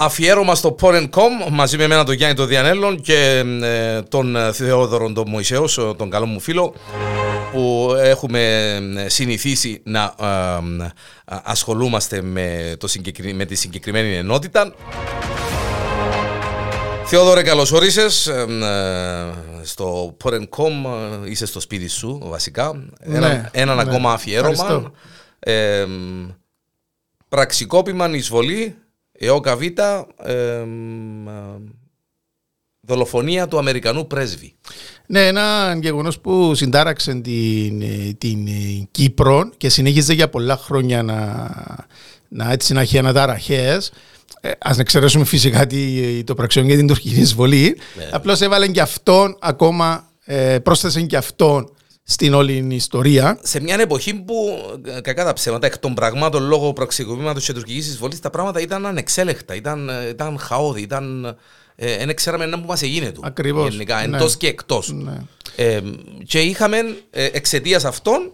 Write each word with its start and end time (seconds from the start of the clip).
Αφιέρωμα 0.00 0.54
στο 0.54 0.76
Porn.com 0.80 1.50
μαζί 1.50 1.76
με 1.76 1.84
εμένα 1.84 2.04
τον 2.04 2.14
Γιάννη 2.14 2.36
τον 2.36 2.46
Διανέλλον 2.46 3.00
και 3.00 3.44
ε, 3.62 4.02
τον 4.02 4.36
Θεόδωρο 4.52 5.12
τον 5.12 5.28
Μωυσέο, 5.28 5.94
τον 5.96 6.10
καλό 6.10 6.26
μου 6.26 6.40
φίλο 6.40 6.74
που 7.52 7.94
έχουμε 7.98 8.78
συνηθίσει 9.06 9.80
να 9.84 10.14
ε, 10.20 10.86
ασχολούμαστε 11.24 12.22
με, 12.22 12.76
το 12.78 12.88
με 13.34 13.44
τη 13.44 13.54
συγκεκριμένη 13.54 14.16
ενότητα. 14.16 14.74
Θεόδωρε, 17.04 17.42
καλώς 17.42 17.72
όρισες 17.72 18.26
ε, 18.26 18.46
στο 19.62 20.16
Porn.com, 20.24 20.72
είσαι 21.24 21.46
στο 21.46 21.60
σπίτι 21.60 21.88
σου 21.88 22.20
βασικά. 22.22 22.72
Ναι, 23.04 23.16
Ένα, 23.16 23.48
έναν 23.52 23.76
ναι. 23.76 23.82
ακόμα 23.82 24.12
αφιέρωμα. 24.12 24.50
Ευχαριστώ. 24.50 24.92
Ε, 25.38 25.86
πραξικόπημα, 27.28 28.08
εισβολή, 28.08 28.76
ΕΟΚΑ 29.18 29.56
Β, 29.56 29.62
ε, 29.62 30.64
μ, 30.64 31.28
α, 31.28 31.58
δολοφονία 32.80 33.48
του 33.48 33.58
Αμερικανού 33.58 34.06
πρέσβη. 34.06 34.54
Ναι, 35.06 35.26
ένα 35.26 35.78
γεγονός 35.80 36.18
που 36.20 36.54
συντάραξε 36.54 37.14
την, 37.14 37.82
ε, 37.82 38.12
την 38.18 38.46
ε, 38.46 38.88
Κύπρο 38.90 39.50
και 39.56 39.68
συνέχιζε 39.68 40.12
για 40.12 40.28
πολλά 40.28 40.56
χρόνια 40.56 41.02
να, 41.02 41.48
να, 42.28 42.52
έτσι, 42.52 42.72
να 42.72 42.80
έχει 42.80 42.98
αναταραχές. 42.98 43.92
Ε, 44.40 44.50
ας 44.58 44.78
εξαιρέσουμε 44.78 45.24
φυσικά 45.24 45.66
τη, 45.66 46.24
το 46.24 46.34
πραξιόν 46.34 46.66
για 46.66 46.76
την 46.76 46.86
τουρκική 46.86 47.20
εισβολή. 47.20 47.76
Ναι. 47.96 48.08
Απλώς 48.12 48.40
έβαλε 48.40 48.68
και 48.68 48.80
αυτόν 48.80 49.36
ακόμα, 49.40 50.08
ε, 50.24 50.58
πρόσθεσε 50.58 51.02
και 51.02 51.16
αυτόν 51.16 51.72
στην 52.10 52.34
όλη 52.34 52.52
την 52.54 52.70
ιστορία. 52.70 53.38
Σε 53.42 53.60
μια 53.60 53.80
εποχή 53.80 54.14
που, 54.14 54.58
ε, 54.86 55.00
κακά 55.00 55.24
τα 55.24 55.32
ψέματα, 55.32 55.66
εκ 55.66 55.78
των 55.78 55.94
πραγμάτων 55.94 56.42
λόγω 56.46 56.72
πραξικοπήματος 56.72 57.44
και 57.44 57.52
τουρκικής 57.52 57.88
εισβολής, 57.88 58.20
τα 58.20 58.30
πράγματα 58.30 58.60
ήταν 58.60 58.86
ανεξέλεκτα, 58.86 59.54
ήταν, 59.54 59.88
ε, 59.88 60.08
ήταν 60.08 60.38
χαόδη, 60.38 60.80
ήταν... 60.80 61.36
Ε, 61.80 62.04
δεν 62.04 62.16
ξέραμε 62.16 62.46
να 62.46 62.60
που 62.60 62.66
μας 62.66 62.82
έγινε 62.82 63.10
του. 63.10 63.20
Ακριβώς, 63.24 63.70
Γενικά, 63.70 64.06
ναι. 64.06 64.16
εντός 64.16 64.36
και 64.36 64.46
εκτός. 64.46 64.92
Ναι. 64.92 65.16
Ε, 65.56 65.80
και 66.26 66.40
είχαμε 66.40 66.78
ε, 67.10 67.24
εξαιτίας 67.24 67.84
αυτών 67.84 68.32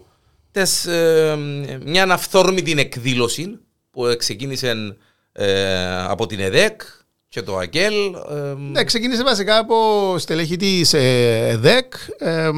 τες, 0.51 0.85
ε, 0.85 1.37
μια 1.85 2.03
αυθόρμητη 2.03 2.75
εκδήλωση 2.77 3.59
που 3.91 4.15
ξεκίνησε 4.17 4.97
ε, 5.31 6.03
από 6.03 6.25
την 6.25 6.39
ΕΔΕΚ 6.39 6.81
και 7.27 7.41
το 7.41 7.57
ΑΚΕΛ. 7.57 7.93
ε, 8.29 8.53
Ναι, 8.71 8.83
ξεκίνησε 8.83 9.23
βασικά 9.23 9.57
από 9.57 10.15
στελέχη 10.17 10.55
της 10.55 10.93
ε, 10.93 11.47
ΕΔΕΚ. 11.49 11.93
Ε, 12.17 12.49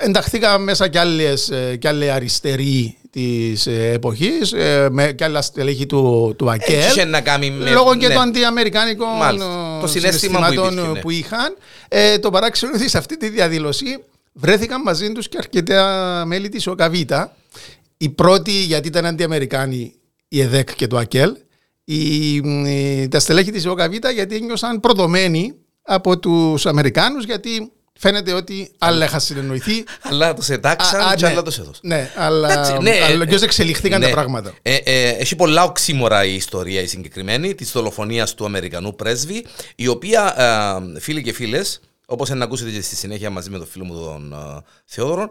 ε, 0.00 0.06
ενταχθήκαν 0.06 0.62
μέσα 0.62 0.88
κι, 0.88 0.98
άλλες, 0.98 1.50
ε, 1.50 1.76
κι 1.76 1.88
άλλοι 1.88 2.10
αριστεροί 2.10 2.96
της 3.10 3.66
ε, 3.66 3.90
εποχής, 3.92 4.52
ε, 4.52 4.88
με, 4.90 5.12
κι 5.12 5.24
άλλα 5.24 5.42
στελέχη 5.42 5.86
του, 5.86 6.34
του 6.38 6.50
ΑΚΕΛ. 6.50 6.78
Είχε 6.78 7.04
να 7.04 7.20
κάνει 7.20 7.50
με... 7.50 7.70
Λόγω 7.70 7.96
και 7.96 8.08
ναι. 8.08 8.14
των 8.14 8.22
αντιαμερικάνικων 8.22 9.16
Μάλιστα. 9.16 9.76
ε, 9.76 9.80
Το 9.80 9.86
συναίσθημα 9.86 10.38
που 10.38 10.44
συναισθημάτων 10.44 10.72
υπήρχε, 10.72 10.92
ναι. 10.92 11.00
που 11.00 11.10
είχαν. 11.10 11.56
Ε, 11.88 12.18
το 12.18 12.30
παράξενο 12.30 12.72
είναι 12.72 12.80
ότι 12.82 12.90
σε 12.90 12.98
αυτή 12.98 13.16
τη 13.16 13.28
διαδήλωση 13.28 14.04
βρέθηκαν 14.32 14.82
μαζί 14.82 15.12
τους 15.12 15.28
και 15.28 15.36
αρκετά 15.38 16.22
μέλη 16.26 16.48
της 16.48 16.66
ΟΚΑΒΙΤΑ. 16.66 17.36
Η 17.96 18.08
πρώτη 18.08 18.50
γιατί 18.52 18.88
ήταν 18.88 19.06
αντιαμερικάνοι 19.06 19.94
η 20.28 20.40
ΕΔΕΚ 20.40 20.74
και 20.74 20.86
το 20.86 20.96
ΑΚΕΛ. 20.96 21.36
Η, 21.84 22.40
μ, 22.40 22.64
ε, 22.66 23.08
τα 23.08 23.20
στελέχη 23.20 23.50
της 23.50 23.66
ΟΚΑΒΙΤΑ 23.66 24.10
γιατί 24.10 24.34
ένιωσαν 24.34 24.80
προδομένοι 24.80 25.54
από 25.82 26.18
τους 26.18 26.66
Αμερικάνους 26.66 27.24
γιατί 27.24 27.72
φαίνεται 28.00 28.32
ότι 28.32 28.70
άλλα 28.78 29.04
είχαν 29.04 29.20
συνεννοηθεί. 29.20 29.84
Αλλά 30.02 30.34
τους 30.34 30.48
ετάξαν 30.48 31.00
Α, 31.00 31.08
α, 31.08 31.14
και 31.14 31.24
ναι. 31.24 31.30
άλλα 31.30 31.42
τους 31.42 31.58
έδωσαν. 31.58 31.80
Ναι, 31.82 32.10
αλλά, 32.16 32.52
Εντάξει, 32.52 32.78
ναι, 32.80 32.90
αλλά 32.90 33.22
ε, 33.22 33.26
και 33.26 33.44
εξελιχθήκαν 33.44 34.00
ναι. 34.00 34.06
τα 34.06 34.12
πράγματα. 34.12 34.54
Ε, 34.62 34.74
ε, 34.74 35.08
έχει 35.08 35.36
πολλά 35.36 35.64
οξύμορα 35.64 36.24
η 36.24 36.34
ιστορία 36.34 36.80
η 36.80 36.86
συγκεκριμένη 36.86 37.54
της 37.54 37.72
δολοφονίας 37.72 38.34
του 38.34 38.44
Αμερικανού 38.44 38.94
πρέσβη, 38.94 39.46
η 39.74 39.86
οποία, 39.86 40.34
ε, 40.96 41.00
φίλοι 41.00 41.22
και 41.22 41.32
φίλες, 41.32 41.80
όπως 42.06 42.28
να 42.28 42.44
ακούσετε 42.44 42.70
και 42.70 42.80
στη 42.82 42.96
συνέχεια 42.96 43.30
μαζί 43.30 43.50
με 43.50 43.58
τον 43.58 43.66
φίλο 43.66 43.84
μου 43.84 44.04
τον 44.04 44.32
ε, 44.32 44.62
Θεόδωρο, 44.84 45.30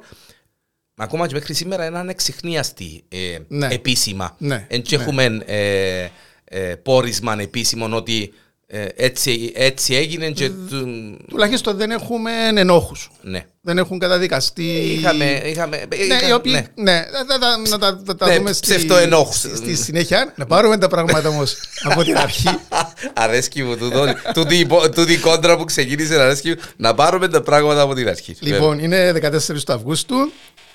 ακόμα 0.96 1.28
και 1.28 1.34
μέχρι 1.34 1.54
σήμερα 1.54 1.86
είναι 1.86 1.98
ανεξιχνίαστη 1.98 3.04
ε, 3.08 3.38
Ναι. 3.48 3.68
επίσημα. 3.68 4.36
Ναι, 4.38 4.66
Εν 4.70 4.82
και 4.82 4.98
ναι. 4.98 5.04
έχουμε 5.04 5.44
ε, 5.46 6.08
ε, 6.44 6.76
πόρισμα 6.76 7.36
επίσημο 7.40 7.96
ότι 7.96 8.34
ε, 8.72 8.86
έτσι, 8.96 9.52
έτσι 9.56 9.96
έγινε 9.96 10.30
και. 10.32 10.50
του- 10.50 11.18
Τουλάχιστον 11.28 11.78
δεν 11.78 11.92
έχουμε 11.92 12.32
ενόχους. 12.56 13.10
ναι. 13.22 13.46
Δεν 13.62 13.78
έχουν 13.78 14.00
καταδικαστεί. 14.00 14.64
Είχαμε. 15.00 15.42
είχαμε 15.46 15.86
Ναι, 15.90 15.96
είχα- 16.16 16.28
οι 16.28 16.32
οποίοι. 16.34 16.52
ναι. 16.52 16.66
Ναι, 16.76 17.06
θα 17.28 17.40
τα, 17.40 17.58
να 17.70 17.78
τα, 17.78 18.02
θα 18.06 18.16
τα 18.16 18.28
Ναι, 18.28 18.38
δούμε 18.38 18.54
στη, 18.54 18.62
ψευτοενόχους. 18.68 19.38
στη, 19.38 19.56
στη 19.56 19.76
συνέχεια. 19.76 20.34
Να 20.38 20.46
πάρουμε 20.46 20.78
τα 20.78 20.88
πράγματα 20.88 21.30
όμως 21.30 21.56
από 21.84 22.04
την 22.04 22.18
αρχή. 22.18 22.50
Αρέσκει 23.14 23.64
μου 23.64 23.78
τούτο, 23.78 24.06
τούτη, 24.34 24.56
υπο- 24.56 24.90
τούτη 24.90 25.14
η 25.14 25.18
κόντρα 25.18 25.58
που 25.58 25.64
ξεκίνησε 25.64 26.16
να 26.16 26.24
αρέσκει 26.24 26.50
μου, 26.50 26.56
να 26.78 26.94
πάρουμε 26.94 27.28
τα 27.28 27.42
πράγματα 27.42 27.82
από 27.82 27.94
την 27.94 28.08
αρχή. 28.08 28.36
λοιπόν, 28.40 28.80
είναι 28.80 29.12
14 29.12 29.64
του 29.66 29.74
Αυγούστου. 29.74 30.16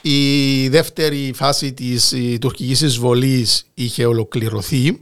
Η 0.02 0.68
δεύτερη 0.68 1.32
φάση 1.34 1.72
της 1.72 2.12
ε, 2.12 2.38
τουρκικής 2.40 2.80
εισβολής 2.80 3.66
είχε 3.74 4.04
ολοκληρωθεί 4.06 4.98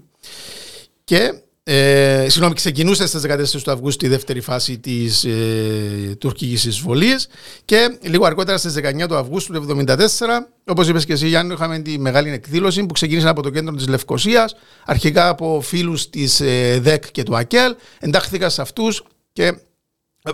και 1.04 1.32
ε, 1.64 2.26
συγγνώμη, 2.28 2.54
ξεκινούσε 2.54 3.06
στις 3.06 3.22
14 3.22 3.62
του 3.62 3.70
Αυγούστου 3.70 4.06
η 4.06 4.08
δεύτερη 4.08 4.40
φάση 4.40 4.78
της 4.78 5.24
ε, 5.24 6.16
τουρκικής 6.18 6.64
εισβολής 6.64 7.28
και 7.64 7.98
λίγο 8.02 8.24
αργότερα 8.24 8.58
στις 8.58 8.74
19 8.76 9.06
του 9.08 9.16
Αυγούστου 9.16 9.52
του 9.52 9.84
1974, 9.86 9.96
όπως 10.64 10.88
είπες 10.88 11.04
και 11.04 11.12
εσύ 11.12 11.28
Γιάννη, 11.28 11.52
είχαμε 11.52 11.78
τη 11.78 11.98
μεγάλη 11.98 12.30
εκδήλωση 12.30 12.86
που 12.86 12.92
ξεκίνησε 12.92 13.28
από 13.28 13.42
το 13.42 13.50
κέντρο 13.50 13.74
της 13.74 13.88
Λευκοσίας, 13.88 14.54
αρχικά 14.84 15.28
από 15.28 15.60
φίλους 15.60 16.10
της 16.10 16.40
ε, 16.40 16.78
ΔΕΚ 16.82 17.10
και 17.10 17.22
του 17.22 17.36
ΑΚΕΛ, 17.36 17.74
εντάχθηκα 17.98 18.48
σε 18.48 18.62
αυτούς 18.62 19.04
και 19.32 19.54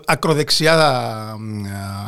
ακροδεξιά, 0.06 0.76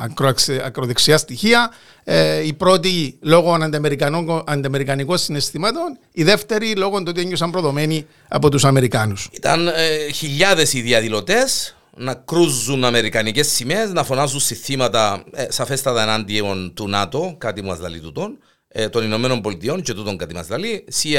ακροαξε- 0.03 0.61
ακροδεξιά 0.65 1.19
στοιχεία. 1.19 1.71
Ε, 2.05 2.47
η 2.47 2.53
πρώτη 2.53 3.19
λόγω 3.23 3.53
ανταμερικανικών, 3.53 4.43
ανταμερικανικών 4.47 5.19
συναισθημάτων, 5.19 5.99
η 6.13 6.23
δεύτερη 6.23 6.75
λόγω 6.77 6.99
του 6.99 7.05
ότι 7.09 7.21
ένιωσαν 7.21 7.51
προδομένοι 7.51 8.07
από 8.29 8.49
τους 8.49 8.65
Αμερικάνους. 8.65 9.29
Ήταν 9.33 9.69
ε, 9.69 10.11
χιλιάδες 10.13 10.73
οι 10.73 10.81
διαδηλωτές 10.81 11.75
να 11.97 12.15
κρούζουν 12.15 12.85
αμερικανικές 12.85 13.49
σημαίες, 13.49 13.93
να 13.93 14.05
φωνάζουν 14.05 14.41
συστήματα 14.41 15.25
ε, 15.33 15.47
σαφέστατα 15.51 16.03
εναντίον 16.03 16.73
του 16.75 16.89
ΝΑΤΟ, 16.89 17.35
κάτι 17.39 17.63
μας 17.63 17.79
λαλεί 17.79 18.01
τούτον, 18.01 18.39
ε, 18.69 18.89
των 18.89 19.05
Ηνωμένων 19.05 19.41
Πολιτειών 19.41 19.83
και 19.83 19.95
τούτον 19.95 20.17
κάτι 20.17 20.35
μας 20.35 20.49
λαλεί, 20.49 20.85
CIA 21.03 21.15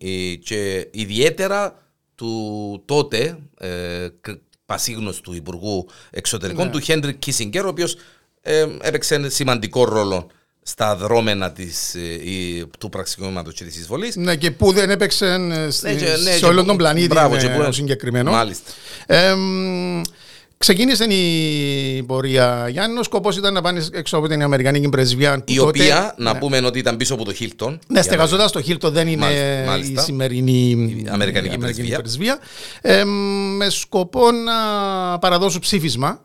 ε, 0.00 0.34
και 0.34 0.88
ιδιαίτερα 0.92 1.74
του 2.14 2.82
τότε 2.84 3.38
ε, 3.58 3.68
κ- 4.20 4.38
πασίγνωστου 4.66 5.34
Υπουργού 5.34 5.86
Εξωτερικών, 6.10 6.64
Ναι. 6.66 6.70
του 6.72 6.80
Χέντρικ 6.80 7.18
Κίσιγκερ, 7.18 7.64
ο 7.64 7.68
οποίος 7.68 7.96
ε, 8.42 8.66
έπαιξε 8.80 9.28
σημαντικό 9.30 9.84
ρόλο 9.84 10.26
στα 10.62 10.96
δρόμενα 10.96 11.52
της, 11.52 11.94
ε, 11.94 12.00
η- 12.30 12.66
του 12.78 12.88
πραξικοπήματος 12.88 13.54
και 13.54 13.64
της 13.64 13.76
εισβολής. 13.78 14.16
Ναι, 14.16 14.36
και 14.36 14.50
που 14.50 14.72
δεν 14.72 14.90
έπαιξαν 14.90 15.50
ε, 15.50 15.70
στη- 15.70 15.86
Ναι, 15.86 15.94
και- 15.94 16.04
ναι, 16.04 16.30
σε 16.30 16.38
και 16.38 16.44
όλον 16.44 16.60
που- 16.60 16.66
τον 16.66 16.76
πλανήτη 16.76 17.06
μπράβο, 17.06 17.34
ε, 17.34 17.38
και 17.38 17.48
που- 17.48 17.64
ο 17.68 17.72
συγκεκριμένο. 17.72 18.30
Μάλιστα. 18.30 18.70
Ε, 19.06 19.34
μ, 19.34 20.00
ξεκίνησε 20.58 21.04
η 21.04 22.02
πορεία 22.02 22.68
Γιάννη. 22.70 22.98
Ο 22.98 23.02
σκοπός 23.02 23.36
ήταν 23.36 23.52
να 23.52 23.60
πάνε 23.62 23.84
έξω 23.92 24.16
από 24.16 24.28
την 24.28 24.42
Αμερικανική 24.42 24.88
πρεσβεία. 24.88 25.34
που 25.38 25.42
Η 25.46 25.56
τότε- 25.56 25.68
οποία, 25.68 26.14
να 26.18 26.32
ναι. 26.32 26.38
πούμε 26.38 26.58
ότι 26.64 26.78
ήταν 26.78 26.96
πίσω 26.96 27.14
από 27.14 27.24
το 27.24 27.32
Χίλτον. 27.32 27.78
Ναι, 27.88 28.02
στεγαζόταν 28.02 28.48
στο 28.48 28.62
Χίλτο 28.62 28.90
δεν 28.90 29.08
είναι 29.08 29.24
Μάλιστα, 29.24 29.64
μάλιστα. 29.66 30.00
η 30.00 30.04
σημερινή 30.04 30.70
Η 31.04 31.06
Αμερικανική 31.10 31.58
πρεσβεία. 31.58 31.98
πρεσβεία. 31.98 32.38
Ε, 32.80 33.04
με 33.56 33.70
σκοπό 33.70 34.30
να 34.30 34.54
παραδώσουν 35.18 35.60
ψήφισμα 35.60 36.08
ε, 36.08 36.18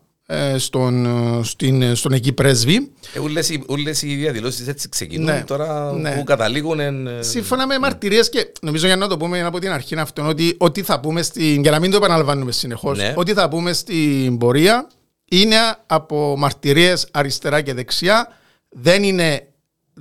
στον, 0.58 1.06
ε, 1.06 1.44
στην, 1.44 1.96
στον 1.96 2.12
εκεί 2.12 2.34
πρέσβη. 2.34 2.92
Ε, 3.14 3.20
Ούλες, 3.20 3.50
οι- 3.50 3.64
ούλες 3.70 4.02
οι 4.02 4.16
διαδηλώσεις 4.16 4.68
έτσι 4.68 4.90
ξεκινούν. 4.90 5.26
Ναι, 5.26 5.44
Τώρα 5.48 5.92
ναι. 5.94 6.12
που 6.12 6.24
καταλήγουν. 6.24 6.80
εν, 6.80 7.08
ε, 7.08 7.22
Σύμφωνα 7.22 7.68
με 7.68 7.80
μαρτυρίες 7.80 8.30
και 8.30 8.52
νομίζω 8.62 8.88
για 8.88 8.96
να 8.96 9.08
το 9.08 9.18
πούμε 9.18 9.42
από 9.42 9.60
την 9.60 9.72
αρχή 9.72 9.96
αυτό 9.96 10.28
ότι 10.28 10.56
ό,τι 10.58 10.82
θα 10.82 11.00
πούμε 11.00 11.22
στην, 11.22 11.62
για 11.62 11.72
να 11.72 11.80
μην 11.80 11.92
το 11.92 11.98
επαναλαμβάνουμε 11.98 12.52
συνεχώς 12.52 12.98
Ναι. 12.98 13.14
ό,τι 13.16 13.34
θα 13.34 13.50
πούμε 13.50 13.74
στην 13.74 14.38
πορεία 14.38 14.88
είναι 15.26 15.56
από 15.88 16.36
μαρτυρίες 16.38 17.08
αριστερά 17.12 17.62
και 17.62 17.74
δεξιά 17.74 18.28
δεν 18.70 19.04
είναι 19.04 19.48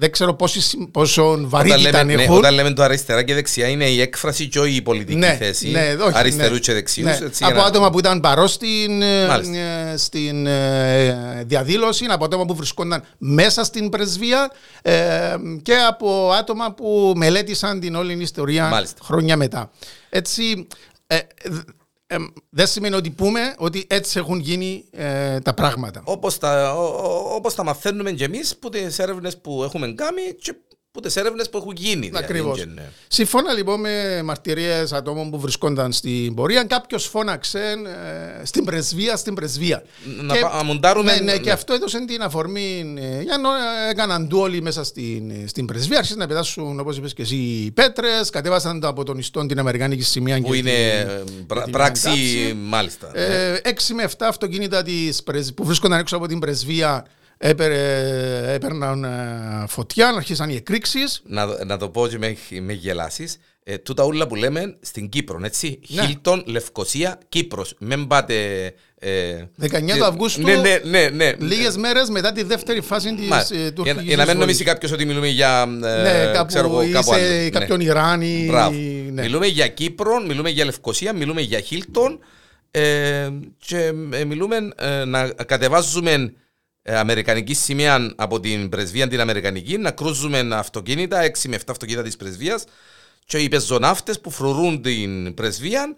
δεν 0.01 0.11
ξέρω 0.13 0.35
πόση, 0.35 0.61
συμ- 0.61 0.91
πόσο 0.91 1.31
Όταν 1.31 1.49
βαρύτητα 1.49 1.81
λέμε, 2.05 2.15
ναι, 2.15 2.23
έχουν 2.23 2.37
όταν 2.37 2.55
λέμε 2.55 2.73
το 2.73 2.83
αριστερά 2.83 3.23
και 3.23 3.35
δεξιά 3.35 3.67
είναι 3.69 3.85
η 3.89 4.01
έκφραση 4.01 4.49
και 4.49 4.59
όχι 4.61 4.75
η 4.75 4.83
πολιτική 4.83 5.19
Ναι, 5.19 5.37
θέση 5.41 5.69
ναι, 5.71 5.97
όχι, 6.01 6.19
αριστερούς 6.19 6.53
ναι. 6.53 6.59
και 6.59 6.73
δεξιούς. 6.73 7.07
Ναι. 7.19 7.27
έτσι, 7.27 7.45
από 7.45 7.53
για 7.53 7.63
να- 7.63 7.69
άτομα 7.69 7.91
που 7.91 7.99
ήταν 7.99 8.21
παρός 8.21 8.53
στην, 8.53 9.03
ε, 9.03 9.27
Μάλιστα. 9.27 9.57
ε, 9.59 9.97
στην 9.97 10.47
ε, 10.47 11.43
διαδήλωση, 11.47 12.05
από 12.09 12.25
άτομα 12.25 12.45
που 12.45 12.55
βρισκόνταν 12.55 13.03
μέσα 13.19 13.65
στην 13.65 13.89
πρεσβεία 13.89 14.51
ε, 14.83 15.35
και 15.63 15.75
από 15.89 16.31
άτομα 16.39 16.73
που 16.73 17.13
μελέτησαν 17.17 17.81
την 17.81 17.95
όλη 17.95 18.23
ιστορία 18.23 18.69
Μάλιστα. 18.69 18.99
χρόνια 19.05 19.37
μετά. 19.37 19.71
Έτσι, 20.11 20.67
ε, 22.11 22.15
ε, 22.15 22.19
δεν 22.51 22.67
σημαίνει 22.67 22.95
ότι 22.95 23.11
πούμε 23.11 23.55
ότι 23.59 23.87
έτσι 23.89 24.19
έχουν 24.19 24.39
γίνει 24.39 24.85
ε, 24.91 25.39
τα 25.41 25.55
πράγματα. 25.55 26.03
Όπως 26.05 26.39
τα, 26.39 26.75
ο- 26.75 26.85
ο- 26.85 27.35
όπως 27.35 27.55
τα 27.55 27.65
μαθαίνουμε 27.65 28.13
και 28.13 28.25
εμείς 28.25 28.53
από 28.53 28.69
τις 28.71 28.99
έρευνες 28.99 29.39
που 29.41 29.63
έχουμε 29.63 29.93
κάνει 29.93 30.23
και 30.41 30.55
που 30.93 31.01
τις 31.01 31.17
έρευνες 31.17 31.51
που 31.51 31.57
έχουν 31.59 31.73
γίνει. 31.77 32.07
δηλαδή, 32.07 32.25
Ακριβώς. 32.25 32.59
και 32.59 32.65
ναι. 32.65 32.83
Σύμφωνα 33.09 33.53
λοιπόν 33.53 33.81
με 33.81 34.23
μαρτυρίες 34.25 34.93
ατόμων 34.93 35.31
που 35.31 35.41
βρισκόνταν 35.41 35.93
στην 35.93 36.35
πορεία, 36.35 36.65
κάποιος 36.65 37.07
φώναξε 37.07 37.59
ε, 38.41 38.45
στην 38.45 38.65
πρεσβεία, 38.65 39.17
στην 39.17 39.35
πρεσβεία. 39.35 39.83
Να 40.23 40.35
πα- 40.35 40.55
να 40.57 40.63
μοντάρουμε, 40.63 41.13
Ναι, 41.15 41.21
ναι, 41.21 41.33
ναι. 41.33 41.39
και 41.39 41.51
αυτό 41.51 41.73
έδωσε 41.75 42.05
την 42.05 42.23
αφορμή 42.23 42.95
ε, 42.99 43.23
για 43.23 43.39
να 43.39 43.49
έκαναν 43.91 44.29
του 44.29 44.39
όλοι 44.39 44.63
μέσα 44.63 44.85
στην, 44.85 45.33
στην 45.49 45.67
πρεσβεία. 45.67 45.97
Άρχισαν 45.97 46.19
να 46.19 46.27
πετάσουν, 46.27 46.81
όπως 46.81 46.97
είπες 46.97 47.15
και 47.15 47.23
εσύ, 47.23 47.71
πέτρες, 47.75 48.31
κατέβασαν 48.31 48.81
το 48.81 48.89
από 48.89 49.05
τον 49.05 49.19
ιστόν 49.19 49.49
την 49.49 49.59
Αμερικάνικη 49.59 50.03
σημαία. 50.03 50.41
Που 50.41 50.51
και 50.51 50.57
είναι 50.57 50.71
την- 50.71 51.11
ε, 51.11 51.23
και 51.27 51.33
πρα- 51.47 51.63
την 51.63 51.73
πράξη, 51.73 52.03
εντάψη. 52.09 52.55
μάλιστα. 52.65 53.11
ναι. 53.15 53.21
Ε, 53.23 53.61
6 53.65 53.95
με 53.95 54.03
7 54.03 54.27
αυτοκίνητα 54.29 54.83
της, 54.83 55.23
πρεσ- 55.23 55.53
που 55.55 55.65
βρίσκονταν 55.65 55.99
έξω 55.99 56.17
από 56.17 56.27
την 56.27 56.39
πρεσβεία 56.39 56.89
έπαιρε, 56.97 57.20
έπαιρναν 57.43 59.05
ε, 59.05 59.65
φωτιά, 59.69 60.09
αρχίσαν 60.09 60.51
οι 60.51 60.55
εκρήξεις. 60.55 61.23
να, 61.27 61.65
να 61.65 61.77
το 61.77 61.89
πω 61.89 62.07
και 62.09 62.19
με, 62.19 62.37
με 62.61 62.73
γελάσεις. 62.73 63.37
Ε, 63.65 63.79
τούτα 63.79 64.03
όλα 64.03 64.27
που 64.27 64.35
λέμε 64.35 64.77
στην 64.81 65.09
Κύπρο, 65.09 65.41
έτσι. 65.45 65.81
Ναι. 65.89 66.03
Χίλτον, 66.03 66.43
Λευκοσία, 66.47 67.19
Κύπρος. 67.29 67.75
Μην 67.79 68.07
πάτε. 68.07 68.35
Ε, 68.99 69.43
19 69.63 69.97
του 69.97 70.05
Αυγούστου, 70.05 70.43
Ναι, 70.43 70.55
ναι, 70.57 70.81
ναι. 70.85 71.09
ναι. 71.09 71.33
Λίγες 71.39 71.77
μέρες 71.77 72.09
μετά 72.09 72.33
τη 72.33 72.43
δεύτερη 72.43 72.81
φάση 72.81 73.15
της 73.15 73.29
Μα, 73.29 73.39
ε, 73.51 73.57
για, 73.57 73.73
τουρκικής 73.73 74.03
για 74.03 74.17
να 74.17 74.25
μην 74.27 74.33
νομίσει 74.39 74.51
εισβολής. 74.51 74.73
κάποιος 74.73 74.93
ότι 74.93 75.05
μιλούμε 75.05 75.29
για. 75.29 75.63
ε, 75.83 76.03
Ναι, 76.03 76.31
κάπου, 76.33 76.47
ξέρω 76.47 76.67
εγώ, 76.67 76.83
ή 76.83 76.91
κάπου 76.91 77.13
σε 77.13 77.15
άλλο. 77.21 77.27
Ναι. 77.43 77.49
κάποιον 77.51 77.81
Ιράνι. 77.81 78.45
Μπράβο. 78.49 78.77
ναι. 79.13 79.23
Μιλούμε 79.23 79.47
για 79.47 79.69
Κύπρο, 79.69 80.21
μιλούμε 80.27 80.51
για 80.51 80.65
Λευκοσία, 80.65 81.13
μιλούμε 81.13 81.41
για 81.41 81.61
Χίλτον 81.61 82.19
ε, 82.71 83.29
και 83.59 83.93
ε, 84.13 84.25
μιλούμε 84.25 84.57
ε, 84.77 85.05
να 85.05 85.29
κατεβάζουμε 85.29 86.13
ε, 86.13 86.33
αμερικανική 86.85 87.55
σημαία 87.55 88.13
από 88.17 88.41
την 88.41 88.69
πρεσβεία 88.69 89.09
την 89.09 89.21
αμερικανική, 89.21 89.79
να 89.79 89.91
κρούζουμε 89.91 90.49
αυτοκίνητα, 90.53 91.23
6 91.23 91.49
με 91.49 91.57
7 91.57 91.61
αυτοκίνητα 91.69 92.03
της 92.03 92.17
πρεσβείας 92.17 92.65
και 93.25 93.39
οι 93.39 93.49
πεζοναύτες 93.49 94.21
που 94.21 94.31
φρουρούν 94.31 94.83
την 94.83 95.35
πρεσβεία 95.35 95.95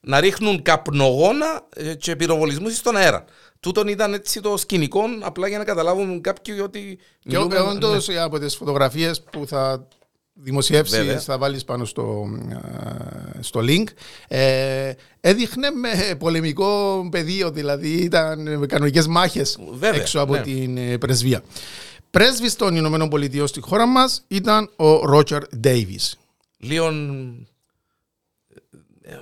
να 0.00 0.20
ρίχνουν 0.20 0.62
καπνογόνα 0.62 1.66
ε, 1.76 1.94
και 1.94 2.16
πυροβολισμούς 2.16 2.76
στον 2.76 2.96
αέρα. 2.96 3.24
Τούτον 3.60 3.88
ήταν 3.88 4.12
έτσι 4.14 4.40
το 4.40 4.56
σκηνικό, 4.56 5.02
απλά 5.20 5.48
για 5.48 5.58
να 5.58 5.64
καταλάβουν 5.64 6.20
κάποιοι 6.20 6.60
ότι. 6.62 6.98
Και 7.18 7.36
μιλούμε- 7.36 7.60
όντως 7.60 8.08
από 8.08 8.38
τις 8.38 8.56
φωτογραφίες 8.56 9.22
που 9.22 9.46
θα 9.46 9.88
δημοσιεύσεις, 10.38 10.96
Βέβαια. 10.96 11.18
θα 11.20 11.38
βάλεις 11.38 11.64
πάνω 11.64 11.84
στο, 11.84 12.26
ε, 13.38 13.42
στο 13.42 13.60
link, 13.62 13.84
ε, 14.28 14.92
έδειχνε 15.20 15.70
με 15.70 16.14
πολεμικό 16.18 17.08
πεδίο, 17.10 17.50
δηλαδή 17.50 17.88
ήταν 17.88 18.58
με 18.58 18.66
κανονικές 18.66 19.06
μάχες 19.06 19.58
Βέβαια, 19.72 20.00
έξω 20.00 20.20
από 20.20 20.32
ναι. 20.32 20.40
την 20.40 20.76
ε, 20.76 20.98
πρεσβεία. 20.98 21.42
Πρέσβης 22.10 22.56
των 22.56 22.76
Ηνωμένων 22.76 23.08
Πολιτειών 23.08 23.46
στη 23.46 23.60
χώρα 23.60 23.86
μας 23.86 24.24
ήταν 24.28 24.70
ο 24.76 25.06
Ρότσαρ 25.06 25.42
Ντέιβις. 25.56 26.18
λίγο 26.58 26.86
ε, 29.02 29.12
ε, 29.12 29.20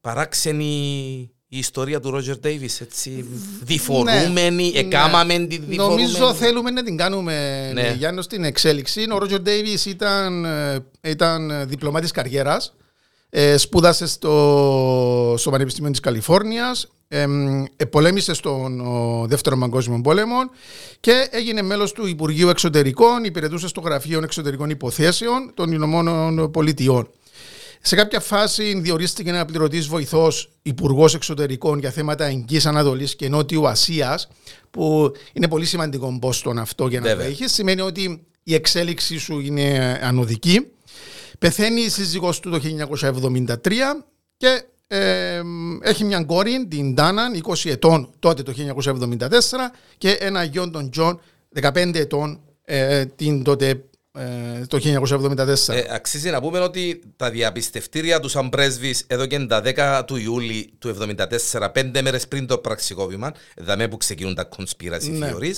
παράξενη 0.00 1.30
η 1.52 1.58
ιστορία 1.58 2.00
του 2.00 2.10
Ρότζερ 2.10 2.38
Ντέιβις, 2.38 2.80
έτσι, 2.80 3.24
διφορούμενη, 3.62 4.72
εκάμαμε 4.74 5.38
τη 5.38 5.58
διφορούμενη. 5.58 6.02
Ναι. 6.02 6.12
Νομίζω 6.12 6.34
θέλουμε 6.34 6.70
να 6.70 6.82
την 6.82 6.96
κάνουμε 6.96 7.70
Ναι. 7.72 7.82
ναι. 7.82 7.94
Γιάννος 7.98 8.24
στην 8.24 8.44
εξέλιξη. 8.44 9.06
Ο 9.12 9.18
Ρότζερ 9.18 9.40
Ντέιβις 9.40 9.86
ήταν, 9.86 10.44
ε, 10.44 10.84
ήταν 11.00 11.68
διπλωμάτης 11.68 12.10
καριέρας. 12.10 12.74
Ε, 13.30 13.56
σπούδασε 13.56 14.06
στο, 14.06 15.34
στο 15.38 15.50
Πανεπιστήμιο 15.50 15.90
της 15.90 16.00
Καλιφόρνιας. 16.00 16.88
Ε, 17.08 17.26
ε, 17.76 17.84
πολέμησε 17.84 18.34
στον 18.34 18.80
ο, 18.80 19.26
Δεύτερο 19.26 19.58
Παγκόσμιο 19.58 20.00
Πόλεμο 20.02 20.36
και 21.00 21.28
έγινε 21.30 21.62
μέλος 21.62 21.92
του 21.92 22.06
Υπουργείου 22.06 22.48
Εξωτερικών, 22.48 23.24
υπηρετούσε 23.24 23.68
στο 23.68 23.80
Γραφείο 23.80 24.20
Εξωτερικών 24.22 24.70
Υποθέσεων 24.70 25.50
των 25.54 25.72
Ηνωμένων 25.72 26.50
Πολιτειών. 26.50 27.08
Σε 27.80 27.96
κάποια 27.96 28.20
φάση 28.20 28.80
διορίστηκε 28.80 29.28
αναπληρωτής 29.30 29.86
βοηθός 29.86 30.50
Υπουργός 30.62 31.14
Εξωτερικών 31.14 31.78
για 31.78 31.90
θέματα 31.90 32.24
Εγγύς 32.24 32.60
Ανατολής 32.64 33.16
και 33.16 33.28
Νότιου 33.28 33.68
Ασίας, 33.68 34.28
που 34.70 35.12
είναι 35.32 35.48
πολύ 35.48 35.64
σημαντικό 35.64 36.18
πόστον 36.20 36.58
αυτό 36.58 36.86
για 36.86 37.00
να 37.00 37.06
Βέβαια. 37.06 37.24
το 37.24 37.30
έχει. 37.30 37.48
Σημαίνει 37.48 37.80
ότι 37.80 38.26
η 38.42 38.54
εξέλιξή 38.54 39.18
σου 39.18 39.40
είναι 39.40 39.98
ανοδική. 40.02 40.66
Πεθαίνει 41.38 41.80
η 41.80 41.88
σύζυγός 41.88 42.40
του 42.40 42.50
το 42.50 42.60
1973 42.60 43.56
και 44.36 44.62
ε, 44.86 45.42
έχει 45.80 46.04
μια 46.04 46.24
κόρη, 46.24 46.66
την 46.68 46.94
Ντάναν, 46.94 47.42
20 47.44 47.70
ετών 47.70 48.10
τότε 48.18 48.42
το 48.42 48.52
1974 48.84 49.28
και 49.98 50.10
ένα 50.10 50.42
γιο 50.42 50.70
τον 50.70 50.90
Τζον, 50.90 51.20
15 51.60 51.94
ετών 51.94 52.40
ε, 52.64 53.04
την 53.04 53.42
τότε, 53.42 53.84
ε, 54.12 54.66
το 54.66 54.78
1974. 54.78 55.74
Ε, 55.74 55.84
αξίζει 55.90 56.30
να 56.30 56.40
πούμε 56.40 56.58
ότι 56.58 57.00
τα 57.16 57.30
διαπιστευτήρια 57.30 58.20
του 58.20 58.28
σαν 58.28 58.48
πρέσβης 58.48 59.04
εδώ 59.06 59.26
και 59.26 59.38
τα 59.38 59.62
10 59.64 60.02
του 60.06 60.16
Ιούλη 60.16 60.72
του 60.78 60.96
1974, 61.52 61.68
πέντε 61.72 62.02
μέρες 62.02 62.28
πριν 62.28 62.46
το 62.46 62.58
πραξικόπημα, 62.58 63.32
δαμε 63.56 63.88
που 63.88 63.96
ξεκινούν 63.96 64.34
τα 64.34 64.48
conspiracy 64.56 65.10
Ναι. 65.10 65.32
theories, 65.34 65.56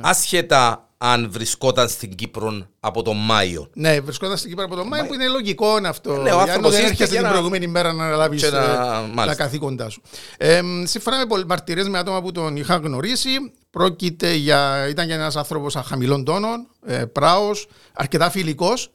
άσχετα 0.00 0.88
αν 0.98 1.30
βρισκόταν 1.30 1.88
στην 1.88 2.14
Κύπρο 2.14 2.66
από 2.80 3.02
τον 3.02 3.16
Μάιο. 3.16 3.70
Ναι, 3.74 4.00
βρισκόταν 4.00 4.36
στην 4.36 4.50
Κύπρο 4.50 4.64
από 4.64 4.74
τον 4.76 4.86
Μάιο 4.86 5.06
που 5.06 5.14
είναι 5.14 5.28
λογικό 5.28 5.66
αυτό. 5.86 6.10
Ναι, 6.12 6.18
ο 6.18 6.22
Γιάννο, 6.22 6.40
άνθρωπος 6.40 6.70
δεν 6.70 6.80
ήρθε 6.80 6.90
έρχεσαι 6.92 7.10
για 7.10 7.18
την 7.18 7.26
να- 7.26 7.32
προηγούμενη 7.32 7.66
μέρα 7.66 7.92
να 7.92 8.04
αναλάβεις 8.04 8.42
Και 8.42 8.50
να- 8.50 8.60
τα 8.64 9.10
μάλιστα. 9.14 9.42
καθήκοντά 9.42 9.88
σου. 9.88 10.02
Ε, 10.36 10.60
σύμφωνα 10.84 11.26
με 11.26 11.44
μαρτυρίες 11.46 11.88
με 11.88 11.98
άτομα 11.98 12.22
που 12.22 12.32
τον 12.32 12.56
είχαν 12.56 12.82
γνωρίσει, 12.82 13.28
πρόκειται 13.74 14.34
για, 14.34 14.88
ήταν 14.88 15.06
για 15.06 15.14
ένας 15.14 15.36
άνθρωπος 15.36 15.74
χαμηλών 15.74 16.24
τόνων, 16.24 16.66
ε, 16.86 17.04
πράος, 17.04 17.68
αρκετά 17.92 18.30
φιλικός 18.30 18.90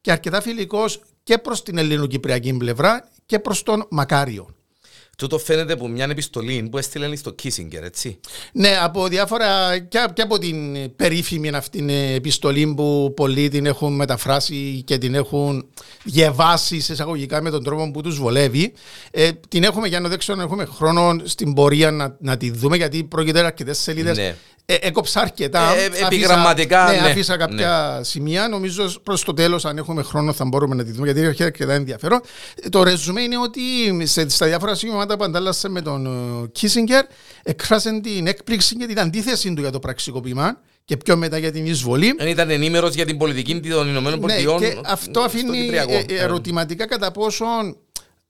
και 0.00 0.10
αρκετά 0.12 0.40
φιλικός 0.40 1.00
και 1.22 1.38
προς 1.38 1.62
την 1.62 1.78
ελληνοκυπριακή 1.78 2.56
πλευρά 2.56 3.08
και 3.26 3.38
προς 3.38 3.62
τον 3.62 3.86
Μακάριο. 3.90 4.48
Τούτο 5.20 5.38
φαίνεται 5.38 5.72
από 5.72 5.88
μια 5.88 6.06
επιστολή 6.10 6.68
που 6.70 6.78
έστειλε 6.78 7.16
στο 7.16 7.34
Kissinger, 7.42 7.82
έτσι. 7.82 8.20
Ναι, 8.52 8.78
από 8.82 9.08
διάφορα 9.08 9.78
και, 9.78 10.06
και 10.12 10.22
από 10.22 10.38
την 10.38 10.56
περίφημη 10.96 11.48
αυτήν 11.48 11.88
επιστολή 11.88 12.74
που 12.76 13.12
πολλοί 13.16 13.48
την 13.48 13.66
έχουν 13.66 13.94
μεταφράσει 13.94 14.82
και 14.86 14.98
την 14.98 15.14
έχουν 15.14 15.66
διαβάσει 16.02 16.80
σε 16.80 16.92
εισαγωγικά 16.92 17.42
με 17.42 17.50
τον 17.50 17.64
τρόπο 17.64 17.90
που 17.90 18.00
τους 18.00 18.18
βολεύει. 18.18 18.72
Ε, 19.10 19.30
την 19.48 19.64
έχουμε 19.64 19.88
για 19.88 20.00
να 20.00 20.08
δέξω 20.08 20.34
να 20.34 20.42
έχουμε 20.42 20.64
χρόνο 20.64 21.16
στην 21.24 21.54
πορεία 21.54 21.90
να, 21.90 22.16
να 22.20 22.36
τη 22.36 22.50
δούμε 22.50 22.76
γιατί 22.76 23.04
πρόκειται 23.04 23.44
αρκετές 23.44 23.78
σελίδες. 23.78 24.16
Ναι. 24.16 24.36
Ε, 24.72 24.76
έκοψα 24.80 25.20
αρκετά. 25.20 25.60
Ε, 25.74 25.84
Αφήσα- 25.86 26.06
επιγραμματικά, 26.06 26.84
ναι, 26.90 27.00
ναι. 27.00 27.06
αφήσα 27.06 27.36
κάποια 27.36 28.00
σημεία. 28.04 28.48
Νομίζω 28.48 28.92
προς 29.02 29.24
το 29.24 29.34
τέλος, 29.34 29.64
αν 29.64 29.78
έχουμε 29.78 30.02
χρόνο, 30.02 30.32
θα 30.32 30.44
μπορούμε 30.44 30.74
να 30.74 30.84
τη 30.84 30.90
δούμε 30.92 31.04
γιατί 31.12 31.20
έχει 31.28 31.42
αρκετά 31.42 31.72
ενδιαφέρον. 31.72 32.20
Ε, 32.62 32.68
Το 32.68 32.82
ρεζουμέ 32.82 33.20
είναι 33.22 33.38
ότι 33.38 33.60
σε, 34.06 34.28
στα 34.28 34.46
διάφορα 34.46 34.74
σημεία 34.74 35.06
που 35.06 35.24
αντάλλασε 35.24 35.68
με 35.68 35.80
τον 35.82 36.08
Κίσιγκερ, 36.52 37.04
εκφράσαν 37.42 38.02
την 38.02 38.26
έκπληξη 38.26 38.76
και 38.76 38.86
την 38.86 39.00
αντίθεση 39.00 39.54
του 39.54 39.60
για 39.60 39.70
το 39.70 39.78
πραξικοπήμα 39.78 40.60
και 40.84 40.96
πιο 40.96 41.16
μετά 41.16 41.38
για 41.38 41.52
την 41.52 41.66
εισβολή. 41.66 42.14
Δεν 42.18 42.28
ήταν 42.28 42.50
ενήμερος 42.50 42.94
για 42.94 43.06
την 43.06 43.18
πολιτική 43.18 43.60
των 43.60 43.88
Ηνωμένων 43.88 44.18
Ναι, 44.20 44.26
Πολιτειών. 44.26 44.58
και 44.58 44.76
αυτό 44.84 45.10
στο 45.10 45.20
αφήνει 45.20 45.60
Κυπριακό. 45.60 45.92
ε, 45.92 46.04
ε, 46.08 46.14
ερωτηματικά 46.22 46.86
κατά 46.86 47.10
πόσον 47.10 47.76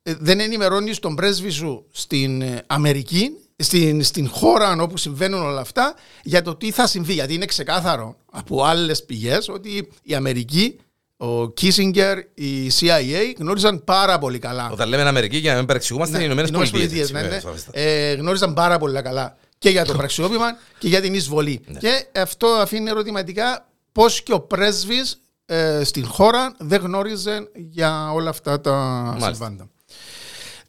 ε, 0.02 0.12
δεν 0.18 0.40
ενημερώνεις 0.40 0.98
τον 0.98 1.14
πρέσβη 1.14 1.50
σου 1.50 1.86
στην 1.92 2.42
ε, 2.42 2.62
Αμερική, 2.66 3.30
στην, 3.60 4.02
στην 4.02 4.28
χώρα 4.28 4.76
όπου 4.80 4.96
συμβαίνουν 4.96 5.42
όλα 5.42 5.60
αυτά, 5.60 5.94
για 6.22 6.42
το 6.42 6.54
τι 6.54 6.70
θα 6.70 6.86
συμβεί. 6.86 7.12
Γιατί 7.12 7.34
είναι 7.34 7.44
ξεκάθαρο 7.44 8.16
από 8.32 8.64
άλλες 8.64 9.04
πηγές 9.04 9.48
ότι 9.48 9.88
η 10.02 10.14
Αμερική, 10.14 10.78
ο 11.16 11.50
Κίσιγκερ, 11.50 12.18
η 12.18 12.70
CIA 12.80 13.34
γνώριζαν 13.38 13.84
πάρα 13.84 14.18
πολύ 14.18 14.38
καλά. 14.38 14.70
Όταν 14.72 14.88
λέμε 14.88 15.02
Αμερική, 15.02 15.36
για 15.36 15.50
να 15.50 15.58
μην 15.58 15.66
παρεξηγούμαστε, 15.66 16.14
είναι 16.14 16.24
οι 16.24 16.26
Ηνωμένες 16.26 16.50
Ηνωμένες 16.50 16.72
Πολιτείες. 16.72 17.10
Πολιτείες, 17.10 17.30
έτσι, 17.30 17.38
ναι, 17.38 17.38
βέβαια, 17.38 17.52
ναι. 17.52 17.58
σαφέστα. 17.58 18.10
Ε, 18.12 18.14
γνώριζαν 18.14 18.54
πάρα 18.54 18.78
πολύ 18.78 19.02
καλά 19.02 19.36
και 19.58 19.70
για 19.70 19.84
το 19.84 19.94
πραξιόπημα 19.94 20.56
και 20.78 20.88
για 20.88 21.00
την 21.00 21.14
εισβολή. 21.14 21.60
Ναι. 21.66 21.78
Και 21.78 22.06
αυτό 22.20 22.46
αφήνει 22.46 22.90
ερωτηματικά 22.90 23.68
πώς 23.92 24.22
και 24.22 24.32
ο 24.32 24.40
πρέσβης 24.40 25.20
ε, 25.46 25.84
στην 25.84 26.06
χώρα 26.06 26.54
δεν 26.58 26.80
γνώριζε 26.80 27.48
για 27.54 28.12
όλα 28.12 28.30
αυτά 28.30 28.60
τα 28.60 29.16
συμβάντα. 29.20 29.68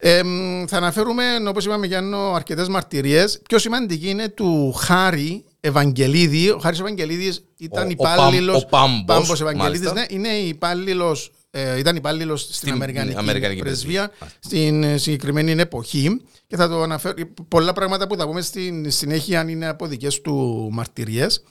Ε, 0.04 0.24
μ, 0.24 0.64
θα 0.68 0.78
αναφέρουμε, 0.78 1.24
όπως 1.48 1.66
είπαμε, 1.66 1.86
Γιάννο, 1.88 2.34
αρκετές 2.34 2.68
μαρτυρίες. 2.68 3.42
Πιο 3.48 3.60
σημαντική 3.60 4.10
είναι 4.10 4.28
του 4.30 4.72
Χάρη 4.72 5.44
Ευαγγελίδη. 5.60 6.50
Ο 6.50 6.58
Χάρης 6.62 6.80
Ευαγγελίδης 6.80 7.44
ήταν 7.58 7.84
Ο- 7.84 7.88
ο 7.88 7.90
υπάλληλο. 7.92 8.66
Παμ- 8.70 9.02
ο 9.02 9.04
Πάμπος, 9.06 9.42
Ευαγγελίδης, 9.42 9.80
μάλιστα. 9.82 9.94
ναι, 9.94 10.06
είναι 10.10 10.28
υπάλληλος. 10.28 11.32
Ε, 11.52 11.78
ήταν 11.80 11.96
υπάλληλος 11.96 12.42
στην, 12.42 12.54
Στην 12.56 12.72
Αμερικανική, 12.72 13.18
Αμερικανική 13.18 13.62
πρεσβεία 13.62 14.08
πρεσβεία. 14.20 14.38
στην 14.40 14.84
ε, 14.84 14.98
συγκεκριμένη 14.98 15.52
εποχή 15.52 16.22
και 16.48 16.56
θα 16.56 16.70
το 16.70 16.82
αναφέρω 16.82 17.14
πολλά 17.48 17.74
πράγματα 17.74 18.08
που 18.08 18.16
θα 18.16 18.26
πούμε 18.28 18.42
στην 18.42 18.92
συνέχεια 18.92 19.40
αν 19.40 19.48
είναι 19.48 19.68
από 19.68 19.86
δικές 19.88 20.22
του 20.22 20.68
μαρτυρίες 20.72 21.44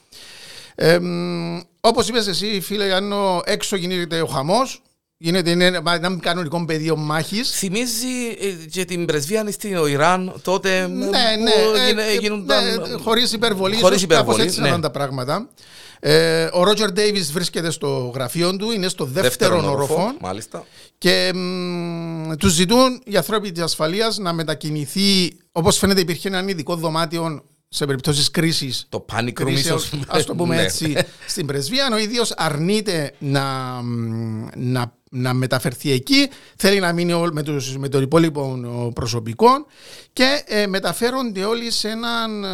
ε, 0.75 0.99
μ, 0.99 1.61
όπως 1.80 2.09
είπες 2.09 2.26
εσύ 2.26 2.61
φίλε 2.61 2.87
Γιάννο 2.87 3.42
έξω 3.45 3.76
γίνεται 3.76 4.21
ο 4.21 4.26
χαμός 4.26 4.83
γίνεται 5.22 5.50
είναι 5.50 5.64
ένα 5.64 5.82
ένα 5.94 6.16
κανονικό 6.20 6.64
πεδίο 6.64 6.96
μάχης 6.96 7.50
Θυμίζει 7.50 8.06
ε, 8.40 8.66
και 8.70 8.84
την 8.84 9.04
πρεσβεία 9.04 9.46
στο 9.50 9.86
Ιράν 9.86 10.40
τότε 10.42 10.86
ναι, 10.86 11.04
που 11.04 11.10
ναι, 11.10 11.16
ε, 11.80 11.86
γίνε- 11.88 12.04
ε, 12.08 12.14
γίνονταν- 12.20 12.88
ναι, 12.88 12.96
χωρίς 13.02 13.32
υπερβολή, 13.32 13.76
Χωρίς 13.76 13.96
ίσως 13.96 14.08
κάπως 14.08 14.22
υπερβολή, 14.22 14.42
έτσι 14.42 14.56
ναι. 14.56 14.62
να 14.62 14.68
ήταν 14.68 14.80
τα 14.80 14.90
πράγματα. 14.90 15.48
Ε, 16.00 16.48
ο 16.52 16.64
Ρότζερ 16.64 16.92
Ντέιβις 16.92 17.32
βρίσκεται 17.32 17.70
στο 17.70 18.10
γραφείο 18.14 18.56
του, 18.56 18.70
είναι 18.70 18.88
στο 18.88 19.04
δεύτερο 19.04 19.70
όροφο. 19.72 20.12
Μάλιστα. 20.20 20.64
Και 20.98 21.32
τους 22.38 22.52
ζητούν 22.52 23.02
οι 23.04 23.16
ανθρώποι 23.16 23.52
της 23.52 23.62
ασφαλείας 23.62 24.18
να 24.18 24.32
μετακινηθεί. 24.32 25.32
Όπως 25.52 25.78
φαίνεται, 25.78 26.00
υπήρχε 26.00 26.28
ένα 26.28 26.44
ειδικό 26.48 26.74
δωμάτιο 26.76 27.44
σε 27.68 27.86
περιπτώσεις 27.86 28.30
κρίσης. 28.30 28.86
Το 28.88 29.04
panic 29.12 29.42
room, 29.42 29.48
ίσως. 29.50 29.92
Α 30.06 30.24
το 30.26 30.34
πούμε 30.38 30.54
Ναι. 30.56 30.62
έτσι, 30.62 30.96
στην 31.26 31.46
πρεσβεία. 31.46 31.88
Ο 31.92 31.98
ίδιος 31.98 32.32
αρνείται 32.36 33.12
να, 33.18 33.44
να, 34.56 34.92
να 35.12 35.33
μεταφερθεί 35.35 35.90
εκεί. 35.90 36.29
Θέλει 36.57 36.81
να 36.81 36.93
μείνει 36.93 37.12
όλ- 37.12 37.33
με, 37.33 37.43
τους, 37.43 37.76
με 37.76 37.88
το 37.88 38.00
υπόλοιπο 38.00 38.61
προσωπικό. 38.95 39.49
Και 40.12 40.43
ε, 40.47 40.67
μεταφέρονται 40.67 41.45
όλοι 41.45 41.71
σε 41.71 41.88
έναν 41.88 42.45
ε, 42.45 42.49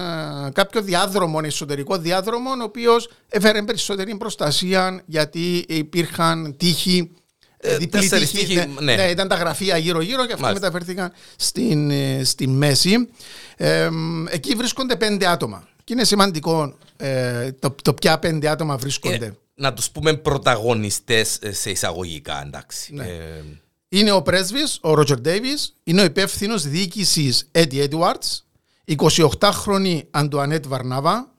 κάποιο 0.53 0.83
διάδρομο, 0.83 1.41
εσωτερικό 1.45 1.99
διάδρομο, 1.99 2.51
ο 2.51 2.63
οποίος 2.63 3.11
έφερε 3.29 3.63
περισσότερη 3.63 4.17
προστασία 4.17 5.03
γιατί 5.07 5.65
υπήρχαν 5.69 6.57
τείχοι. 6.57 7.11
Ε, 7.59 7.77
διπλή 7.77 8.01
τέσσερις 8.01 8.31
τείχη, 8.31 8.47
τείχοι, 8.47 8.69
ναι. 8.81 8.95
ναι, 8.95 9.03
ήταν 9.03 9.29
τα 9.29 9.35
γραφεία 9.35 9.77
γύρω-γύρω 9.77 10.27
και 10.27 10.33
αυτά 10.33 10.45
Μάλιστα. 10.47 10.67
μεταφέρθηκαν 10.67 11.13
στην, 11.37 11.91
ε, 11.91 12.25
στη 12.25 12.49
μέση. 12.49 13.09
Ε, 13.57 13.89
μ, 13.91 14.27
εκεί 14.29 14.55
βρίσκονται 14.55 14.97
πέντε 14.97 15.27
άτομα. 15.27 15.69
Και 15.85 15.93
είναι 15.93 16.05
σημαντικό 16.05 16.75
ε, 16.97 17.53
το, 17.53 17.75
το 17.83 17.95
ποια 17.95 18.19
πέντε 18.19 18.49
άτομα 18.49 18.77
βρίσκονται. 18.77 19.25
Ε, 19.27 19.33
να 19.59 19.73
τους 19.73 19.91
πούμε 19.91 20.17
πρωταγωνιστές 20.17 21.39
σε 21.51 21.71
εισαγωγικά, 21.71 22.43
εντάξει. 22.47 22.95
Ναι. 22.95 23.05
Ε, 23.05 23.43
Είναι 23.89 24.11
ο 24.13 24.23
πρέσβης, 24.23 24.79
ο 24.81 24.95
Ρότζερ 24.95 25.21
Ντέιβις, 25.21 25.77
είναι 25.85 26.01
ο 26.01 26.05
υπεύθυνος 26.05 26.63
διοίκησης 26.69 27.51
Eddie 27.53 27.89
Edwards, 27.91 28.41
28χρονη 28.85 30.01
Αντουανέτ 30.11 30.67
Βαρνάβα, 30.67 31.35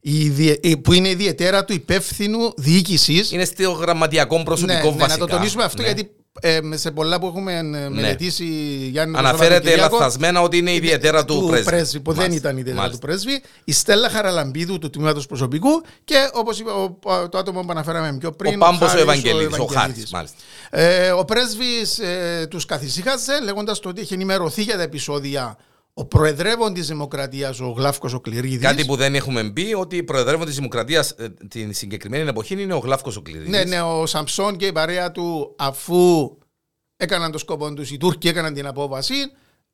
η 0.00 0.28
διε- 0.28 0.64
η- 0.66 0.76
που 0.76 0.92
είναι 0.92 1.08
η 1.08 1.10
ιδιαίτερα 1.10 1.64
του 1.64 1.72
υπεύθυνου 1.72 2.52
διοίκησης. 2.56 3.30
είναι 3.32 3.44
στο 3.44 3.70
γραμματιακό 3.70 4.42
προσωπικό 4.42 4.78
ναι, 4.78 4.90
ναι, 4.90 4.96
βασικά. 4.96 5.06
να 5.06 5.26
το 5.26 5.26
τονίσουμε 5.36 5.64
αυτό 5.64 5.82
Ναι. 5.82 5.88
γιατί 5.90 6.10
ε, 6.40 6.60
σε 6.74 6.90
πολλά 6.90 7.18
που 7.20 7.26
έχουμε 7.26 7.52
ε, 7.58 7.62
μελετήσει 7.88 8.44
Γιάννη 8.90 9.16
Αναφέρεται 9.18 9.54
Σαββατοκυριακό, 9.54 9.96
λαθασμένα 9.96 10.40
ότι 10.42 10.56
είναι 10.58 10.72
ιδιαίτερα 10.74 11.24
του, 11.24 11.60
πρέσβη. 11.64 12.00
που 12.00 12.12
δεν 12.12 12.20
Μάλιστα. 12.20 12.36
ήταν 12.48 12.52
ιδιαίτερα 12.58 12.82
Μάλιστα. 12.82 13.00
του 13.00 13.06
πρέσβη. 13.06 13.42
Η 13.64 13.72
Στέλλα 13.72 14.10
Χαραλαμπίδου 14.10 14.78
του 14.78 14.90
τμήματος 14.90 15.26
προσωπικού 15.26 15.82
και 16.04 16.30
όπως 16.32 16.58
είπε 16.58 16.70
ο- 16.70 17.28
το 17.28 17.38
άτομο 17.38 17.60
που 17.60 17.70
αναφέραμε 17.70 18.16
πιο 18.18 18.32
πριν. 18.32 18.54
Ο 18.54 18.58
Πάμπος 18.58 18.80
ο 18.80 18.86
Χάρης, 18.86 19.02
Ευαγγελίδης, 19.02 19.58
ο 19.58 19.62
Ευαγγελίδης. 19.70 20.10
Χάρης, 20.10 20.10
μάλιστα. 20.12 20.36
Ε, 20.70 21.10
ο 21.10 21.24
πρέσβης 21.24 21.98
ε, 21.98 22.46
τους 22.50 22.64
καθησύχαζε 22.66 23.40
λέγοντας 23.42 23.80
το 23.80 23.88
ότι 23.88 24.00
είχε 24.00 24.14
ενημερωθεί 24.14 24.62
για 24.62 24.76
τα 24.76 24.82
επεισόδια 24.82 25.56
ο 25.98 26.04
προεδρεύων 26.04 26.74
της 26.74 26.86
Δημοκρατίας, 26.86 27.60
ο 27.60 27.68
Γλάφκος 27.76 28.12
ο 28.14 28.20
Κληρίδης. 28.20 28.60
Κάτι 28.60 28.84
που 28.84 28.96
δεν 28.96 29.14
έχουμε 29.14 29.50
πει, 29.50 29.74
ότι 29.76 29.96
η 29.96 30.02
προεδρεύον 30.02 30.46
της 30.46 30.54
Δημοκρατίας 30.54 31.14
την 31.48 31.74
συγκεκριμένη 31.74 32.28
εποχή 32.28 32.62
είναι 32.62 32.74
ο 32.74 32.78
Γλάφκος 32.78 33.16
ο 33.16 33.22
Κληρίδης. 33.22 33.48
Ναι, 33.48 33.64
ναι, 33.64 33.80
ο 33.80 34.06
Σαμψόν 34.06 34.56
και 34.56 34.66
η 34.66 34.72
παρέα 34.72 35.12
του 35.12 35.54
αφού 35.58 36.36
έκαναν 36.96 37.30
το 37.32 37.38
σκόπο 37.38 37.74
τους, 37.74 37.90
οι 37.90 37.96
Τούρκοι 37.96 38.28
έκαναν 38.28 38.54
την 38.54 38.66
απόβαση, 38.66 39.14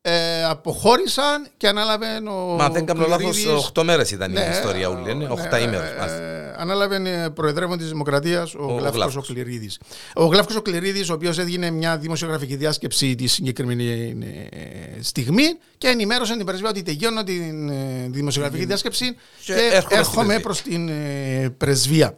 ε, 0.07 0.43
αποχώρησαν 0.43 1.47
και 1.57 1.67
ανάλαβε 1.67 2.05
ο 2.29 2.55
Μα 2.55 2.69
δεν 2.69 2.85
κάνω 2.85 3.05
λάθος, 3.07 3.35
Κληρίδης- 3.35 3.71
8 3.73 3.83
μέρες 3.83 4.11
ήταν 4.11 4.31
Ναι, 4.31 4.39
η 4.39 4.49
ιστορία 4.51 4.89
όλη. 4.89 5.11
Είναι 5.11 5.27
8 5.29 5.57
ναι, 5.57 5.63
ημέρες. 5.63 6.11
ε, 6.11 6.55
ανάλαβε 6.57 7.23
ε, 7.23 7.29
προεδρεύον 7.29 7.77
της 7.77 7.87
Δημοκρατίας 7.89 8.53
ο, 8.53 8.63
Ο 8.63 8.65
Γλάφκος 8.65 8.89
ο 8.89 8.91
Γλάφκος. 8.95 9.27
Κληρίδη. 9.27 9.69
Ο 10.15 10.25
Γλάφκος 10.25 10.55
ο 10.55 10.61
Κληρίδη, 10.61 11.11
ο 11.11 11.13
οποίος 11.13 11.37
έδινε 11.37 11.69
μια 11.71 11.97
δημοσιογραφική 11.97 12.55
διάσκεψη 12.55 13.15
τη 13.15 13.27
συγκεκριμένη 13.27 14.15
ε, 14.51 15.01
στιγμή 15.01 15.43
και 15.77 15.87
ενημέρωσε 15.87 16.35
την 16.37 16.45
πρεσβεία 16.45 16.69
ότι 16.69 16.83
τελειώνω 16.83 17.23
την 17.23 17.69
ε, 17.69 18.07
δημοσιογραφική 18.09 18.65
διάσκεψη 18.65 19.15
Και 19.45 19.53
και, 19.53 19.69
έρχομαι 19.73 19.79
στην 19.81 19.97
έρχομαι 19.97 20.25
πρεσβεία. 20.25 20.39
προς 20.39 20.61
την 20.61 20.89
ε, 20.89 21.49
πρεσβεία. 21.57 22.17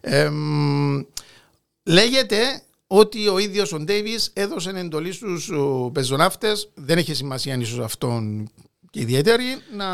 Ε, 0.00 0.28
μ, 0.28 1.00
λέγεται 1.82 2.36
ότι 2.90 3.28
ο 3.28 3.38
ίδιος 3.38 3.72
ο 3.72 3.78
Ντέιβις 3.78 4.30
έδωσε 4.32 4.70
εντολή 4.74 5.12
στους 5.12 5.48
ο, 5.50 5.90
πεζοναύτες, 5.92 6.68
δεν 6.74 6.98
έχει 6.98 7.14
σημασία 7.14 7.54
αν 7.54 7.60
ίσως 7.60 7.78
αυτόν 7.84 8.48
και 8.90 9.00
ιδιαίτερη, 9.00 9.44
να, 9.76 9.86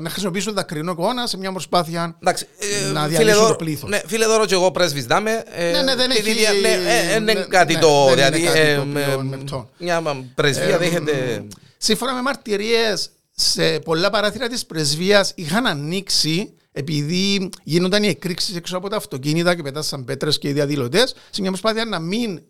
να 0.00 0.10
χρησιμοποιήσουν 0.10 0.54
δακρυνό 0.54 0.94
κόνα 0.94 1.26
σε 1.26 1.36
μια 1.36 1.52
προσπάθεια 1.52 2.16
Εντάξει, 2.22 2.46
ε, 2.58 2.90
να 2.90 3.00
φίλε 3.02 3.08
διαλύσουν 3.16 3.40
Δώρο- 3.40 3.56
το 3.58 3.64
πλήθος. 3.64 3.90
Ναι, 3.90 4.00
φίλε 4.06 4.26
Δώρο 4.26 4.46
και 4.46 4.54
εγώ 4.54 4.70
πρέσβης 4.70 5.06
δάμε. 5.06 5.42
ε, 5.46 5.70
Ναι, 5.70 5.82
ναι, 5.82 5.94
δεν 5.96 6.10
τη 6.10 6.16
έχει- 6.16 6.30
ίδια- 6.30 6.52
ναι, 6.52 6.68
ε, 6.68 7.14
ε, 7.14 7.18
ναι, 7.18 7.30
είναι 7.32 7.46
κάτι 7.48 7.74
ναι, 7.74 7.80
το. 7.80 8.04
δεν 8.04 8.18
είναι 8.18 8.30
Δηλαδή, 8.30 8.42
κάτι 8.42 8.58
ε, 8.58 8.76
το 8.76 8.84
με- 8.84 9.02
πλέον 9.04 9.26
μεπτό. 9.26 9.68
μια 9.78 10.02
πρεσβεία 10.34 10.74
Ε, 10.74 10.78
δέχεται. 10.78 11.46
Σύμφωνα 11.76 12.12
με 12.14 12.22
μαρτυρίες, 12.22 13.10
σε 13.34 13.78
πολλά 13.78 14.10
παράθυρα 14.10 14.48
της 14.48 14.66
πρεσβείας 14.66 15.32
είχαν 15.34 15.66
ανοίξει 15.66 16.52
επειδή 16.72 17.48
γίνονταν 17.62 18.02
οι 18.02 18.06
εκρήξεις 18.08 18.56
έξω 18.56 18.76
από 18.76 18.88
τα 18.88 18.96
αυτοκίνητα 18.96 19.54
και 19.54 19.62
πετάσαν 19.62 20.04
πέτρες 20.04 20.38
και 20.38 20.48
οι 20.48 20.52
διαδηλωτές 20.52 21.14
σε 21.30 21.40
μια 21.40 21.50
προσπάθεια 21.50 21.84
να 21.84 21.98
μην, 21.98 22.42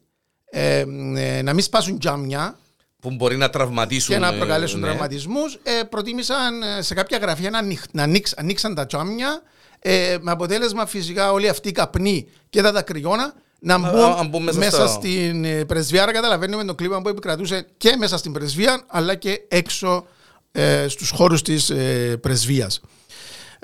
ε, 0.51 0.85
ε, 1.17 1.43
να 1.43 1.53
μην 1.53 1.63
σπάσουν 1.65 1.99
τζάμια 1.99 2.59
που 3.01 3.11
μπορεί 3.11 3.37
να 3.37 3.51
τραυματίσουν. 3.51 4.15
και 4.15 4.21
να 4.21 4.29
ε, 4.33 4.37
προκαλέσουν 4.37 4.81
ναι. 4.81 4.87
τραυματισμούς 4.87 5.59
ε, 5.63 5.83
προτίμησαν 5.83 6.63
ε, 6.63 6.83
σε 6.83 6.95
κάποια 6.95 7.19
γραφεία 7.19 7.51
να, 7.51 7.59
ανοίξ- 7.59 7.93
να 7.93 8.03
ανοίξ- 8.03 8.39
ανοίξαν 8.39 8.75
τα 8.75 8.87
τζάμια 8.87 9.43
ε, 9.79 10.17
με 10.21 10.31
αποτέλεσμα 10.31 10.87
φυσικά 10.87 11.33
όλοι 11.33 11.49
αυτοί 11.49 11.69
οι 11.69 11.73
καπνοί 11.73 12.27
και 12.51 12.63
τα 12.63 12.73
δακρυγόνα 12.73 13.35
να 13.59 13.79
μπουν, 13.79 14.01
α, 14.01 14.17
αν 14.19 14.29
μπουν 14.29 14.43
μέσα 14.43 14.59
μέσα, 14.59 14.87
στο- 14.87 14.87
στην 14.87 15.45
ε, 15.45 15.65
πρεσβεία. 15.65 16.03
Άρα 16.03 16.13
καταλαβαίνουμε 16.13 16.65
το 16.65 16.75
κλίμα 16.75 17.03
που 17.03 17.09
επικρατούσε 17.09 17.67
και 17.77 17.97
μέσα 17.99 18.17
στην 18.19 18.33
πρεσβεία 18.33 18.83
αλλά 18.87 19.15
και 19.15 19.41
έξω 19.49 20.07
ε, 20.53 20.89
στους 20.89 21.11
χώρους 21.11 21.43
της 21.43 21.71
ε, 21.71 22.17
πρεσβείας. 22.21 22.81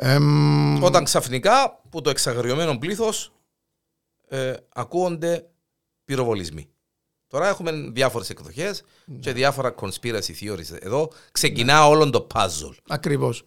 Ε, 0.00 0.18
μ, 0.18 0.82
Όταν 0.82 1.04
ξαφνικά 1.04 1.80
που 1.90 2.00
το 2.00 2.10
εξαγριωμένο 2.10 2.78
πλήθος 2.78 3.32
ε, 4.28 4.52
ακούγονται 4.74 5.46
πυροβολισμοί. 6.04 6.68
Τώρα 7.26 7.48
έχουμε 7.48 7.72
διάφορες 7.92 8.30
εκδοχές 8.30 8.82
Ναι. 9.04 9.18
και 9.18 9.32
διάφορα 9.32 9.74
conspiracy 9.80 10.32
theories. 10.40 10.76
Εδώ 10.80 11.10
ξεκινά 11.32 11.86
όλο 11.86 12.10
το 12.10 12.26
puzzle. 12.34 12.74
Ακριβώς. 12.88 13.42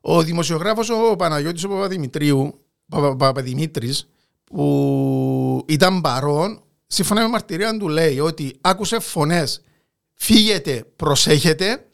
Ο 0.00 0.22
δημοσιογράφος 0.22 0.90
ο 0.90 1.16
Παναγιώτης 1.16 1.64
ο 1.64 1.68
Παπαδημητρίου, 1.68 2.64
Παπα- 2.88 3.16
Παπαδημήτρης, 3.16 4.08
που 4.44 5.64
ήταν 5.68 6.00
παρόν, 6.00 6.62
σύμφωνα 6.86 7.20
με 7.22 7.28
μαρτυρία 7.28 7.76
του 7.76 7.88
λέει 7.88 8.20
ότι 8.20 8.56
άκουσε 8.60 8.98
φωνές, 8.98 9.62
φύγετε, 10.14 10.84
προσέχετε, 10.96 11.86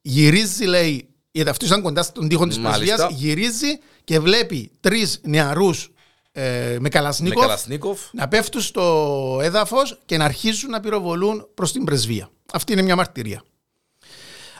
γυρίζει 0.00 0.64
λέει, 0.64 1.08
γιατί 1.36 1.50
αυτός 1.50 1.68
ήταν 1.68 1.82
κοντά 1.82 2.02
στον 2.02 2.28
τοίχο 2.28 2.46
της 2.46 2.58
Μάλιστα. 2.58 2.96
πρεσβείας, 2.96 3.20
γυρίζει 3.20 3.78
και 4.04 4.20
βλέπει 4.20 4.70
τρεις 4.80 5.20
νεαρούς 5.22 5.90
ε, 6.32 6.42
με 6.42 6.78
Με 6.80 6.88
καλασνίκοφ 6.88 7.42
Καλασνίκοφ. 7.42 8.00
να 8.12 8.28
πέφτουν 8.28 8.60
στο 8.60 9.38
έδαφος 9.42 9.98
και 10.06 10.16
να 10.16 10.24
αρχίζουν 10.24 10.70
να 10.70 10.80
πυροβολούν 10.80 11.48
προς 11.54 11.72
την 11.72 11.84
πρεσβεία. 11.84 12.30
Αυτή 12.52 12.72
είναι 12.72 12.82
μια 12.82 12.96
μαρτυρία. 12.96 13.42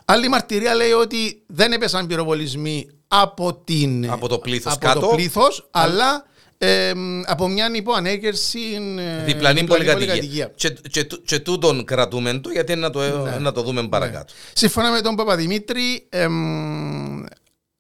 Άλλη 0.04 0.28
μαρτυρία 0.28 0.75
λέει 0.75 0.92
ότι 0.92 1.42
δεν 1.47 1.73
έπεσαν 1.73 2.06
πυροβολισμοί 2.06 2.88
από, 3.09 3.54
την, 3.54 4.11
Από 4.11 4.28
το 4.28 4.38
πλήθος 4.38 4.73
από 4.73 4.87
κάτω. 4.87 5.00
το 5.00 5.06
πλήθος, 5.06 5.68
αλλά 5.71 6.26
ε, 6.59 6.95
μ, 6.95 7.23
από 7.27 7.49
μια 7.49 7.71
υποανέγερση 7.75 8.61
ε, 8.99 9.25
Διπλανή 9.25 9.65
πολυκατοικία. 9.65 10.07
πολυκατοικία. 10.17 10.53
Και, 10.57 10.71
και, 10.91 11.05
τού- 11.05 11.23
και 11.25 11.39
τούτον 11.39 11.85
κρατούμε 11.85 12.39
το 12.39 12.51
γιατί 12.51 12.75
να 12.75 12.91
το, 12.91 13.23
Ναι. 13.23 13.39
να 13.39 13.53
το 13.53 13.63
δούμε 13.63 13.89
παρακάτω. 13.89 14.33
Σύμφωνα 14.53 14.91
με 14.91 15.01
τον 15.01 15.15
Παπαδημήτρη, 15.15 16.07
εμ, 16.09 17.23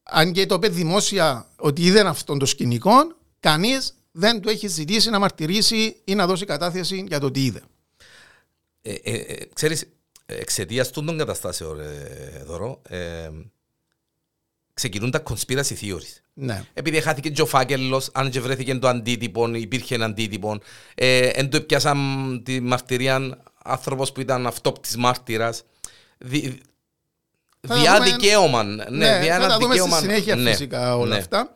αν 0.02 0.32
και 0.32 0.46
το 0.46 0.54
είπε 0.54 0.68
δημόσια 0.68 1.46
ότι 1.56 1.82
είδε 1.84 2.00
αυτόν 2.00 2.38
το 2.38 2.46
σκηνικό, 2.46 2.92
κανείς 3.40 3.94
δεν 4.12 4.40
του 4.40 4.48
έχει 4.48 4.68
ζητήσει 4.68 5.10
να 5.10 5.18
μαρτυρήσει 5.18 5.96
ή 6.04 6.14
να 6.14 6.26
δώσει 6.26 6.44
κατάθεση 6.44 7.04
για 7.08 7.20
το 7.20 7.30
τι 7.30 7.44
είδε. 7.44 7.60
Ε, 8.82 8.92
ε, 9.02 9.12
ε, 9.14 9.36
ξέρεις, 9.54 9.84
εξαιτίας 10.26 10.86
τούτων 10.86 11.06
των 11.06 11.18
καταστάσεων, 11.18 11.80
ε, 11.80 12.42
Δωρό, 12.46 12.82
ε, 12.88 13.28
ξεκινούν 14.76 15.10
τα 15.10 15.22
conspiracy 15.30 15.74
theories. 15.82 16.20
Ναι. 16.34 16.62
Επειδή 16.74 17.00
χάθηκε 17.00 17.28
και 17.30 17.42
ο 17.42 17.46
φάκελος, 17.46 18.10
αν 18.12 18.30
και 18.30 18.40
βρέθηκε 18.40 18.74
το 18.74 18.88
αντίτυπο, 18.88 19.54
υπήρχε 19.54 19.94
ένα 19.94 20.04
αντίτυπο, 20.04 20.58
ε, 20.94 21.26
εν 21.26 21.50
το 21.50 21.60
πιάσαν 21.60 21.98
τη 22.44 22.60
μαρτυρία 22.60 23.38
άνθρωπος 23.64 24.12
που 24.12 24.20
ήταν 24.20 24.46
αυτόπτης 24.46 24.96
μάρτυρας. 24.96 25.62
Δι, 26.18 26.60
Θα 27.68 27.74
διά 27.74 27.94
δούμε- 27.96 28.10
δικαίωμα. 28.10 28.62
Ναι, 28.62 28.84
Ναι, 28.90 29.18
διά 29.22 29.36
θα 29.38 29.44
ένα 29.44 29.48
τα 29.48 29.58
δούμε 29.58 29.74
στη 29.74 29.82
δικαίωμα. 29.82 29.98
συνέχεια 29.98 30.36
ναι, 30.36 30.50
φυσικά 30.50 30.96
όλα 30.96 31.08
ναι. 31.14 31.16
αυτά. 31.16 31.52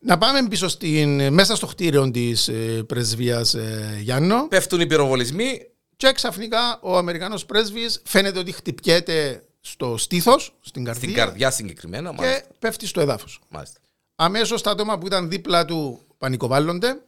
Να 0.00 0.18
πάμε 0.18 0.48
πίσω 0.48 0.68
στην, 0.68 1.32
μέσα 1.32 1.56
στο 1.56 1.66
κτίριο 1.66 2.10
της 2.10 2.48
ε, 2.48 2.82
πρεσβείας 2.86 3.54
ε, 3.54 3.98
Γιάννο 4.00 4.48
Πέφτουν 4.48 4.80
οι 4.80 4.86
πυροβολισμοί, 4.86 5.66
και 5.96 6.12
ξαφνικά 6.12 6.78
ο 6.82 6.96
Αμερικανός 6.96 7.44
πρέσβης 7.46 8.02
φαίνεται 8.04 8.38
ότι 8.38 8.52
χτυπιέται 8.52 9.42
στο 9.64 9.96
στήθος, 9.96 10.54
στην 10.60 10.84
καρδιά, 10.84 11.02
στην 11.08 11.14
καρδιά 11.16 11.50
συγκεκριμένα. 11.50 12.10
και 12.10 12.16
Μάλιστα. 12.22 12.46
πέφτει 12.58 12.86
στο 12.86 13.00
έδαφος. 13.00 13.40
μάλιστα. 13.48 13.78
Αμέσως 14.14 14.62
τα 14.62 14.70
άτομα 14.70 14.98
που 14.98 15.06
ήταν 15.06 15.28
δίπλα 15.28 15.64
του 15.64 16.00
πανικοβάλλονται. 16.18 17.02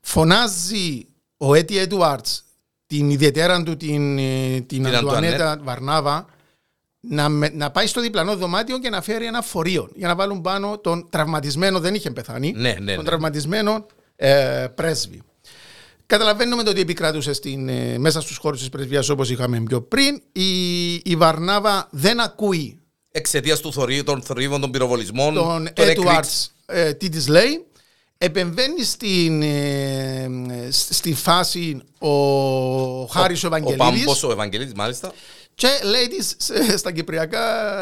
Φωνάζει 0.00 1.06
ο 1.36 1.54
Έτι 1.54 1.78
Έντουαρτς 1.78 2.44
την 2.86 3.10
ιδιαίτερα 3.10 3.62
του 3.62 3.76
την, 3.76 4.18
ε, 4.18 4.50
την, 4.60 4.66
Την 4.66 4.86
Αντουανέτα 4.86 5.34
Αντουανέτα. 5.34 5.60
Βαρνάβα 5.64 6.26
να, 7.00 7.28
με- 7.28 7.48
να 7.54 7.70
πάει 7.70 7.86
στο 7.86 8.00
διπλανό 8.00 8.36
δωμάτιο 8.36 8.78
και 8.78 8.90
να 8.90 9.02
φέρει 9.02 9.26
ένα 9.26 9.42
φορείο 9.42 9.90
για 9.94 10.08
να 10.08 10.14
βάλουν 10.14 10.40
πάνω 10.40 10.78
τον 10.78 11.08
τραυματισμένο, 11.10 11.80
δεν 11.80 11.94
είχε 11.94 12.10
πεθάνει, 12.10 12.52
Ναι, 12.52 12.68
ναι, 12.80 12.94
τον 12.94 13.04
ναι. 13.04 13.08
τραυματισμένο 13.10 13.86
ε, 14.16 14.66
πρέσβη. 14.74 15.22
Καταλαβαίνουμε 16.10 16.62
το 16.62 16.70
ότι 16.70 16.80
επικράτουσε 16.80 17.32
στην, 17.32 17.68
ε, 17.68 17.98
μέσα 17.98 18.20
στους 18.20 18.36
χώρους 18.36 18.58
της 18.58 18.68
πρεσβείας 18.68 19.08
όπως 19.08 19.30
είχαμε 19.30 19.60
πιο 19.60 19.82
πριν. 19.82 20.22
Η, 20.32 20.92
η 20.94 21.16
Βαρνάβα 21.16 21.88
δεν 21.90 22.20
ακούει 22.20 22.80
Εξαιτίας 23.12 23.60
του 23.60 23.72
θορύβου, 23.72 24.04
των 24.04 24.22
θορύβων, 24.22 24.60
των 24.60 24.70
πυροβολισμών. 24.70 25.34
τον 25.34 25.68
των 25.74 25.86
Edwards 25.88 26.46
ε, 26.66 26.92
τι 26.92 27.08
της 27.08 27.28
λέει. 27.28 27.66
Επεμβαίνει 28.18 28.84
στην, 28.84 29.42
ε, 29.42 30.28
σ- 30.70 30.92
στη 30.94 31.14
φάση 31.14 31.80
ο 31.98 32.08
Χάρης 33.04 33.44
ο, 33.44 33.46
Ο 33.52 33.56
Ευαγγελίδης 33.56 34.04
Πάμπος, 34.04 34.22
ο 34.22 34.30
Ευαγγελίδης, 34.30 34.72
μάλιστα. 34.74 35.12
και 35.54 35.68
λέει 35.84 36.08
της 36.08 36.48
ε, 36.50 36.76
στα 36.76 36.92
κυπριακά 36.92 37.40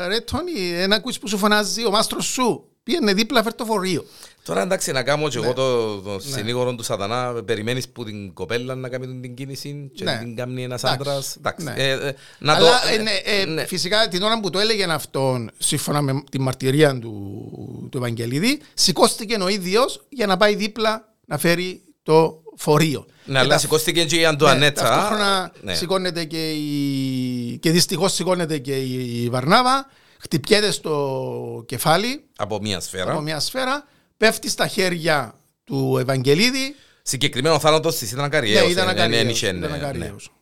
ρε 0.09 0.21
Τόνι, 0.21 0.73
ένα 0.77 0.97
ακούεις 0.97 1.19
που 1.19 1.29
σου 1.29 1.39
φωνάζει 1.39 1.87
ο 1.87 1.91
μάστρος 1.91 2.27
σου 2.27 2.65
πήγαινε 2.89 3.13
δίπλα 3.13 3.43
φέρ 3.43 3.55
το 3.55 3.65
φορείο. 3.65 4.05
Τώρα 4.45 4.63
εντάξει 4.63 4.93
να 4.93 5.03
κάνω 5.03 5.29
και 5.29 5.39
Ναι. 5.39 5.45
εγώ 5.45 5.55
το, 5.55 5.97
το 6.01 6.21
συνήγορο 6.21 6.75
του 6.75 6.83
σατανά 6.83 7.33
περιμένεις 7.45 7.89
που 7.89 8.05
την 8.05 8.33
κοπέλα 8.35 8.75
να 8.75 8.89
κάνει 8.89 9.21
την 9.21 9.35
κίνηση 9.35 9.91
και 9.95 10.05
Ναι. 10.05 10.13
να 10.13 10.19
την 10.19 10.37
κάνει 10.37 10.63
ένας 10.63 10.83
Εντάξει. 10.83 11.01
άντρας. 11.09 11.37
Εντάξει. 11.37 11.65
Ναι. 11.65 11.73
Ε, 11.77 11.91
ε, 11.91 12.15
να 12.39 12.53
Αλλά 12.55 12.69
το, 12.71 12.89
ε, 12.95 12.97
ναι, 13.03 13.11
ε, 13.41 13.45
ναι. 13.45 13.65
φυσικά 13.67 14.09
την 14.09 14.23
ώρα 14.23 14.41
που 14.41 14.51
το 14.51 14.59
έλεγε 14.59 14.85
αυτόν, 14.85 15.51
σύμφωνα 15.59 16.01
με 16.03 16.23
τη 16.31 16.41
μαρτυρία 16.41 16.99
του, 16.99 17.89
του 17.91 17.99
Ευαγγελίδη, 17.99 18.61
σηκώστηκε 18.75 19.37
ο 19.43 19.49
ίδιος 19.49 20.05
για 20.09 20.27
να 20.27 20.37
πάει 20.37 20.55
δίπλα 20.55 21.15
να 21.27 21.39
φέρει 21.39 21.83
το 22.03 22.43
φορείο. 22.57 23.07
Ναι, 23.25 23.33
Και 23.33 23.39
αλλά 23.39 23.49
τα- 23.49 23.59
σηκώστηκε 23.59 24.05
και 24.05 24.17
η 24.17 24.21
ναι, 24.21 24.27
Αντουανέτσα. 24.27 24.83
ταυτόχρονα 24.89 25.53
Ναι. 25.63 25.75
σηκώνεται 25.75 26.25
και 26.25 26.51
η... 26.51 27.59
και 27.59 27.71
δυστυχώς 27.71 28.13
σηκώνεται 28.13 28.59
και 28.59 28.77
η 28.77 29.29
Βαρνάβα, 29.31 29.87
χτυπιέται 30.29 30.71
στο 30.71 31.65
κεφάλι 31.67 32.25
Από 32.37 32.59
μία 32.61 32.77
από 32.77 32.85
σφαίρα. 32.85 33.21
μια 33.21 33.41
σφαίρα, 33.41 33.87
πέφτει 34.17 34.49
στα 34.51 34.67
χέρια 34.67 35.35
του 35.65 35.97
Ευαγγελίδη 36.01 36.75
Συγκεκριμένο 37.03 37.59
θάνατος 37.59 37.97
της 37.97 38.13
ήταν 38.13 38.25
ακαριαίος. 38.25 38.65
ναι, 38.65 38.71
ήταν 38.71 38.89
ε, 38.89 38.91
ακαριαίος. 38.91 39.43
ε, 39.43 39.47
ε, 39.47 39.49
ήταν 39.51 39.61
ναι, 39.61 39.67
ναι. 39.69 39.75
ακαριαίος. 39.77 40.33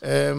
Ε, 0.00 0.34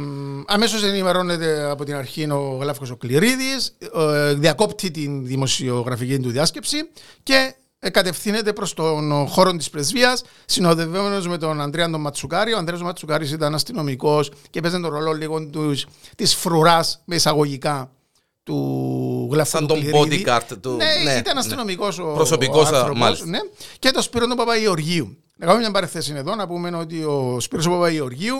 αμέσως 0.48 0.83
ενημερώνεται 0.83 1.69
από 1.69 1.83
την 1.83 1.95
αρχή 1.95 2.29
ο 2.31 2.57
Γλάφκος 2.62 2.89
ο 2.89 2.95
Κληρίδης, 2.95 3.77
ε, 3.95 4.33
διακόπτει 4.33 4.91
την 4.91 5.25
δημοσιογραφική 5.25 6.19
του 6.19 6.29
διάσκεψη 6.29 6.77
και 7.24 7.53
ε, 7.79 7.89
κατευθύνεται 7.89 8.53
προς 8.53 8.74
τον 8.74 9.27
χώρο 9.27 9.51
της 9.55 9.69
πρεσβείας 9.69 10.24
συνοδευόμενος 10.45 11.27
με 11.27 11.38
τον 11.38 11.62
Ανδρέας 11.62 11.89
τον 11.91 12.01
Ματσουκάρη. 12.01 12.53
Ο 12.53 12.57
Ανδρέας 12.57 12.81
Ματσουκάρης 12.81 13.31
ήταν 13.31 13.53
αστυνομικός 13.55 14.31
και 14.50 14.62
παίζει 14.62 14.79
τον 14.79 14.91
ρόλο 14.91 15.12
λίγο 15.12 15.45
τους, 15.45 15.86
της 16.15 16.36
φρουράς 16.36 17.01
με 17.05 17.15
εισαγωγικά 17.15 17.91
του 18.53 19.29
Γλάφκου 19.32 19.50
Σαν 19.58 19.68
του 19.68 19.74
τον 19.74 19.79
Κληρίδη. 19.79 20.24
bodyguard 20.27 20.58
του. 20.62 20.70
Ναι, 20.70 21.12
ναι, 21.12 21.18
ήταν 21.18 21.34
ναι. 21.34 21.39
αστυνομικός 21.39 22.00
ο, 22.00 22.12
Προσωπικός, 22.13 22.72
ο 22.72 22.75
άνθρωπος, 22.75 23.00
μάλιστα. 23.00 23.25
ναι. 23.25 23.39
Και 23.79 23.91
το 23.91 24.01
Σπύρο 24.01 24.27
του 24.27 24.36
Παπαγεωργίου. 24.36 25.18
Να 25.36 25.46
κάνουμε 25.46 25.63
μια 25.63 25.72
παρεθέση 25.74 26.13
εδώ 26.15 26.36
να 26.36 26.48
πούμε 26.48 26.77
ότι 26.77 27.03
ο 27.03 27.38
Σπύρος 27.39 27.65
του 27.65 27.72
Παπαγεωργίου 27.72 28.36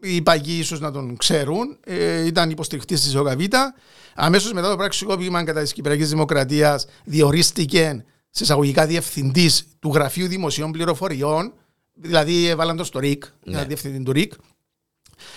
οι 0.00 0.22
παγιοί 0.22 0.56
ίσως 0.60 0.80
να 0.80 0.90
τον 0.92 1.16
ξέρουν, 1.16 1.76
ε, 1.84 2.26
ήταν 2.26 2.50
υποστηρικτής 2.50 3.00
της 3.02 3.14
ΟΚΑΒΙΤΑ. 3.14 3.74
Αμέσως 4.14 4.52
μετά 4.52 4.70
το 4.70 4.76
πραξικόπημα 4.76 5.44
κατά 5.44 5.62
της 5.62 5.72
Κυπριακής 5.72 6.08
Δημοκρατίας 6.08 6.86
διορίστηκε 7.04 8.04
σε 8.30 8.42
εισαγωγικά 8.44 8.86
διευθυντής 8.86 9.64
του 9.78 9.90
Γραφείου 9.94 10.26
Δημοσίων 10.26 10.72
Πληροφοριών, 10.72 11.52
δηλαδή 11.94 12.46
έβαλαν 12.46 12.76
το 12.76 12.84
στο 12.84 12.98
ΡΙΚ, 12.98 13.24
Ναι. 13.44 13.56
ναι. 13.58 13.64
διευθυντή 13.64 14.02
του 14.02 14.12
ΡΙΚ. 14.12 14.32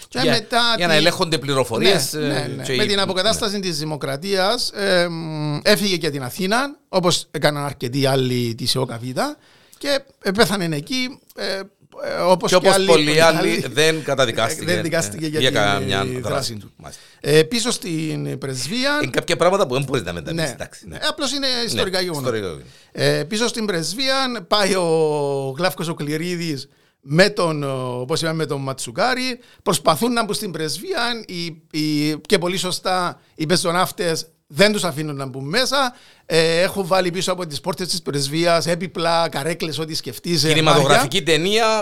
Και 0.07 0.19
Για, 0.21 0.31
μετά 0.31 0.61
για 0.77 0.87
να 0.87 0.93
τη- 0.93 0.99
ελέγχονται 0.99 1.37
πληροφορίες. 1.37 2.13
ναι, 2.13 2.19
ναι, 2.27 2.39
ε, 2.39 2.47
ναι. 2.47 2.63
και 2.63 2.75
Με 2.75 2.83
οι- 2.83 2.87
την 2.87 2.99
αποκατάσταση 2.99 3.59
της 3.59 3.77
δημοκρατίας 3.77 4.69
ε, 4.71 5.07
μ, 5.09 5.59
έφυγε 5.63 5.97
και 5.97 6.09
την 6.09 6.23
Αθήνα, 6.23 6.75
όπως 6.89 7.27
έκαναν 7.31 7.63
αρκετοί 7.65 8.05
άλλοι 8.05 8.55
της 8.55 8.75
ΕΟΚΑΒΙΤΑ 8.75 9.37
και 9.77 9.99
ε, 10.21 10.31
πέθανε 10.31 10.75
εκεί, 10.75 11.19
ε, 11.35 11.59
ε, 12.03 12.13
όπως 12.21 12.51
Και 12.51 12.57
και, 12.57 12.65
όπως 12.65 12.77
άλλοι. 12.77 12.85
πολλοί 12.85 13.21
άλλοι 13.29 13.65
δεν 13.71 14.03
καταδικάστηκε. 14.03 14.65
Δεν 14.65 14.81
δικάστηκε 14.81 15.25
ε, 15.25 15.27
για 15.27 15.39
για 15.39 15.51
την, 15.51 15.59
καμιά 15.59 15.97
ε, 15.99 16.03
δράση 16.03 16.19
δράση 16.21 16.53
του. 16.53 16.59
του. 16.59 16.71
Μάλιστα. 16.77 17.01
Ε, 17.19 17.43
πίσω 17.43 17.71
στην 17.71 18.37
πρεσβεία. 18.37 18.99
Είναι 19.01 19.11
κάποια 19.11 19.35
πράγματα 19.35 19.67
που 19.67 19.73
δεν 19.73 19.83
μπορείς 19.83 20.03
να 20.03 20.13
μεταπίσεις. 20.13 20.47
ναι, 20.47 20.53
εντάξει, 20.53 20.87
ναι. 20.87 20.95
ε, 20.95 20.99
απλώς 21.09 21.31
είναι 21.33 21.47
ιστορικά 21.65 21.97
Ναι, 21.97 22.03
γεγονότα. 22.03 22.37
ιστορικά. 22.37 22.63
Ε, 22.91 23.23
πίσω 23.23 23.47
στην 23.47 23.65
πρεσβεία 23.65 24.45
πάει 24.47 24.75
ο 24.75 25.53
Γλάφκος 25.57 25.87
ο 25.87 25.93
Κληρίδης 25.93 26.67
με 27.09 27.29
τον, 27.29 27.63
ο, 27.63 27.99
όπως 27.99 28.21
είπαμε, 28.21 28.35
με 28.35 28.45
τον 28.45 28.61
Ματσουκάρη. 28.61 29.39
Προσπαθούν 29.63 30.13
να 30.13 30.25
μπουν 30.25 30.33
στην 30.33 30.51
πρεσβεία 30.51 31.23
οι, 31.27 31.45
οι, 31.79 32.17
και 32.17 32.37
πολύ 32.37 32.57
σωστά 32.57 33.19
οι 33.35 33.45
πεζοναύτες 33.45 34.27
δεν 34.47 34.71
τους 34.71 34.83
αφήνουν 34.83 35.15
να 35.15 35.25
μπουν 35.25 35.45
μέσα. 35.45 35.93
Ε, 36.25 36.61
έχουν 36.61 36.87
βάλει 36.87 37.11
πίσω 37.11 37.31
από 37.31 37.45
τις 37.47 37.61
πόρτες 37.61 37.87
της 37.87 38.01
πρεσβείας 38.01 38.67
έπιπλα, 38.67 39.29
καρέκλες, 39.29 39.79
ό,τι 39.79 39.95
σκεφτείς. 39.95 40.43
ε, 40.43 40.47
Κινηματογραφική 40.47 41.23
ταινία, 41.23 41.81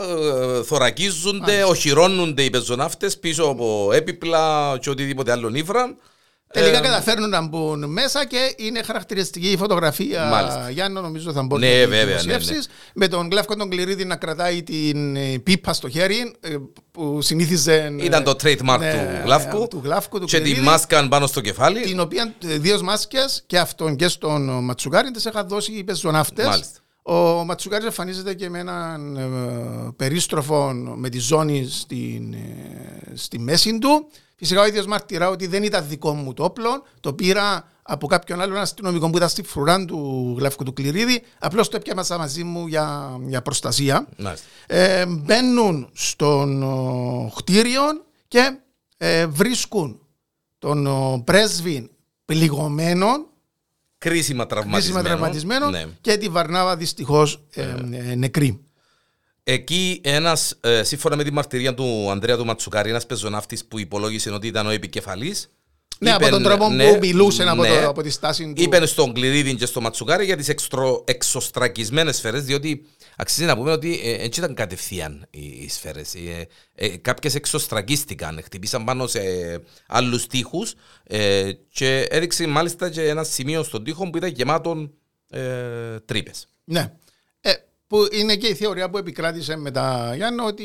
ε, 0.60 0.64
θωρακίζονται, 0.64 1.64
οχυρώνονται 1.64 2.44
οι 2.44 2.50
πεζοναύτες 2.50 3.20
πίσω 3.20 3.44
από 3.44 3.90
έπιπλα 3.94 4.78
και 4.82 4.90
οτιδήποτε 4.90 5.32
άλλο 5.32 5.50
νύφρα. 5.50 5.96
Τελικά 6.54 6.78
Ε, 6.78 6.82
καταφέρνουν 6.82 7.30
να 7.30 7.42
μπουν 7.42 7.86
μέσα 7.92 8.26
και 8.26 8.54
είναι 8.58 8.84
χαρακτηριστική 8.84 9.52
η 9.52 9.58
φωτογραφία. 9.58 10.26
Μάλιστα. 10.26 10.70
Γιάννο, 10.70 11.02
νομίζω 11.02 11.32
θα 11.34 11.44
μπορεί 11.44 11.68
Ναι, 11.68 11.82
να 11.82 11.88
βέβαια, 11.88 12.00
ναι, 12.00 12.06
δημοσιεύσεις. 12.22 12.68
Με 12.94 13.08
τον 13.08 13.28
Γλεύκο 13.32 13.56
τον 13.56 13.70
Κληρίδη 13.70 14.06
να 14.06 14.16
κρατάει 14.16 14.64
την 14.64 15.16
ε, 15.16 15.40
πίπα 15.44 15.74
στο 15.74 15.90
χέρι 15.90 16.36
ε, 16.42 16.56
που 16.92 17.22
συνήθιζε. 17.22 17.96
ε, 18.00 18.06
Ήταν 18.06 18.24
το 18.24 18.32
trademark 18.32 18.80
ναι, 18.80 18.92
του 18.94 19.22
Γλάφκου. 19.24 19.68
Του 19.68 19.82
Γλάφκου, 19.84 20.20
του 20.20 20.26
και 20.26 20.38
τη 20.38 20.44
Κληρίδη, 20.44 20.66
μάσκα 20.66 21.08
πάνω 21.08 21.28
στο 21.28 21.42
κεφάλι. 21.42 21.82
Την 21.82 22.00
οποία 22.00 22.34
ε, 22.48 22.58
δύο 22.58 22.82
μάσκες 22.84 23.44
και 23.48 23.58
αυτόν 23.60 23.96
και 23.96 24.08
στον 24.08 24.64
Ματσουκάρη 24.64 25.12
τις 25.12 25.26
είχαν 25.26 25.48
δώσει 25.48 25.72
οι 25.72 25.84
πεζοναύτες. 25.84 26.46
Μάλιστα. 26.46 26.80
Ο 27.08 27.44
Ματσουκάρης 27.44 27.86
εμφανίζεται 27.86 28.34
και 28.34 28.50
με 28.50 28.60
έναν 28.60 29.18
ε, 29.18 29.92
περίστροφο 29.96 30.74
με 30.74 31.10
τη 31.10 31.20
ζώνη 31.20 31.68
στην, 31.68 32.34
ε, 32.34 33.12
στη 33.14 33.40
μέση 33.40 33.80
του. 33.80 34.08
Φυσικά 34.36 34.62
ο 34.62 34.66
ίδιος 34.66 34.86
μαρτυρά 34.86 35.30
ότι 35.30 35.48
δεν 35.48 35.64
ήταν 35.64 35.88
δικό 35.88 36.14
μου 36.14 36.34
το 36.34 36.44
όπλο. 36.44 36.84
Το 37.00 37.14
πήρα 37.14 37.68
από 37.82 38.08
κάποιον 38.08 38.42
άλλον 38.42 38.58
αστυνομικό 38.58 39.10
που 39.10 39.18
ήταν 39.18 39.30
στη 39.30 39.44
φρουρά 39.44 39.86
του 39.86 40.36
Γλαύκου 40.38 40.64
του 40.64 40.74
Κληρίδη. 40.74 41.22
Απλώς 41.40 41.70
το 41.70 41.78
έπιασα 41.78 42.18
μαζί 42.18 42.44
μου 42.44 42.68
για, 42.68 43.18
για 43.28 43.42
προστασία. 43.42 44.08
Μάλιστα. 44.18 44.48
Ε, 44.68 45.06
μπαίνουν 45.06 45.90
στον 45.94 46.64
ο, 46.64 47.32
κτίριο 47.36 47.82
και 48.28 48.60
ε, 48.98 49.26
βρίσκουν 49.26 50.00
τον 50.58 50.88
ο, 50.88 51.22
πρέσβη 51.26 51.90
πληγωμένο, 52.26 53.08
Κρίσιμα 54.10 54.46
τραυματισμένο. 54.46 55.02
κρίσιμα 55.02 55.02
τραυματισμένο 55.04 55.70
Ναι. 55.70 55.86
και 56.02 56.18
τη 56.18 56.30
Βαρνάβα 56.30 56.76
δυστυχώς 56.78 57.44
ε, 57.54 57.62
ε, 57.92 58.16
νεκρή. 58.16 58.60
Εκεί 59.44 60.02
ένας, 60.04 60.58
ε, 60.62 60.84
σύμφωνα 60.84 61.16
με 61.16 61.24
τη 61.24 61.32
μαρτυρία 61.32 61.74
του 61.74 62.12
Ανδρέα 62.12 62.38
του 62.38 62.46
Ματσουκάρη, 62.46 62.90
ένας 62.90 63.06
πεζοναύτης 63.06 63.66
που 63.66 63.80
υπολόγισε 63.80 64.30
ότι 64.30 64.48
ήταν 64.48 64.68
ο 64.68 64.70
επικεφαλής. 64.70 65.50
Ναι, 66.00 66.12
από 66.12 66.30
τον 66.30 66.44
τρόπο 66.44 66.68
που 66.68 66.98
μιλούσε 67.00 67.44
από, 67.44 67.66
το, 67.66 67.88
από 67.88 68.02
τη 68.02 68.10
στάση 68.10 68.54
του. 68.54 68.62
Είπε 68.62 68.86
στον 68.86 69.14
Κληρίδη 69.14 69.56
και 69.56 69.66
στο 69.66 69.82
Ματσουκάρη 69.82 70.26
για 70.26 70.38
τις 70.38 70.56
εξωστρακισμένες 71.06 72.16
σφαίρες, 72.16 72.44
διότι 72.44 72.86
αξίζει 73.18 73.46
να 73.46 73.56
πούμε 73.56 73.72
ότι 73.72 74.00
ε, 74.04 74.24
έτσι 74.24 74.40
ήταν 74.40 74.54
κατευθείαν 74.54 75.28
οι, 75.30 75.46
οι 75.46 75.70
σφαίρες. 75.70 76.14
Ε, 76.14 76.48
ε, 76.76 76.88
Κάποιες 76.88 77.36
εξωστρακίστηκαν, 77.36 78.42
χτυπήσαν 78.44 78.84
πάνω 78.84 79.08
σε 79.08 79.22
άλλους 79.88 80.28
τοίχου 80.28 80.62
ε, 81.04 81.52
και 81.70 82.00
έδειξε 82.10 82.48
μάλιστα 82.48 82.90
και 82.90 83.02
ένα 83.02 83.24
σημείο 83.24 83.64
στον 83.64 83.84
τοίχο 83.84 84.10
που 84.10 84.18
ήταν 84.18 84.30
γεμάτο 84.30 84.90
ε, 85.30 86.00
τρύπες. 86.06 86.48
Ναι. 86.64 86.92
Ε, 87.42 87.52
που 87.88 88.08
είναι 88.12 88.36
και 88.36 88.48
η 88.48 88.56
θεωρία 88.56 88.90
που 88.90 88.98
επικράτησε 88.98 89.56
μετά 89.56 90.14
Γιάννο 90.16 90.46
ότι 90.46 90.64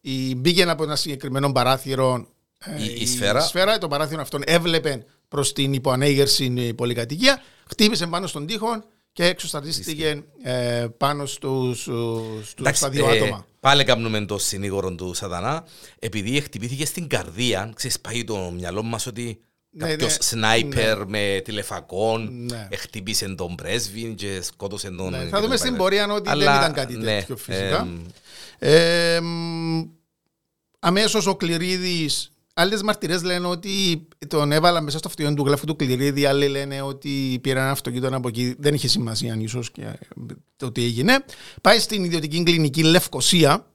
η, 0.00 0.34
μπήκε 0.34 0.62
από 0.62 0.82
ένα 0.82 0.96
συγκεκριμένο 0.96 1.52
παράθυρο 1.52 2.28
ε, 2.58 2.82
Η- 2.82 2.94
η 3.00 3.06
σφαίρα. 3.06 3.40
σφαίρα. 3.40 3.78
Το 3.78 3.88
παράθυρο 3.88 4.20
αυτόν 4.20 4.42
έβλεπε 4.46 5.04
προς 5.28 5.52
την 5.52 5.72
υποανέγερση 5.72 6.74
πολυκατοικία, 6.74 7.42
χτύπησε 7.70 8.06
πάνω 8.06 8.26
στον 8.26 8.46
τοίχο 8.46 8.84
και 9.12 9.24
εξωστατίστηκε 9.24 10.22
ε, 10.42 10.86
πάνω 10.96 11.26
στους, 11.26 11.80
στους, 11.82 12.54
Εντάξει, 12.58 12.80
στα 12.80 12.90
δύο 12.90 13.08
ε, 13.10 13.16
άτομα. 13.16 13.46
Πάλι 13.60 13.84
κάνουμε 13.84 14.24
το 14.24 14.38
συνήγορο 14.38 14.94
του 14.94 15.14
Σατανά. 15.14 15.64
Επειδή 15.98 16.40
χτυπήθηκε 16.40 16.86
στην 16.86 17.08
καρδία, 17.08 17.72
ξέρεις, 17.74 18.00
πάει 18.00 18.24
το 18.24 18.50
μυαλό 18.56 18.82
μας 18.82 19.06
ότι 19.06 19.40
Ναι, 19.70 19.88
κάποιος 19.88 20.12
ναι. 20.12 20.18
σνάιπερ 20.20 21.06
με 21.06 21.40
τηλεφακόν 21.44 22.44
Ναι. 22.46 22.68
χτύπησε 22.76 23.28
τον 23.34 23.54
πρέσβη 23.54 24.14
και 24.14 24.42
σκότωσε 24.42 24.90
τον... 24.90 25.10
Ναι, 25.10 25.18
και 25.18 25.24
θα 25.24 25.30
τον 25.30 25.40
δούμε 25.42 25.56
στην 25.56 25.70
πάει- 25.70 25.78
πορεία 25.78 26.12
ότι 26.12 26.30
Αλλά, 26.30 26.44
δεν 26.44 26.54
ήταν 26.60 26.72
κάτι 26.72 26.96
ναι, 26.96 27.04
τέτοιο 27.18 27.36
φυσικά. 27.36 27.78
εμ, 27.80 28.00
Ε, 28.58 29.20
μ, 29.20 29.82
αμέσως 30.78 31.26
ο 31.26 31.34
Κληρίδης 31.36 32.30
Άλλες 32.58 32.82
μαρτυρίε 32.82 33.18
λένε 33.18 33.46
ότι 33.46 34.08
τον 34.28 34.52
έβαλαν 34.52 34.84
μέσα 34.84 34.98
στο 34.98 35.08
αυτοκίνητο 35.08 35.42
του 35.42 35.48
γλάφου 35.48 35.66
του 35.66 35.76
Κληρίδη. 35.76 36.26
Άλλοι 36.26 36.48
λένε 36.48 36.82
ότι 36.82 37.38
πήραν 37.42 37.62
ένα 37.62 37.70
αυτοκίνητο 37.70 38.16
από 38.16 38.28
εκεί. 38.28 38.54
Δεν 38.58 38.74
είχε 38.74 38.88
σημασία 38.88 39.36
ίσως 39.40 39.70
και 39.70 39.82
το 40.56 40.72
τι 40.72 40.84
έγινε. 40.84 41.24
Πάει 41.62 41.78
στην 41.78 42.04
ιδιωτική 42.04 42.42
κλινική 42.42 42.82
Λευκοσία. 42.82 43.66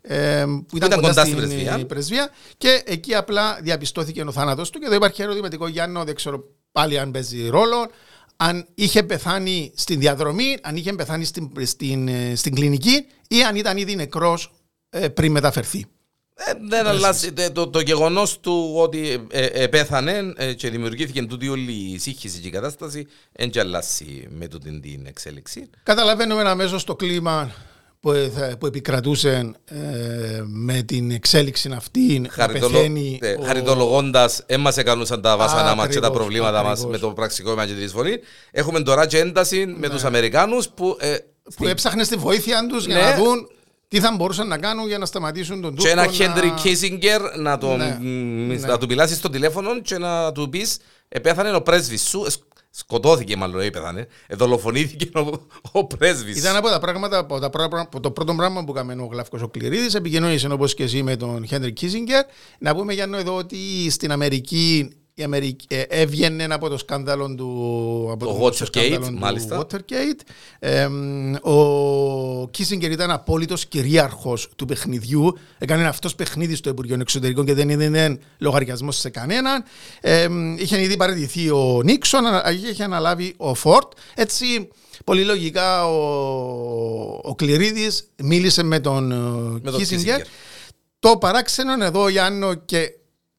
ε, 0.00 0.44
που 0.68 0.76
ήταν, 0.76 1.00
κοντά, 1.00 1.24
στην 1.24 1.36
πρεσβεία. 1.36 1.86
πρεσβεία. 1.86 2.30
Και 2.58 2.82
εκεί 2.86 3.14
απλά 3.14 3.60
διαπιστώθηκε 3.62 4.22
ο 4.22 4.32
θάνατος 4.32 4.70
του. 4.70 4.78
Και 4.78 4.86
εδώ 4.86 4.94
υπάρχει 4.94 5.22
ερωτηματικό 5.22 5.68
Γιάννο, 5.68 6.04
δεν 6.04 6.14
ξέρω 6.14 6.44
πάλι 6.72 6.98
αν 6.98 7.10
παίζει 7.10 7.48
ρόλο. 7.48 7.90
Αν 8.36 8.66
είχε 8.74 9.02
πεθάνει 9.02 9.72
στην 9.76 10.00
διαδρομή, 10.00 10.56
αν 10.62 10.76
είχε 10.76 10.92
πεθάνει 10.92 11.24
στην, 11.24 11.50
στην, 11.62 12.08
στην 12.36 12.54
κλινική 12.54 13.06
ή 13.28 13.42
αν 13.42 13.56
ήταν 13.56 13.76
ήδη 13.76 13.94
νεκρός 13.94 14.52
ε, 14.90 15.08
πριν 15.08 15.32
μεταφερθεί. 15.32 15.86
Ε, 16.38 16.52
δεν 16.68 16.86
αλλάζει 16.86 17.32
το, 17.52 17.68
το 17.68 17.80
γεγονός 17.80 18.40
του 18.40 18.72
ότι 18.76 19.26
ε, 19.30 19.44
ε, 19.44 19.66
πέθανε 19.66 20.32
ε, 20.36 20.52
και 20.52 20.70
δημιουργήθηκε 20.70 21.22
τούτη 21.22 21.48
όλη 21.48 21.72
η 21.72 21.98
σύγχυση 21.98 22.38
και 22.38 22.48
η 22.48 22.50
κατάσταση 22.50 23.06
δεν 23.32 23.50
και 23.50 23.60
αλλάζει 23.60 24.28
με 24.28 24.48
τούτη 24.48 24.80
την 24.80 25.06
εξέλιξη. 25.06 25.70
Καταλαβαίνουμε 25.82 26.42
αμέσως 26.42 26.84
το 26.84 26.96
κλίμα 26.96 27.50
που, 28.00 28.12
που 28.58 28.66
επικρατούσε 28.66 29.52
με 30.44 30.82
την 30.82 31.10
εξέλιξη 31.10 31.70
αυτή. 31.76 32.26
Χαριτολο... 32.30 32.78
Ε, 33.20 33.32
ο... 33.32 33.42
Χαριτολογώντας, 33.42 34.44
δεν 34.46 34.66
έκαναν 34.76 35.20
τα 35.20 35.36
βάσανα 35.36 35.74
μας 35.74 35.88
και 35.88 36.00
τα 36.00 36.10
προβλήματα 36.10 36.62
μας 36.62 36.86
με 36.86 36.98
το 36.98 37.10
πραξικό 37.10 37.54
μα 37.54 37.66
και 37.66 37.72
τη 37.72 37.82
εισφορή. 37.82 38.20
Έχουμε 38.50 38.80
τώρα 38.80 39.06
και 39.06 39.18
ένταση 39.18 39.66
με 39.66 39.74
ναι. 39.86 39.88
τους 39.88 40.04
Αμερικάνους 40.04 40.68
που. 40.68 40.96
που 41.56 41.66
έψαχνε 41.66 42.04
τη 42.04 42.16
βοήθεια 42.16 42.66
τους 42.66 42.86
ναι. 42.86 42.94
για 42.94 43.02
να 43.02 43.16
δουν 43.16 43.48
τι 43.88 44.00
θα 44.00 44.14
μπορούσαν 44.16 44.48
να 44.48 44.58
κάνουν 44.58 44.86
για 44.86 44.98
να 44.98 45.06
σταματήσουν 45.06 45.60
τον 45.60 45.74
Τούρκο. 45.74 45.84
Και 45.84 46.00
ένα 46.00 46.06
Χέντρι 46.06 46.50
Κίσιγκερ 46.50 47.38
να, 47.38 47.58
τον, 47.58 47.76
ναι. 47.76 47.98
να 48.58 48.66
ναι. 48.66 48.78
του 48.78 48.86
μιλάσει 48.86 49.14
στο 49.14 49.30
τηλέφωνο 49.30 49.80
και 49.80 49.98
να 49.98 50.32
του 50.32 50.48
πεις 50.48 50.78
επέθανε 51.08 51.54
ο 51.54 51.62
πρέσβης 51.62 52.08
σου. 52.08 52.26
Σκοτώθηκε 52.70 53.36
μάλλον, 53.36 53.60
έπεθανε. 53.60 54.06
Δολοφονήθηκε 54.30 55.18
ο, 55.18 55.46
ο 55.72 55.86
πρέσβης. 55.86 56.38
Ήταν 56.38 56.56
από 56.56 56.68
τα 56.68 56.78
πράγματα, 56.78 57.18
από, 57.18 57.38
τα, 57.38 57.50
από 57.70 58.00
το 58.00 58.10
πρώτο 58.10 58.34
πράγμα 58.34 58.64
που 58.64 58.72
έκανε 58.76 59.02
ο 59.02 59.08
Γλαύκο 59.12 59.38
ο 59.42 59.48
Κληρίδης. 59.48 59.94
Επικοινωνήσε 59.94 60.48
όπως 60.48 60.74
και 60.74 60.82
εσύ 60.82 61.02
με 61.02 61.16
τον 61.16 61.46
Χέντρι 61.46 61.72
Κίσιγκερ. 61.72 62.24
Να 62.58 62.74
πούμε 62.74 62.92
για 62.92 63.08
εδώ 63.14 63.36
ότι 63.36 63.90
στην 63.90 64.12
Αμερική 64.12 64.90
η 65.18 65.22
Αμερική, 65.22 65.66
ε, 65.68 65.80
έβγαινε 65.80 66.44
από 66.44 66.68
το 66.68 66.78
σκάνδαλο 66.78 67.34
του, 67.34 68.08
από 68.12 68.26
το, 68.26 68.32
το 68.32 68.46
Watergate, 68.46 69.10
μάλιστα. 69.12 69.66
Watergate. 69.66 70.20
Ε, 70.58 70.88
ο 71.40 72.48
Κίσιγκερ 72.48 72.90
ήταν 72.90 73.10
απόλυτος 73.10 73.66
κυρίαρχος 73.66 74.48
του 74.56 74.64
παιχνιδιού. 74.64 75.38
Έκανε 75.58 75.86
αυτός 75.86 76.14
παιχνίδι 76.14 76.54
στο 76.54 76.70
Υπουργείο 76.70 76.96
Εξωτερικών 77.00 77.44
και 77.44 77.54
δεν 77.54 77.70
έδινε 77.70 78.18
λογαριασμός 78.38 78.96
σε 78.96 79.10
κανέναν. 79.10 79.64
Ε, 80.00 80.28
είχε 80.58 80.82
ήδη 80.82 80.96
παραιτηθεί 80.96 81.50
ο 81.50 81.80
Νίξον, 81.84 82.24
είχε 82.70 82.82
αναλάβει 82.82 83.34
ο 83.36 83.54
Φόρτ. 83.54 83.92
Έτσι, 84.14 84.68
πολύ 85.04 85.24
λογικά 85.24 85.86
ο, 85.86 87.20
ο 87.22 87.34
Κληρίδης 87.34 88.10
μίλησε 88.22 88.62
με 88.62 88.80
τον 88.80 89.62
Κίσιγκερ. 89.76 90.20
Το 90.98 91.16
παράξενο 91.16 91.84
εδώ, 91.84 92.08
Γιάννο, 92.08 92.54
και 92.54 92.90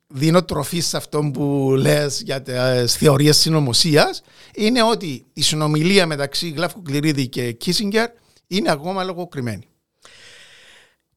δίνω 0.08 0.44
τροφή 0.44 0.80
σε 0.80 0.98
αυτό 0.98 1.30
που 1.34 1.74
λες 1.78 2.22
για 2.22 2.42
τις 2.42 2.96
θεωρίες 2.96 3.38
συνωμοσίας 3.38 4.22
είναι 4.56 4.84
ότι 4.84 5.26
η 5.34 5.42
συνομιλία 5.42 6.06
μεταξύ 6.06 6.50
Γλάφκου 6.50 6.82
Κληρίδη 6.82 7.28
και 7.28 7.52
Κίσιγκερ 7.52 8.10
είναι 8.48 8.72
ακόμα 8.72 9.04
λογοκριμένη. 9.04 9.68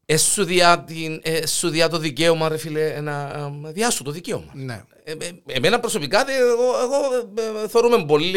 Εσού 0.06 0.44
διά, 0.44 0.84
διά 1.62 1.88
το 1.88 1.98
δικαίωμα, 1.98 2.48
ρε 2.48 2.56
φίλε, 2.56 3.00
να 3.00 3.50
διάσου 3.62 4.02
το 4.02 4.10
δικαίωμα. 4.10 4.52
Ναι. 4.54 4.82
Ε, 5.04 5.12
ε, 5.12 5.30
εμένα 5.46 5.80
προσωπικά, 5.80 6.24
εγώ, 6.30 6.64
εγώ 6.82 7.68
θεωρούμε 7.68 8.04
πολύ 8.04 8.32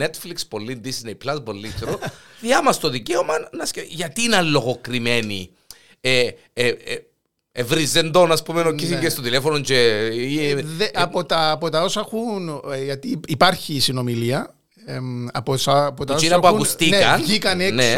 Netflix, 0.00 0.36
πολύ 0.48 0.80
Disney 0.84 1.14
Plus, 1.24 1.44
πολύ 1.44 1.72
ξέρω. 1.74 1.98
διά 2.40 2.62
μας 2.62 2.78
το 2.78 2.88
δικαίωμα, 2.88 3.34
να 3.52 3.64
σκε... 3.64 3.84
γιατί 3.88 4.22
είναι 4.22 4.42
λογοκριμένη. 4.42 5.50
Ε, 6.00 6.28
ε, 7.56 7.60
ε, 7.60 7.62
Ευρυζεντών, 7.62 8.32
ας 8.32 8.42
πούμε, 8.42 8.60
ο 8.60 8.70
ναι. 8.70 8.98
και 8.98 9.08
στο 9.08 9.22
τηλέφωνο. 9.22 9.60
Και... 9.60 9.78
Ε, 10.40 10.54
Δε, 10.54 10.86
από, 10.94 11.24
τα, 11.24 11.50
από 11.50 11.68
τα 11.68 11.82
όσα 11.82 12.00
έχουν. 12.00 12.62
Ε, 12.72 12.84
γιατί 12.84 13.20
υπάρχει 13.26 13.80
συνομιλία. 13.80 14.54
Ε, 14.86 14.98
από, 15.32 15.54
από 15.64 16.04
τα 16.04 16.14
όσα 16.14 16.40
που 16.40 16.46
ακουστήκαν. 16.46 17.18
Ναι, 17.18 17.24
βγήκαν 17.24 17.60
έξω. 17.60 17.74
Ναι. 17.74 17.96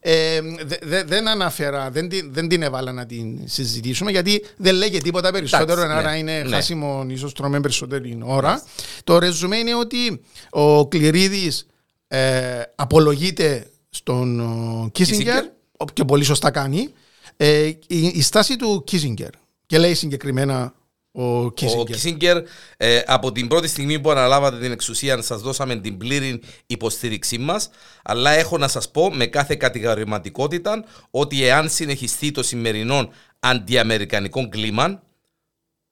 Ε, 0.00 0.40
δε, 0.82 1.04
δεν 1.04 1.28
αναφέρα, 1.28 1.90
δεν, 1.90 2.08
δεν 2.30 2.48
την 2.48 2.62
έβαλα 2.62 2.92
να 2.92 3.06
την 3.06 3.38
συζητήσουμε 3.44 4.10
γιατί 4.10 4.44
δεν 4.56 4.74
λέγεται 4.74 5.02
τίποτα 5.02 5.30
περισσότερο, 5.30 5.82
Εντάξει, 5.82 5.98
άρα 5.98 6.10
ναι, 6.10 6.18
είναι 6.18 6.42
ναι. 6.42 6.54
χάσιμο, 6.54 7.06
ίσως 7.08 7.32
τρώμε 7.32 7.60
περισσότερη 7.60 8.18
ώρα. 8.22 8.62
Το 9.04 9.18
ρεζουμέ 9.18 9.56
είναι 9.56 9.74
ότι 9.74 10.20
ο 10.50 10.88
Κληρίδης 10.88 11.66
ε, 12.08 12.62
απολογείται 12.74 13.66
στον 13.90 14.90
Κίσιγκερ, 14.92 15.44
και 15.92 16.04
πολύ 16.04 16.24
σωστά 16.24 16.50
κάνει. 16.50 16.92
Ε, 17.36 17.64
η, 17.66 17.78
η, 18.14 18.22
στάση 18.22 18.56
του 18.56 18.82
Κίσιγκερ 18.86 19.30
και 19.66 19.78
λέει 19.78 19.94
συγκεκριμένα 19.94 20.74
ο 21.12 21.50
Κίσιγκερ. 21.50 21.80
Ο 21.80 21.84
Κίσιγκερ 21.84 22.42
ε, 22.76 23.02
από 23.06 23.32
την 23.32 23.48
πρώτη 23.48 23.68
στιγμή 23.68 24.00
που 24.00 24.10
αναλάβατε 24.10 24.58
την 24.58 24.72
εξουσία 24.72 25.22
σας 25.22 25.40
δώσαμε 25.40 25.76
την 25.76 25.96
πλήρη 25.96 26.40
υποστήριξή 26.66 27.38
μας 27.38 27.70
αλλά 28.02 28.30
έχω 28.30 28.58
να 28.58 28.68
σας 28.68 28.90
πω 28.90 29.10
με 29.14 29.26
κάθε 29.26 29.54
κατηγορηματικότητα 29.54 30.84
ότι 31.10 31.44
εάν 31.44 31.68
συνεχιστεί 31.68 32.30
το 32.30 32.42
σημερινό 32.42 33.08
αντιαμερικανικό 33.38 34.48
κλίμα 34.48 35.02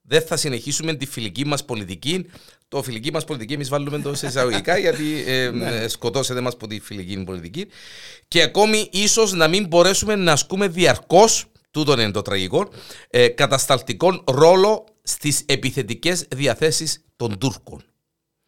δεν 0.06 0.22
θα 0.22 0.36
συνεχίσουμε 0.36 0.94
τη 0.94 1.06
φιλική 1.06 1.46
μας 1.46 1.64
πολιτική 1.64 2.26
το 2.74 2.82
φιλική 2.82 3.12
μας 3.12 3.24
πολιτική, 3.24 3.52
εμείς 3.52 3.68
βάλουμε 3.68 3.98
το 3.98 4.14
σε 4.14 4.26
εισαγωγικά, 4.26 4.78
γιατί 4.84 5.24
ε, 5.26 5.50
ναι. 5.50 5.66
ε, 5.66 5.88
σκοτώσετε 5.88 6.40
μας 6.40 6.52
από 6.52 6.66
τη 6.66 6.80
φιλική 6.80 7.24
πολιτική. 7.24 7.66
Και 8.28 8.42
ακόμη 8.42 8.88
ίσως 8.92 9.32
να 9.32 9.48
μην 9.48 9.66
μπορέσουμε 9.66 10.14
να 10.14 10.32
ασκούμε 10.32 10.68
διαρκώς, 10.68 11.44
τούτο 11.70 11.92
είναι 11.92 12.10
το 12.10 12.22
τραγικό, 12.22 12.68
ε, 13.10 13.28
κατασταλτικό 13.28 14.24
ρόλο 14.26 14.84
στις 15.02 15.42
επιθετικές 15.46 16.26
διαθέσεις 16.34 17.04
των 17.16 17.38
Τούρκων. 17.38 17.84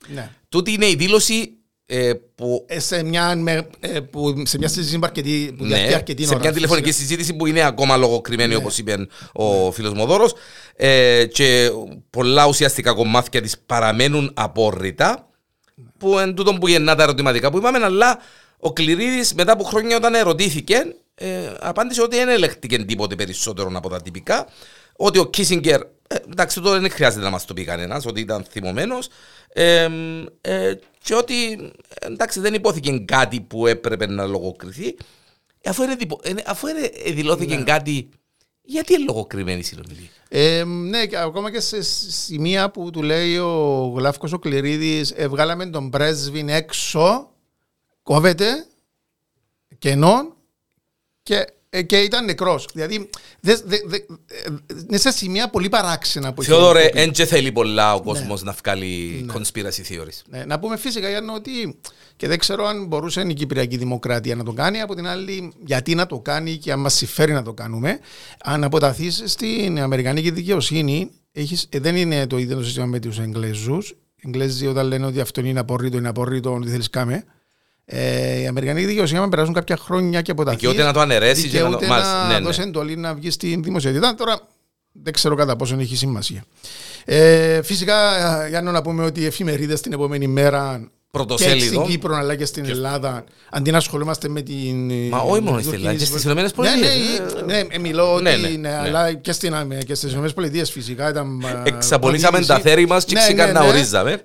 Ναι. 0.06 0.30
Τούτη 0.48 0.72
είναι 0.72 0.86
η 0.86 0.94
δήλωση 0.94 1.55
ε, 1.86 2.12
που... 2.34 2.64
Ε, 2.68 2.80
σε, 2.80 3.02
μια, 3.02 3.36
με, 3.36 3.68
ε, 3.80 4.00
που, 4.00 4.42
σε 4.46 4.58
μια 4.58 4.68
συζήτηση 4.68 4.98
αρκετή, 5.02 5.54
που 5.58 5.64
ναι, 5.64 5.90
αρκετή 5.94 6.24
σε 6.24 6.30
ώρα, 6.30 6.38
μια 6.38 6.52
τηλεφωνική 6.52 6.86
φυσικά. 6.86 7.06
συζήτηση 7.06 7.34
που 7.34 7.46
είναι 7.46 7.62
ακόμα 7.62 7.96
λογοκριμένη 7.96 8.48
ναι. 8.48 8.56
όπως 8.56 8.78
είπε 8.78 9.06
ο 9.32 9.64
ναι. 9.64 9.72
φίλος 9.72 9.92
Μοδόρος 9.92 10.34
ε, 10.76 11.24
και 11.26 11.70
πολλά 12.10 12.46
ουσιαστικά 12.46 12.92
κομμάτια 12.92 13.40
της 13.40 13.58
παραμένουν 13.66 14.30
απόρριτα 14.34 15.28
που 15.98 16.18
εν 16.18 16.34
τούτο 16.34 16.54
που 16.54 16.68
γεννά 16.68 16.94
τα 16.94 17.02
ερωτηματικά 17.02 17.50
που 17.50 17.56
είπαμε 17.56 17.78
αλλά 17.84 18.18
ο 18.58 18.72
Κληρίδης 18.72 19.34
μετά 19.34 19.52
από 19.52 19.64
χρόνια 19.64 19.96
όταν 19.96 20.14
ερωτήθηκε 20.14 20.94
ε, 21.14 21.28
απάντησε 21.60 22.02
ότι 22.02 22.16
δεν 22.16 22.28
ελεγχτήκε 22.28 22.84
τίποτε 22.84 23.14
περισσότερο 23.14 23.70
από 23.74 23.88
τα 23.88 24.02
τυπικά 24.02 24.46
ότι 24.96 25.18
ο 25.18 25.26
Κίσιγκερ 25.26 25.80
ε, 25.80 26.16
εντάξει 26.30 26.60
τώρα 26.60 26.80
δεν 26.80 26.90
χρειάζεται 26.90 27.24
να 27.24 27.30
μας 27.30 27.44
το 27.44 27.54
πει 27.54 27.64
κανένας 27.64 28.06
ότι 28.06 28.20
ήταν 28.20 28.44
θυμωμένος 28.50 29.08
ε, 29.58 29.88
ε, 30.40 30.74
και 31.02 31.14
ότι 31.14 31.72
εντάξει 31.98 32.40
δεν 32.40 32.54
υπόθηκε 32.54 32.98
κάτι 32.98 33.40
που 33.40 33.66
έπρεπε 33.66 34.06
να 34.06 34.26
λογοκριθεί 34.26 34.96
αφού, 35.64 35.82
είναι, 35.82 35.96
αφού 36.46 36.66
είναι, 36.66 36.90
δηλώθηκε 37.12 37.56
ναι. 37.56 37.62
κάτι 37.62 38.08
γιατί 38.62 38.94
είναι 38.94 39.04
λογοκριμένη 39.04 39.58
η 39.58 39.62
συνομιλία; 39.62 40.08
Ε, 40.28 40.64
ναι, 40.64 41.06
και 41.06 41.16
ακόμα 41.16 41.50
και 41.50 41.60
σε 41.60 41.82
σημεία 42.10 42.70
που 42.70 42.90
του 42.90 43.02
λέει 43.02 43.36
ο 43.36 43.92
Γλάφκος 43.96 44.32
ο 44.32 44.38
Κληρίδης 44.38 45.10
εβγάλαμε 45.10 45.66
τον 45.66 45.90
πρέσβην 45.90 46.48
έξω 46.48 47.30
κόβεται 48.02 48.66
κενών 49.78 50.34
και 51.22 51.34
ε, 51.36 51.44
και 51.82 51.96
ήταν 51.96 52.24
νεκρός. 52.24 52.68
Δηλαδή, 52.72 53.10
δε, 53.40 53.56
δε, 53.64 53.76
δε, 53.86 53.98
είναι 54.88 54.96
σε 54.96 55.10
σημεία 55.10 55.48
πολύ 55.48 55.68
παράξενα 55.68 56.32
που 56.32 56.42
Θεόδωρε, 56.42 56.90
δεν 56.94 57.26
θέλει 57.26 57.52
πολλά 57.52 57.94
ο 57.94 58.02
κόσμος 58.02 58.42
ναι. 58.42 58.50
να 58.50 58.56
βγάλει 58.62 59.24
ναι. 59.26 59.32
conspiracy 59.36 59.92
theories. 59.92 60.22
Ναι. 60.28 60.44
Να 60.44 60.58
πούμε 60.58 60.76
φυσικά 60.76 61.08
για 61.08 61.22
ότι 61.34 61.78
και 62.16 62.28
δεν 62.28 62.38
ξέρω 62.38 62.66
αν 62.66 62.86
μπορούσε 62.86 63.20
η 63.28 63.34
Κυπριακή 63.34 63.76
Δημοκρατία 63.76 64.36
να 64.36 64.44
το 64.44 64.52
κάνει. 64.52 64.80
Από 64.80 64.94
την 64.94 65.06
άλλη, 65.06 65.52
γιατί 65.64 65.94
να 65.94 66.06
το 66.06 66.18
κάνει 66.18 66.56
και 66.56 66.72
αν 66.72 66.80
μας 66.80 66.94
συμφέρει 66.94 67.32
να 67.32 67.42
το 67.42 67.52
κάνουμε. 67.52 67.98
Αν 68.42 68.64
αποταθείς 68.64 69.22
στην 69.26 69.80
Αμερικανική 69.80 70.30
δικαιοσύνη, 70.30 71.10
έχεις, 71.32 71.66
ε, 71.68 71.78
δεν 71.78 71.96
είναι 71.96 72.26
το 72.26 72.38
ίδιο 72.38 72.56
το 72.56 72.64
σύστημα 72.64 72.86
με 72.86 72.98
τους 72.98 73.18
Εγγλέζους. 73.18 73.90
Οι 73.90 74.22
Εγγλέζοι 74.26 74.66
όταν 74.66 74.86
λένε 74.86 75.06
ότι 75.06 75.20
αυτό 75.20 75.40
είναι 75.40 75.60
απορρίτω, 75.60 75.96
είναι 75.96 76.08
απορρίτω, 76.08 76.58
τι 76.62 76.70
θέλεις 76.70 76.90
κάμε. 76.90 77.24
Ε, 77.88 78.40
οι 78.40 78.46
Αμερικανοί 78.46 78.84
δικαιοσύνη, 78.84 79.18
αν 79.18 79.28
περάσουν 79.28 79.54
κάποια 79.54 79.76
χρόνια 79.76 80.22
και 80.22 80.30
αποταθεί. 80.30 80.56
Δικαιούται 80.56 80.82
να 80.82 80.92
το 80.92 81.00
αναιρέσει 81.00 81.48
και 81.48 81.60
να, 81.60 81.70
το... 81.70 81.86
να 81.86 82.26
ναι, 82.26 82.38
ναι. 82.38 82.40
δώσει 82.40 82.60
εντολή 82.60 82.96
να 82.96 83.14
βγει 83.14 83.30
στην 83.30 83.62
δημοσιότητα. 83.62 84.14
Τώρα 84.14 84.38
δεν 84.92 85.12
ξέρω 85.12 85.34
κατά 85.34 85.56
πόσο 85.56 85.76
έχει 85.78 85.96
σημασία. 85.96 86.44
Ε, 87.04 87.62
φυσικά, 87.62 88.48
για 88.48 88.62
να 88.62 88.82
πούμε 88.82 89.04
ότι 89.04 89.20
οι 89.20 89.24
εφημερίδες 89.24 89.80
την 89.80 89.92
επόμενη 89.92 90.26
μέρα 90.26 90.90
πρωτοσέλιδο. 91.10 91.58
Και 91.58 91.66
στην 91.66 91.82
Κύπρο 91.82 92.16
αλλά 92.16 92.34
και 92.34 92.44
στην 92.44 92.64
Ελλάδα, 92.64 93.24
αντί 93.50 93.70
να 93.70 93.76
ασχολούμαστε 93.76 94.28
με 94.28 94.42
την. 94.42 94.90
Μα 95.08 95.18
όχι 95.18 95.40
μόνο 95.40 95.60
στην 95.60 95.74
Ελλάδα, 95.74 95.98
και 95.98 96.04
στις 96.04 96.24
Ηνωμένες 96.24 96.52
Πολιτείες. 96.52 96.90
Ναι, 97.46 97.54
ναι, 97.54 97.62
ναι, 97.62 97.78
μιλώ 97.78 98.20
ναι, 98.20 98.32
ότι. 98.34 98.56
Ναι, 98.56 98.76
αλλά 98.76 99.14
και, 99.14 99.32
στην, 99.32 99.54
και 99.86 99.94
στις 99.94 100.10
Ηνωμένες 100.10 100.34
Πολιτείες 100.34 100.70
φυσικά 100.70 101.08
ήταν. 101.08 101.44
Εξαπολύσαμε 101.64 102.40
τα 102.40 102.58
θέρη 102.58 102.86
μας 102.86 103.04
και 103.04 103.14
ξεκινά 103.14 103.52
να 103.52 103.64
ορίζαμε. 103.64 104.22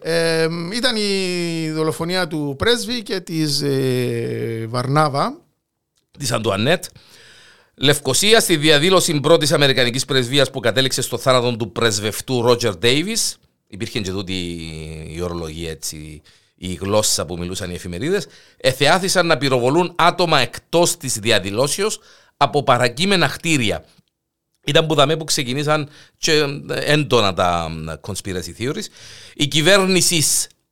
Ήταν 0.73 0.95
η 0.95 1.71
δολοφονία 1.71 2.27
του 2.27 2.55
πρέσβη 2.57 3.01
και 3.01 3.19
της 3.19 3.63
Βαρνάβα. 4.67 5.39
Της 6.19 6.31
Αντουανέτ. 6.31 6.83
Λευκοσία 7.75 8.39
στη 8.39 8.57
διαδήλωση 8.57 9.19
πρώτης 9.19 9.51
Αμερικανικής 9.51 10.05
πρεσβείας 10.05 10.49
που 10.49 10.59
κατέληξε 10.59 11.01
στο 11.01 11.17
θάνατο 11.17 11.55
του 11.55 11.71
πρεσβευτού 11.71 12.41
Ρότζερ 12.41 12.77
Ντέιβις. 12.77 13.37
Υπήρχε 13.67 13.99
και 13.99 14.11
τούτη 14.11 14.33
η 15.15 15.21
ορολογία 15.21 15.69
έτσι, 15.69 16.21
η 16.63 16.73
γλώσσα 16.73 17.25
που 17.25 17.37
μιλούσαν 17.37 17.69
οι 17.69 17.73
εφημερίδες. 17.73 18.27
Εθεάθησαν 18.57 19.25
να 19.25 19.37
πυροβολούν 19.37 19.93
άτομα 19.95 20.39
εκτός 20.39 20.97
της 20.97 21.19
διαδηλώσεως 21.19 21.99
από 22.37 22.63
παρακείμενα 22.63 23.27
χτίρια. 23.27 23.85
Ήταν 24.65 24.87
που 24.87 24.95
δαμέ 24.95 25.17
που 25.17 25.23
ξεκινήσαν 25.23 25.89
και 26.17 26.45
έντονα 26.69 27.33
τα 27.33 27.71
conspiracy 28.01 28.59
theories. 28.59 28.85
Η 29.33 29.47
κυβέρνηση 29.47 30.23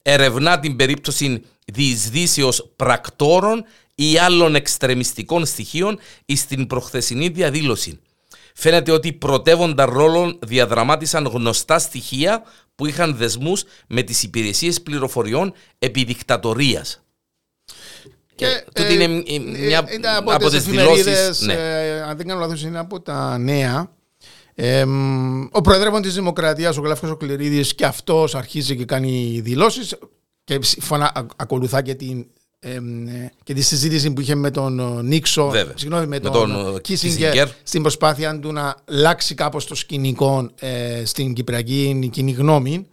ερευνά 0.02 0.60
την 0.60 0.76
περίπτωση 0.76 1.44
διεισδύσεως 1.66 2.74
πρακτόρων 2.76 3.66
ή 3.96 4.18
άλλων 4.18 4.56
εξτρεμιστικών 4.56 5.46
στοιχείων 5.46 6.00
στην 6.36 6.68
προχθεσινή 6.68 7.28
διαδήλωση. 7.28 8.00
Φαίνεται 8.62 8.92
ότι 8.92 9.14
πρωτεύοντα 9.14 9.86
ρόλων 9.86 10.40
διαδραμάτισαν 10.46 11.26
γνωστά 11.26 11.80
στοιχεία 11.80 12.44
που 12.76 12.86
είχαν 12.86 13.16
δεσμούς 13.16 13.64
με 13.88 14.02
τις 14.02 14.24
υπηρεσίες 14.24 14.82
πληροφοριών 14.82 15.54
επί 15.78 16.04
δικτατορίας. 16.04 17.04
Και, 18.36 18.46
ε, 18.74 18.84
ε, 18.84 18.94
είναι 18.94 19.24
ε, 19.28 19.40
μια 19.40 19.86
ήταν 19.92 20.16
από, 20.16 20.32
από 20.32 20.50
τις 20.50 20.54
τις 20.54 20.64
δηλώσεις, 20.64 21.06
εφημερίδες, 21.06 21.42
ναι. 21.42 21.54
ε, 21.54 22.02
αν 22.02 22.18
δεν 22.18 22.28
κάνω 22.28 22.40
λάθος, 22.40 22.64
είναι 22.64 22.80
από 22.80 23.02
τα 23.02 23.38
νέα. 23.38 23.92
Ε, 24.56 24.86
μ, 24.86 25.48
ο 25.52 25.62
Προεδρεύων 25.62 26.02
της 26.02 26.14
Δημοκρατίας, 26.14 26.78
ο 26.78 26.82
Γλάφκος 26.82 27.10
ο 27.10 27.16
Κληρίδης, 27.16 27.76
και 27.76 27.86
αυτός 27.86 28.36
αρχίζει 28.36 28.76
και 28.76 28.86
κάνει 28.86 29.40
δηλώσεις 29.44 29.96
και 30.44 30.60
φωνα, 30.80 31.12
α- 31.16 31.26
ακολουθά 31.36 31.82
και 31.82 31.96
την, 31.96 32.28
ε, 32.60 32.80
μ, 32.80 33.08
ε, 33.08 33.32
και 33.44 33.54
τη 33.54 33.62
συζήτηση 33.62 34.12
που 34.12 34.22
είχε 34.22 34.36
με 34.36 34.52
τον 34.52 34.80
ε, 34.80 35.02
Νίξο, 35.02 35.50
Βέβαια. 35.50 35.74
συγγνώμη, 35.78 36.08
με, 36.08 36.20
Με 36.24 36.30
τον, 36.30 36.32
τον, 36.32 36.76
ε, 36.76 36.80
Κίσιγκερ, 36.80 37.48
Kissinger. 37.48 37.52
στην 37.64 37.82
προσπάθεια 37.82 38.40
του 38.40 38.52
να 38.52 38.76
αλλάξει 38.86 39.36
κάπως 39.36 39.66
το 39.66 39.76
σκηνικό 39.76 40.50
ε, 40.60 41.06
στην 41.06 41.34
Κυπριακή 41.34 42.10
κοινή 42.12 42.32
γνώμη. 42.32 42.88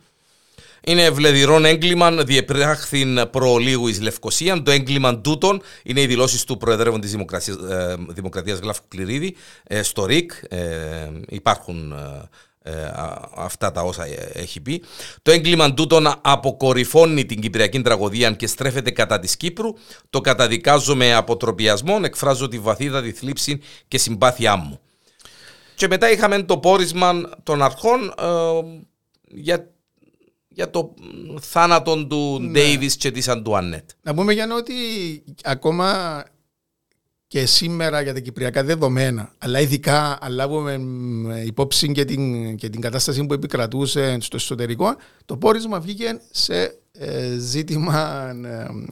Είναι 0.89 1.05
ευλεδηρών 1.05 1.65
έγκλημα, 1.65 2.11
διεπράχθην 2.11 3.31
προλίγου 3.31 3.89
εις 3.89 4.01
Λευκοσία. 4.01 4.63
Το 4.63 4.71
έγκλημα 4.71 5.19
τούτων 5.19 5.63
είναι 5.83 6.01
οι 6.01 6.07
δηλώσεις 6.07 6.45
του 6.45 6.57
Προεδρεύων 6.57 7.01
της 7.01 7.11
Δημοκρατίας, 7.11 7.57
ε, 7.57 7.97
Δημοκρατίας 8.09 8.59
Γλάφου 8.59 8.83
Κληρίδη 8.89 9.37
ε, 9.65 9.83
στο 9.83 10.05
ΡΙΚ. 10.05 10.33
Ε, 10.49 11.11
υπάρχουν 11.29 11.95
ε, 12.67 12.71
ε, 12.71 12.85
α- 12.85 13.29
αυτά 13.35 13.73
τα 13.73 13.83
όσα 13.83 14.05
ε, 14.05 14.31
έχει 14.33 14.61
πει. 14.61 14.83
Το 15.23 15.31
έγκλημα 15.31 15.75
τούτων 15.75 16.15
αποκορυφώνει 16.21 17.27
την 17.27 17.41
Κυπριακή 17.41 17.81
τραγωδία 17.81 18.31
και 18.31 18.47
στρέφεται 18.47 18.91
κατά 18.91 19.19
της 19.19 19.37
Κύπρου. 19.37 19.73
Το 20.11 20.21
καταδικάζω 20.21 20.97
με 20.97 21.15
αποτροπιασμό, 21.15 21.99
εκφράζω 22.03 22.49
τη 22.49 22.59
βαθύτατη 22.59 23.13
θλίψη 23.13 23.61
και 23.89 23.99
συμπάθειά 23.99 24.57
μου. 24.57 24.81
Και 25.75 25.87
μετά 25.89 26.11
είχαμε 26.11 26.43
το 26.43 26.59
πόρισμα 26.59 27.31
των 27.43 27.63
αρχών 27.63 28.15
ε, 28.19 28.25
για, 29.29 29.71
για 30.49 30.71
το 30.71 30.95
μ, 31.01 31.37
θάνατο 31.41 32.07
του 32.07 32.49
Ντέιβις 32.51 32.97
και 32.97 33.11
της 33.11 33.29
Αντουανέτ. 33.29 33.91
Να 34.03 34.15
πούμε 34.15 34.33
για 34.33 34.49
ότι 34.57 34.75
ακόμα 35.43 36.23
και 37.29 37.47
σήμερα 37.47 38.01
για 38.01 38.13
τα 38.15 38.21
κυπριακά 38.21 38.65
δεδομένα, 38.65 39.33
αλλά 39.39 39.61
ειδικά 39.61 40.19
αν 40.21 40.33
λάβουμε 40.33 40.79
μ, 40.79 41.31
υπόψη 41.47 41.93
και 41.93 42.05
την, 42.05 42.57
και 42.57 42.69
την 42.69 42.81
κατάσταση 42.81 43.27
που 43.27 43.33
επικρατούσε 43.35 44.17
στο 44.21 44.37
εσωτερικό, 44.37 44.97
το 45.25 45.37
πόρισμα 45.37 45.81
βγήκε 45.81 46.21
σε 46.31 46.79
ε, 46.99 47.37
ζήτημα. 47.39 48.31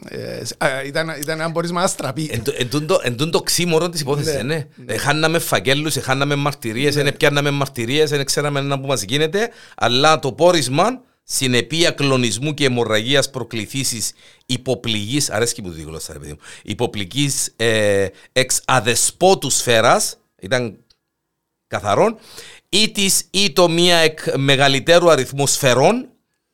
ε, 0.08 0.16
ε, 0.16 0.42
α, 0.66 0.82
ήταν, 0.86 1.08
ήταν 1.20 1.40
ένα 1.40 1.52
πόρισμα 1.52 1.82
αστραπή. 1.82 2.28
Εν, 2.32 2.42
τω- 2.42 2.52
εν, 2.56 2.68
τούτο- 2.70 3.00
εν 3.02 3.16
τούτο 3.16 3.40
ξύμορο 3.42 3.88
της 3.88 4.00
υπόθεσης, 4.00 4.34
Ναι. 4.34 4.42
ναι. 4.42 4.66
Ε, 4.86 4.96
Χάναμε 4.96 5.38
φαγγέλους, 5.38 5.96
ε, 5.96 6.00
χάναμε 6.00 6.34
μαρτυρίες, 6.34 6.94
δεν 6.94 7.16
πιάναμε 7.16 7.50
μαρτυρίες, 7.50 8.10
δεν 8.10 8.24
ξέραμε 8.24 8.60
να 8.60 8.80
που 8.80 8.86
μας 8.86 9.02
γίνεται, 9.02 9.50
αλλά 9.76 10.18
το 10.18 10.32
πόρισμα 10.32 11.00
συνεπία 11.24 11.90
κλονισμού 11.90 12.54
και 12.54 12.64
αιμορραγίας 12.64 13.30
προκληθήσεις 13.30 14.12
υποπληγής, 14.46 15.30
αρέσκει 15.30 15.62
μου 15.62 15.72
τη 15.72 15.82
γλώσσα 15.82 16.12
ρε 16.12 16.18
παιδί 16.18 16.30
μου, 16.30 16.38
υποπληγής 16.62 17.52
ε, 17.56 18.06
εξ 18.32 18.60
αδεσπότου 18.64 19.50
σφαίρας, 19.50 20.16
ήταν 20.40 20.78
καθαρόν, 21.66 22.18
ή 22.68 22.90
της 22.90 23.28
ή 23.30 23.52
το 23.52 23.68
μία 23.68 23.96
εκ 23.96 24.36
μεγαλύτερου 24.36 25.10
αριθμού 25.10 25.46
σφαιρών, 25.46 26.08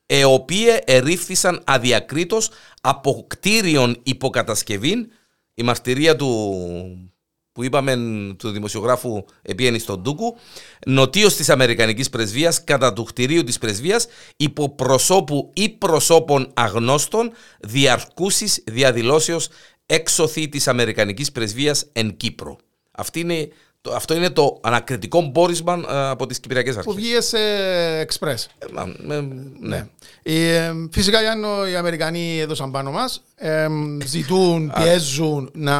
οι 0.06 0.24
οποίε 0.24 0.78
ερήφθησαν 0.84 1.62
αδιακρίτως 1.66 2.50
από 2.80 3.24
κτίριον 3.28 4.00
υποκατασκευή. 4.02 5.08
Η 5.54 5.62
μαρτυρία 5.62 6.16
του 6.16 7.10
που 7.52 7.64
είπαμε 7.64 7.96
του 8.38 8.50
δημοσιογράφου 8.50 9.24
επίενη 9.42 9.78
στον 9.78 10.02
Τούκου, 10.02 10.36
νοτίως 10.86 11.36
της 11.36 11.48
Αμερικανικής 11.48 12.10
Πρεσβείας, 12.10 12.64
κατά 12.64 12.92
του 12.92 13.04
κτηρίου 13.04 13.44
της 13.44 13.58
Πρεσβείας, 13.58 14.06
υπό 14.36 14.74
προσώπου 14.74 15.50
ή 15.54 15.68
προσώπων 15.68 16.50
αγνώστων, 16.54 17.32
διαρκούσης 17.60 18.62
διαδηλώσεως 18.66 19.48
έξωθη 19.86 20.48
της 20.48 20.68
Αμερικανικής 20.68 21.32
Πρεσβείας 21.32 21.86
εν 21.92 22.16
Κύπρο. 22.16 22.56
Αυτή 22.90 23.20
είναι, 23.20 23.36
το, 23.44 23.69
αυτό 23.94 24.14
είναι 24.14 24.30
το 24.30 24.60
ανακριτικό 24.62 25.30
πόρισμα 25.30 25.72
ε, 25.90 26.08
από 26.08 26.26
τις 26.26 26.40
Κυπριακές 26.40 26.74
που 26.74 26.80
Αρχές. 26.80 26.94
βγήκε 26.94 27.20
σε 27.20 27.38
εξπρές. 27.98 28.48
Ε, 28.58 28.66
μα, 28.72 29.14
ε, 29.14 29.20
ναι. 29.60 29.88
Ε, 30.22 30.72
φυσικά 30.92 31.20
Γιάννο, 31.20 31.66
οι 31.68 31.76
Αμερικανοί 31.76 32.38
έδωσαν 32.40 32.70
πάνω 32.70 32.90
μας 32.90 33.22
ε, 33.34 33.66
ζητούν, 34.06 34.72
πιέζουν 34.74 35.50
να, 35.54 35.76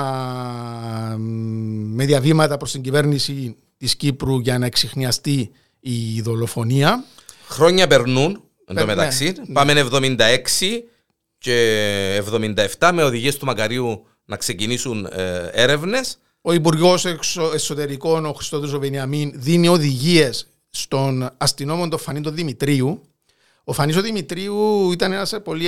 με 1.95 2.05
διαβήματα 2.05 2.57
προς 2.57 2.73
την 2.73 2.83
κυβέρνηση 2.83 3.57
της 3.77 3.97
Κύπρου 3.97 4.39
για 4.39 4.59
να 4.59 4.67
εξηχνιαστεί 4.67 5.51
η 5.81 6.21
δολοφονία 6.21 7.05
Χρόνια 7.49 7.87
περνούν, 7.87 8.43
εν 8.67 8.77
τω 8.77 8.81
Ναι, 8.81 8.85
μεταξύ. 8.85 9.25
ναι. 9.47 9.53
Πάμε 9.53 9.89
76 9.93 10.17
και 11.39 12.23
77 12.79 12.91
με 12.95 13.03
οδηγίες 13.03 13.37
του 13.37 13.47
Μακαρίου 13.47 14.07
να 14.25 14.37
ξεκινήσουν 14.37 15.09
ε, 15.13 15.49
έρευνες. 15.53 16.19
Ο 16.43 16.53
Υπουργός 16.53 17.05
Εσωτερικών, 17.55 18.25
ο 18.27 18.33
Χριστόδουλο 18.33 18.79
Βενιαμίν, 18.79 19.33
δίνει 19.35 19.69
οδηγίες 19.69 20.47
στον 20.71 21.31
αστυνόμο 21.39 21.89
τον 21.89 21.99
Φανή 21.99 22.21
τον 22.21 22.35
Δημητρίου. 22.35 23.01
Ο 23.65 23.73
Φανής 23.73 23.97
ο 23.97 24.01
Δημητρίου 24.01 24.91
ήταν 24.93 25.13
ένας 25.13 25.35
πολύ 25.45 25.67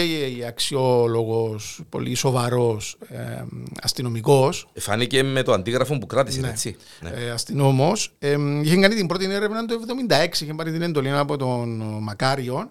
αξιόλογος, 0.49 1.81
πολύ 1.89 2.15
σοβαρός 2.15 2.97
ε, 3.09 3.45
αστυνομικός, 3.83 4.69
Φάνηκε 4.79 5.23
με 5.23 5.43
το 5.43 5.53
αντίγραφο 5.53 5.99
που 5.99 6.07
κράτησε, 6.07 6.41
Ναι. 6.41 6.49
έτσι. 6.49 6.77
Ναι. 7.01 7.11
ε, 7.11 7.31
αστυνόμος. 7.31 8.15
Ε, 8.19 8.37
είχε 8.63 8.77
κάνει 8.77 8.95
την 8.95 9.07
πρώτη 9.07 9.25
έρευνα 9.25 9.65
το 9.65 9.75
1976, 10.09 10.41
είχε 10.43 10.55
πάρει 10.55 10.73
την 10.73 10.83
εντολή 10.83 11.11
από 11.11 11.37
τον 11.37 11.83
Μακάριο 12.01 12.71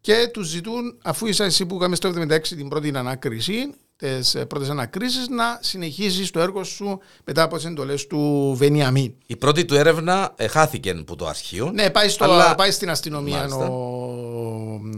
και 0.00 0.28
τους 0.32 0.48
ζητούν, 0.48 0.98
αφού 1.02 1.26
είσαι 1.26 1.44
εσύ 1.44 1.66
που 1.66 1.76
είχαμε 1.76 1.96
στο 1.96 2.12
1976 2.28 2.40
την 2.42 2.68
πρώτη 2.68 2.92
ανάκριση, 2.96 3.74
τις 4.08 4.36
πρώτες 4.48 4.68
ανακρίσεις, 4.68 5.28
να 5.28 5.58
συνεχίσει 5.62 6.32
το 6.32 6.40
έργο 6.40 6.64
σου 6.64 7.00
μετά 7.24 7.42
από 7.42 7.56
τις 7.56 7.64
εντολές 7.64 8.06
του 8.06 8.54
Βενιαμίν. 8.58 9.12
Η 9.26 9.36
πρώτη 9.36 9.64
του 9.64 9.74
έρευνα 9.74 10.32
ε, 10.36 10.46
χάθηκε 10.46 10.90
από 10.90 11.16
το 11.16 11.26
αρχείο. 11.26 11.70
Ναι, 11.74 11.90
πάει, 11.90 12.08
στο, 12.08 12.24
Αλλά- 12.24 12.54
πάει 12.54 12.70
στην 12.70 12.90
αστυνομία 12.90 13.36
Μάλιστα. 13.36 13.68
ο, 13.68 13.72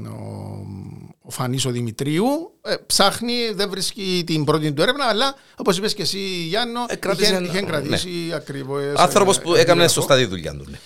ο, 0.08 0.66
ο 1.22 1.30
Φανής 1.30 1.64
ο 1.64 1.70
Δημητρίου. 1.70 2.24
Ε, 2.62 2.74
ψάχνει, 2.86 3.34
δεν 3.54 3.70
βρίσκει 3.70 4.22
την 4.26 4.44
πρώτη 4.44 4.72
του 4.72 4.82
έρευνα, 4.82 5.04
αλλά 5.04 5.34
όπως 5.56 5.76
είπες 5.76 5.94
και 5.94 6.02
εσύ, 6.02 6.18
Γιάννο, 6.18 6.80
Ε, 6.88 6.96
κράτησε 6.96 7.24
είχε, 7.26 7.36
ένα- 7.36 7.46
είχε 7.46 7.60
ναι. 7.60 7.66
κρατήσει 7.66 8.10
ακριβώς. 8.34 8.82
Άνθρωπος 8.96 9.40
που 9.40 9.54
έκανε 9.54 9.88
σωστά 9.88 10.16
τη 10.16 10.24
δουλειά 10.24 10.52
του. 10.52 10.64
ναι. 10.70 10.78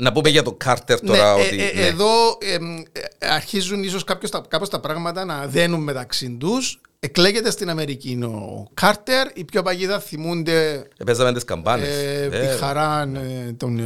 Ε, 0.00 0.02
μ, 0.02 0.04
Να 0.04 0.12
πούμε 0.12 0.28
για 0.28 0.42
το 0.42 0.52
Κάρτερ 0.52 1.02
ναι, 1.02 1.08
τώρα 1.08 1.30
ε, 1.30 1.42
ότι... 1.42 1.60
ε, 1.62 1.72
ναι. 1.80 1.86
Εδώ 1.86 2.08
ε, 2.40 2.58
μ, 2.58 2.76
ε, 3.18 3.26
αρχίζουν 3.32 3.82
ίσως 3.82 4.04
κάποιος 4.04 4.30
τα, 4.30 4.44
κάπως 4.48 4.68
τα 4.68 4.80
πράγματα 4.80 5.24
να 5.24 5.46
δένουν 5.46 5.82
μεταξύ 5.82 6.36
τους. 6.40 6.80
Εκλέγεται 7.02 7.50
στην 7.50 7.70
Αμερική 7.70 8.18
ο 8.24 8.66
Κάρτερ, 8.74 9.26
οι 9.34 9.44
πιο 9.44 9.62
παγίδα 9.62 10.00
θυμούνται 10.00 10.88
Παίζαμε 11.04 11.32
τις 11.32 11.44
καμπάνες. 11.44 11.88
ε, 11.88 12.28
Ε, 12.32 12.40
τη 12.52 12.58
χαρά 12.58 13.02
ε, 13.46 13.52
των 13.52 13.78
ε, 13.78 13.82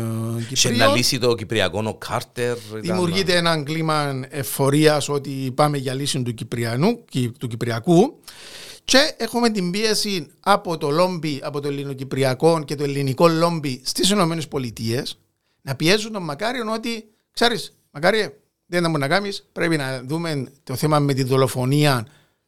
Και 0.54 0.68
να 0.68 0.70
Κυπρίων. 0.70 0.94
λύσει 0.94 1.18
το 1.18 1.34
Κυπριακό 1.34 1.82
ο 1.86 1.94
Κάρτερ. 1.94 2.56
ήταν- 2.56 2.80
Δημιουργείται 2.80 3.36
ένα 3.36 3.62
κλίμα 3.62 4.26
εφορίας 4.30 5.08
ότι 5.08 5.52
πάμε 5.54 5.76
για 5.78 5.94
λύση 5.94 6.22
του, 6.22 6.34
Κυπριανού, 6.34 7.04
Κι- 7.08 7.32
του 7.38 7.46
Κυπριακού. 7.48 8.18
Και 8.84 9.14
έχουμε 9.16 9.50
την 9.50 9.70
πίεση 9.70 10.26
από 10.40 10.76
το 10.78 10.90
λόμπι, 10.90 11.40
από 11.42 11.60
το 11.60 11.68
ελληνοκυπριακό 11.68 12.62
και 12.64 12.74
το 12.74 12.84
ελληνικό 12.84 13.28
λόμπι 13.28 13.80
στις 13.84 14.10
ΗΠΑ 14.10 15.02
να 15.64 15.74
πιέζουν 15.74 16.12
τον 16.12 16.22
Μακάριον 16.22 16.68
ότι 16.68 17.08
ξέρεις, 17.32 17.76
Μακάριε, 17.90 18.32
δεν 18.66 18.82
θα 18.82 18.88
μπορεί 18.88 19.00
να 19.00 19.08
κάνεις. 19.08 19.48
Πρέπει 19.52 19.76
να 19.76 20.02
δούμε 20.02 20.46
το 20.62 20.76
θέμα 20.76 20.98
με 20.98 21.14
τη 21.14 21.22
δολοφονία 21.22 22.06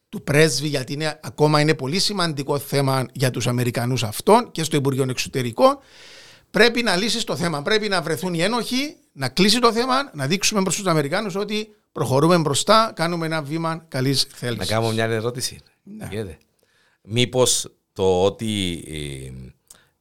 του 0.09 0.23
πρέσβη, 0.23 0.67
γιατί 0.67 0.93
είναι, 0.93 1.19
ακόμα 1.23 1.59
είναι 1.61 1.73
πολύ 1.73 1.99
σημαντικό 1.99 2.57
θέμα 2.57 3.05
για 3.11 3.31
τους 3.31 3.47
Αμερικανούς 3.47 4.03
αυτών 4.03 4.51
και 4.51 4.63
στο 4.63 4.75
Υπουργείο 4.75 5.05
Εξωτερικών. 5.09 5.77
Πρέπει 6.51 6.83
να 6.83 6.95
λύσεις 6.95 7.23
το 7.23 7.35
θέμα. 7.35 7.61
Πρέπει 7.61 7.87
να 7.87 8.01
βρεθούν 8.01 8.33
οι 8.33 8.41
ένοχοι, 8.41 8.95
να 9.11 9.29
κλείσει 9.29 9.59
το 9.59 9.73
θέμα, 9.73 10.11
να 10.13 10.27
δείξουμε 10.27 10.61
προς 10.61 10.75
τους 10.75 10.85
Αμερικάνου 10.85 11.31
ότι 11.35 11.75
προχωρούμε 11.91 12.37
μπροστά, 12.37 12.91
κάνουμε 12.95 13.25
ένα 13.25 13.41
βήμα 13.41 13.85
καλής 13.87 14.27
Να 14.31 14.37
θέληση. 14.37 14.67
κάνω 14.67 14.91
μια 14.91 15.05
ερώτηση. 15.05 15.59
Ναι. 15.83 16.07
Γίνεται. 16.09 16.37
Μήπως 17.01 17.71
το 17.93 18.23
ότι 18.23 18.83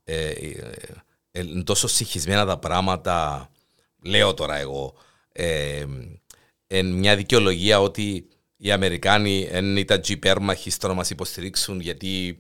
ε, 0.05 0.15
ε, 0.15 0.29
ε, 0.29 1.05
είναι 1.41 1.63
τόσο 1.63 1.89
συγχυσμένα 1.89 2.47
τα 2.47 2.59
πράγματα, 2.59 3.49
λέω 4.03 4.35
τώρα 4.35 4.57
εγώ, 4.57 4.95
ε, 5.33 5.85
εν 6.67 6.87
μια 6.87 7.17
δικαιολογία 7.17 7.81
ότι 7.81 8.29
οι 8.57 8.71
Αμερικάνοι 8.73 9.49
δεν 9.53 9.77
ήταν 9.77 10.01
υπέρμαχοι 10.07 10.71
στο 10.71 10.89
να 10.89 10.95
μας 10.95 11.11
υποστηρίξουν 11.11 11.81
γιατί 11.81 12.39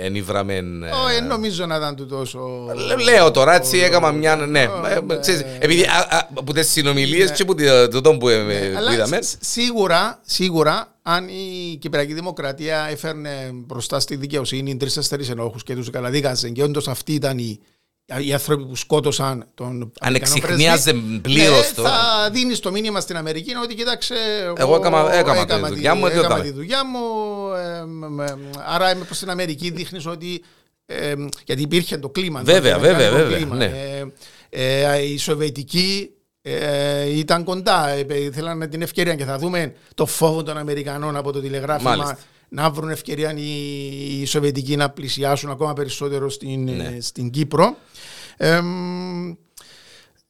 εν 0.00 0.14
ήβραμε... 0.14 0.62
Όχι, 1.06 1.22
νομίζω 1.22 1.66
να 1.66 1.76
ήταν 1.76 1.96
του 1.96 2.06
τόσο... 2.06 2.66
Λέω 3.04 3.30
τώρα, 3.30 3.54
έτσι 3.54 3.78
έκανα 3.78 4.12
μια... 4.12 4.36
Ναι, 4.36 4.68
επειδή 5.60 5.86
από 6.34 6.52
τις 6.52 6.70
συνομιλίες 6.70 7.32
και 7.32 7.42
από 7.42 7.54
το 8.02 8.16
που 8.16 8.28
είδαμε... 8.28 9.18
Σίγουρα, 9.40 10.20
σίγουρα, 10.24 10.94
αν 11.02 11.28
η 11.28 11.76
Κυπριακή 11.80 12.14
Δημοκρατία 12.14 12.86
έφερνε 12.90 13.50
μπροστά 13.52 14.00
στη 14.00 14.16
δικαιοσύνη 14.16 14.76
τρει-τέσσερι 14.76 15.26
ενόχους 15.26 15.62
και 15.62 15.74
τους 15.74 15.90
καλαδίκαζε 15.90 16.48
και 16.48 16.62
όντως 16.62 16.88
αυτή 16.88 17.12
ήταν 17.12 17.38
η 17.38 17.60
οι 18.16 18.32
άνθρωποι 18.32 18.64
που 18.64 18.76
σκότωσαν 18.76 19.46
τον 19.54 19.92
Αν 20.00 20.14
εξυχνίαζε 20.14 20.92
πλήρως 21.22 21.68
ναι, 21.68 21.74
το. 21.74 21.82
Θα 21.82 22.28
δίνεις 22.32 22.60
το 22.60 22.70
μήνυμα 22.70 23.00
στην 23.00 23.16
Αμερική 23.16 23.54
ότι 23.62 23.74
κοίταξε. 23.74 24.14
Εγώ 24.56 24.74
έκανα, 24.74 25.14
έκανα, 25.14 25.40
έκανα 25.40 25.68
τη 25.68 25.74
δουλειά 25.74 25.94
μου. 25.94 26.06
Έκανα 26.06 26.40
τη 26.40 26.50
δουλειά 26.50 26.84
μου. 26.86 26.98
Ε, 28.22 28.34
άρα 28.66 28.94
προς 28.94 29.18
την 29.18 29.30
Αμερική 29.30 29.70
δείχνεις 29.70 30.06
ότι. 30.06 30.42
Ε, 30.86 31.14
γιατί 31.44 31.62
υπήρχε 31.62 31.98
το 31.98 32.08
κλίμα. 32.08 32.42
Βέβαια, 32.42 32.78
βέβαια, 32.78 33.10
βέβαια. 33.10 33.44
Ναι. 33.44 33.64
Ε, 34.50 34.92
ε, 34.94 35.02
η 35.02 35.18
Σοβιετική 35.18 36.10
ε, 36.42 37.18
ήταν 37.18 37.44
κοντά. 37.44 37.88
Ε, 37.88 38.06
θέλανε 38.32 38.66
την 38.68 38.82
ευκαιρία 38.82 39.14
και 39.14 39.24
θα 39.24 39.38
δούμε 39.38 39.74
το 39.94 40.06
φόβο 40.06 40.42
των 40.42 40.56
Αμερικανών 40.58 41.16
από 41.16 41.32
το 41.32 41.40
τηλεγράφημα. 41.40 41.90
Μάλιστα 41.90 42.18
να 42.48 42.70
βρουν 42.70 42.90
ευκαιρία 42.90 43.34
οι 43.36 44.24
Σοβιετικοί 44.24 44.76
να 44.76 44.90
πλησιάσουν 44.90 45.50
ακόμα 45.50 45.72
περισσότερο 45.72 46.30
στην, 46.30 46.64
ναι. 46.64 46.96
στην 47.00 47.30
Κύπρο. 47.30 47.76
Ε, 48.36 48.60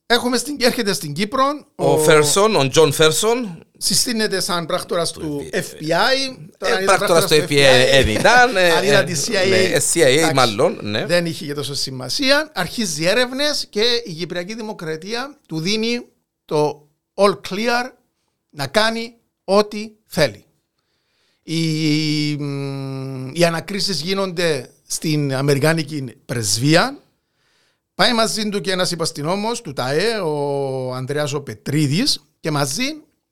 έχουμε 0.07 0.37
στην, 0.37 0.57
έρχεται 0.61 0.93
στην 0.93 1.13
Κύπρο. 1.13 1.45
Ο, 1.75 1.93
ο 1.93 1.99
Φέρσον, 1.99 2.57
ο 2.57 2.69
Τζον 2.69 2.93
Φέρσον. 2.93 3.63
Συστήνεται 3.79 4.41
σαν 4.41 4.67
πράκτορας 4.67 5.13
του 5.13 5.49
FBI. 5.53 6.37
Ε, 6.59 6.85
πράκτορας 6.85 7.27
του 7.27 7.35
FBI 7.35 7.47
δεν 7.91 8.09
ήταν. 8.09 8.57
Αν 8.57 8.85
ήταν 8.85 9.05
της 9.05 9.29
CIA. 9.29 9.79
CIA 9.93 10.33
μάλλον. 10.35 10.79
Ναι. 10.83 11.07
Δεν 11.07 11.27
είχε 11.27 11.45
και 11.47 11.55
τόσο 11.55 11.75
σημασία. 11.75 12.51
Αρχίζει 12.55 13.05
έρευνες 13.05 13.67
και 13.71 14.03
η 14.05 14.13
Κυπριακή 14.13 14.55
Δημοκρατία 14.55 15.39
του 15.49 15.61
δίνει 15.61 16.07
το 16.45 16.89
all 17.15 17.35
clear 17.49 17.91
να 18.51 18.67
κάνει 18.67 19.15
ό,τι 19.45 19.91
θέλει. 20.07 20.45
Οι, 21.51 22.31
οι 23.33 23.45
ανακρίσεις 23.45 24.01
γίνονται 24.01 24.71
στην 24.87 25.35
Αμερικάνικη 25.35 26.05
πρεσβεία. 26.25 26.99
Πάει 27.95 28.13
μαζί 28.13 28.49
του 28.49 28.61
και 28.61 28.71
ένας 28.71 28.91
υπαστηνόμος 28.91 29.61
του 29.61 29.73
ΤΑΕ, 29.73 30.19
ο 30.19 30.95
Ανδρέας 30.95 31.33
ο 31.33 31.41
Πετρίδης 31.41 32.25
και 32.41 32.51
μαζί 32.51 32.85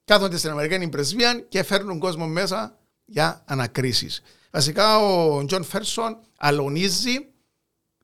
κάθονται 0.05 0.37
στην 0.37 0.51
Αμερικάνικη 0.51 0.91
πρεσβεία 0.91 1.45
και 1.49 1.63
φέρνουν 1.63 1.99
κόσμο 1.99 2.27
μέσα 2.27 2.79
για 3.05 3.43
ανακρίσεις. 3.47 4.23
Βασικά 4.51 4.99
ο 4.99 5.45
Τζον 5.45 5.65
Φέρσον 5.65 6.17
αλωνίζει, 6.39 7.27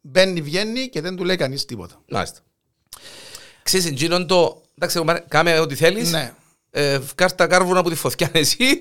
μπαίνει, 0.01 0.40
βγαίνει 0.40 0.88
και 0.88 1.01
δεν 1.01 1.16
του 1.16 1.25
λέει 1.25 1.37
κανείς 1.37 1.64
τίποτα. 1.64 2.03
Μάλιστα. 2.09 2.40
Ξέρεις, 3.62 3.94
Τζείνον 3.95 4.27
το, 4.27 4.62
εντάξει, 4.75 5.22
κάμε 5.29 5.59
ό,τι 5.59 5.75
θέλεις. 5.75 6.11
Ναι 6.11 6.35
ε, 6.75 6.99
βκάλ' 7.15 7.37
τα 7.37 7.47
κάρβουνα 7.47 7.79
από 7.79 7.89
τη 7.89 7.95
φωτιά 7.95 8.31
εσύ. 8.45 8.81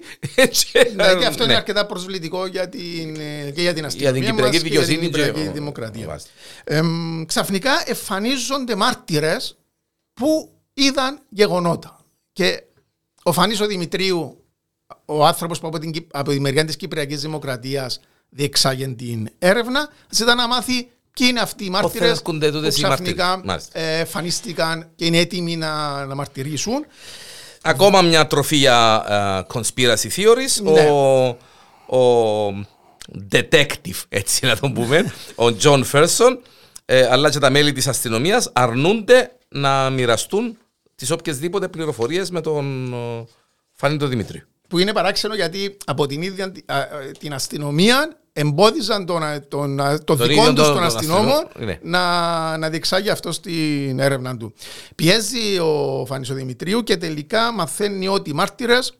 ναι, 0.95 1.15
και 1.19 1.25
αυτό 1.25 1.43
είναι 1.43 1.56
αρκετά 1.56 1.86
προσβλητικό 1.86 2.45
για 2.45 2.69
την, 2.69 3.15
ε, 3.15 3.51
και 3.51 3.62
για 3.62 3.73
την 3.73 3.86
αστυνομία 3.86 4.19
για 4.19 4.27
την 4.27 4.36
Κυπριακή 4.36 4.58
δικαιοσύνη 4.58 5.10
και 5.10 5.17
για 5.17 5.25
την 5.25 5.34
Κυπριακή 5.34 5.54
δημοκρατία. 5.54 6.19
Ε, 6.63 6.82
ξαφνικά 7.25 7.84
εμφανίζονται 7.86 8.75
μάρτυρες 8.75 9.58
που 10.13 10.51
είδαν 10.73 11.19
γεγονότα. 11.30 11.99
Και 12.34 12.63
ο 13.23 13.32
Φανής 13.32 13.62
ο 13.62 13.65
Δημητρίου, 13.65 14.43
ο 15.06 15.25
άνθρωπος 15.25 15.60
που 15.60 15.67
από 15.67 15.80
την, 15.80 16.08
από 16.12 16.32
τη 16.32 16.39
μεριά 16.39 16.65
της 16.65 16.75
Κυπριακής 16.75 17.21
Δημοκρατίας 17.21 17.99
διεξάγει 18.30 18.95
την 18.95 19.30
έρευνα, 19.39 19.89
ζητά 20.10 20.36
να 20.36 20.47
μάθει 20.47 20.89
ποιοι 21.13 21.27
είναι 21.30 21.39
αυτοί 21.39 21.65
οι 21.65 21.69
μάρτυρες 21.69 22.21
που 22.21 22.39
ξαφνικά 22.67 23.41
εμφανίστηκαν 23.71 24.89
και 24.95 25.06
είναι 25.06 25.17
έτοιμοι 25.17 25.58
να, 25.58 26.06
να 26.06 26.15
μαρτυρήσουν. 26.15 26.86
Ακόμα 27.62 28.02
μια 28.02 28.28
τροφή 28.28 28.56
για 28.56 29.06
uh, 29.10 29.58
conspiracy 29.58 30.10
theories. 30.15 30.63
Ναι. 30.63 30.89
Ο, 30.89 31.28
ο 31.97 32.65
detective, 33.32 34.02
έτσι 34.10 34.45
να 34.45 34.58
τον 34.58 34.74
πούμε, 34.74 35.13
ο 35.36 35.56
Τζον 35.56 35.84
Φέρσον, 35.84 36.41
ε, 36.86 37.08
αλλά 37.08 37.30
και 37.30 37.39
τα 37.39 37.50
μέλη 37.50 37.71
της 37.71 37.88
αστυνομίας 37.88 38.50
αρνούνται 38.54 39.32
να 39.47 39.89
μοιραστούν 39.89 40.58
τις 40.95 41.12
οποιασδήποτε 41.12 41.67
πληροφορίες 41.67 42.30
με 42.30 42.41
τον 42.41 42.93
uh, 42.93 43.26
Φάνη 43.71 43.97
τον 43.97 44.10
Δημήτρη. 44.10 44.43
Που 44.67 44.80
είναι 44.80 44.93
παράξενο 44.93 45.36
γιατί 45.36 45.78
από 45.86 46.06
την 46.06 46.21
ίδια 46.21 46.52
την 47.19 47.34
αστυνομία 47.34 48.20
εμπόδισαν 48.33 49.05
τον, 49.05 49.21
τον, 49.47 49.77
τον, 49.77 50.03
τον 50.05 50.17
δικό 50.27 50.53
τους 50.53 50.67
τον 50.67 50.83
αστυνόμο 50.83 51.49
ναι. 51.57 51.79
να, 51.81 52.57
να 52.57 52.69
διεξάγει 52.69 53.09
αυτό 53.09 53.31
στην 53.31 53.99
έρευνα 53.99 54.37
του. 54.37 54.53
Πιέζει 54.95 55.59
ο 55.59 56.05
Φανίσο 56.07 56.33
Δημητρίου 56.33 56.83
και 56.83 56.97
τελικά 56.97 57.51
μαθαίνει 57.51 58.07
ότι 58.07 58.29
οι 58.29 58.33
μάρτυρες 58.33 58.93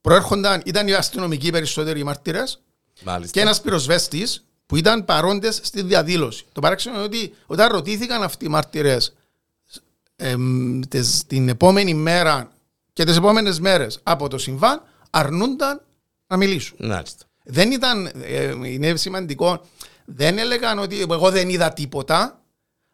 προέρχονταν, 0.00 0.62
ήταν 0.64 0.88
οι 0.88 0.92
αστυνομικοί 0.92 1.50
περισσότεροι 1.50 2.04
μάρτυρες 2.04 2.60
και 3.30 3.40
ένας 3.40 3.60
πυροσβέστης 3.60 4.44
που 4.66 4.76
ήταν 4.76 5.04
παρόντες 5.04 5.60
στη 5.62 5.82
διαδήλωση. 5.82 6.44
Το 6.52 6.60
παράξενο 6.60 6.94
είναι 6.94 7.04
ότι 7.04 7.34
όταν 7.46 7.72
ρωτήθηκαν 7.72 8.22
αυτοί 8.22 8.44
οι 8.44 8.48
μάρτυρες 8.48 9.14
την 11.26 11.48
επόμενη 11.48 11.94
μέρα 11.94 12.52
και 12.92 13.04
τις 13.04 13.16
επόμενες 13.16 13.60
μέρες 13.60 14.00
από 14.02 14.28
το 14.28 14.38
συμβάν, 14.38 14.82
αρνούνταν 15.10 15.80
να 16.26 16.36
μιλήσουν. 16.36 16.76
Μάλιστα. 16.80 17.24
Δεν 17.44 17.70
ήταν, 17.70 18.06
ε, 18.22 18.54
είναι 18.64 18.96
σημαντικό, 18.96 19.60
δεν 20.04 20.38
έλεγαν 20.38 20.78
ότι 20.78 21.06
εγώ 21.10 21.30
δεν 21.30 21.48
είδα 21.48 21.72
τίποτα. 21.72 22.40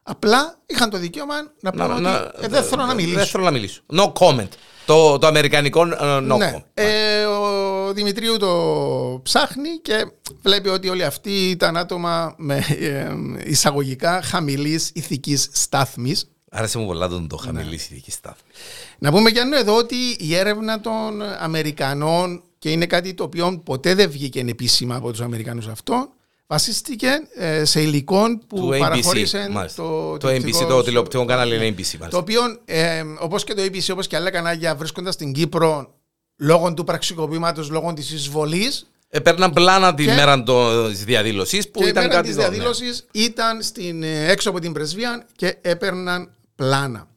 Απλά 0.02 0.58
είχαν 0.66 0.90
το 0.90 0.98
δικαίωμα 0.98 1.34
να 1.60 1.70
πούνε 1.70 1.84
ότι 1.84 2.02
να, 2.02 2.32
ε, 2.40 2.48
δεν 2.48 2.62
θέλω 2.62 2.84
να 2.84 2.94
μιλήσω. 2.94 3.16
Δεν 3.16 3.26
θέλω 3.26 3.44
να 3.44 3.50
μιλήσω. 3.50 3.82
No 3.92 4.12
comment. 4.12 4.48
Το, 4.86 5.18
το 5.18 5.26
αμερικανικό 5.26 5.86
ε, 5.86 5.96
no 6.00 6.22
ναι. 6.22 6.52
comment. 6.54 6.62
Ε, 6.74 7.24
ο 7.24 7.92
Δημητρίου 7.92 8.36
το 8.36 9.20
ψάχνει 9.22 9.78
και 9.82 10.06
βλέπει 10.42 10.68
ότι 10.68 10.88
όλοι 10.88 11.04
αυτοί 11.04 11.50
ήταν 11.50 11.76
άτομα 11.76 12.34
με 12.38 12.64
ε, 12.80 13.14
εισαγωγικά 13.44 14.22
χαμηλής 14.22 14.90
ηθικής 14.94 15.48
στάθμης. 15.52 16.30
Άρεσε 16.50 16.78
μου 16.78 16.86
πολλά 16.86 17.08
τον 17.08 17.28
το 17.28 17.36
χαμηλής 17.36 17.66
ναι. 17.90 17.96
ηθικής 17.96 18.14
στάθμης. 18.14 18.56
Να 18.98 19.10
πούμε 19.10 19.30
και 19.30 19.40
εδώ 19.54 19.76
ότι 19.76 19.96
η 20.18 20.34
έρευνα 20.34 20.80
των 20.80 21.22
Αμερικανών 21.38 22.42
και 22.58 22.70
είναι 22.70 22.86
κάτι 22.86 23.14
το 23.14 23.24
οποίο 23.24 23.60
ποτέ 23.64 23.94
δεν 23.94 24.10
βγήκε 24.10 24.40
επίσημα 24.40 24.96
από 24.96 25.10
τους 25.10 25.20
Αμερικάνους 25.20 25.66
αυτό, 25.66 26.08
βασίστηκε 26.46 27.08
ε, 27.34 27.64
σε 27.64 27.80
υλικό 27.80 28.38
που 28.46 28.68
παραχώρησε 28.78 29.48
το, 29.76 30.16
το, 30.16 30.28
ABC, 30.28 30.66
το 30.68 30.82
τηλεοπτικό 30.82 31.24
κανάλι 31.24 31.54
είναι 31.54 31.74
ABC. 31.78 32.08
Το 32.10 32.16
οποίο, 32.16 32.40
ε, 32.64 33.02
όπως 33.18 33.44
και 33.44 33.54
το 33.54 33.62
ABC, 33.62 33.92
όπως 33.92 34.06
και 34.06 34.16
άλλα 34.16 34.30
κανάλια 34.30 34.74
βρίσκοντας 34.74 35.14
στην 35.14 35.32
Κύπρο 35.32 35.94
λόγω 36.36 36.74
του 36.74 36.84
πραξικοπήματος, 36.84 37.70
λόγω 37.70 37.92
της 37.92 38.10
εισβολής, 38.10 38.86
Έπαιρναν 39.08 39.52
πλάνα 39.52 39.94
τη 39.94 40.04
μέρα 40.04 40.42
της 40.88 41.04
διαδήλωσης 41.04 41.70
που 41.70 41.80
και 41.80 41.88
ήταν 41.88 42.08
κάτι. 42.08 42.26
Της 42.26 42.36
διαδήλωση 42.36 42.84
ναι. 42.84 43.22
ήταν 43.22 43.62
στην, 43.62 44.02
ε, 44.02 44.30
έξω 44.30 44.50
από 44.50 44.60
την 44.60 44.72
πρεσβεία 44.72 45.26
και 45.36 45.56
έπαιρναν 45.60 46.30
πλάνα. 46.54 47.08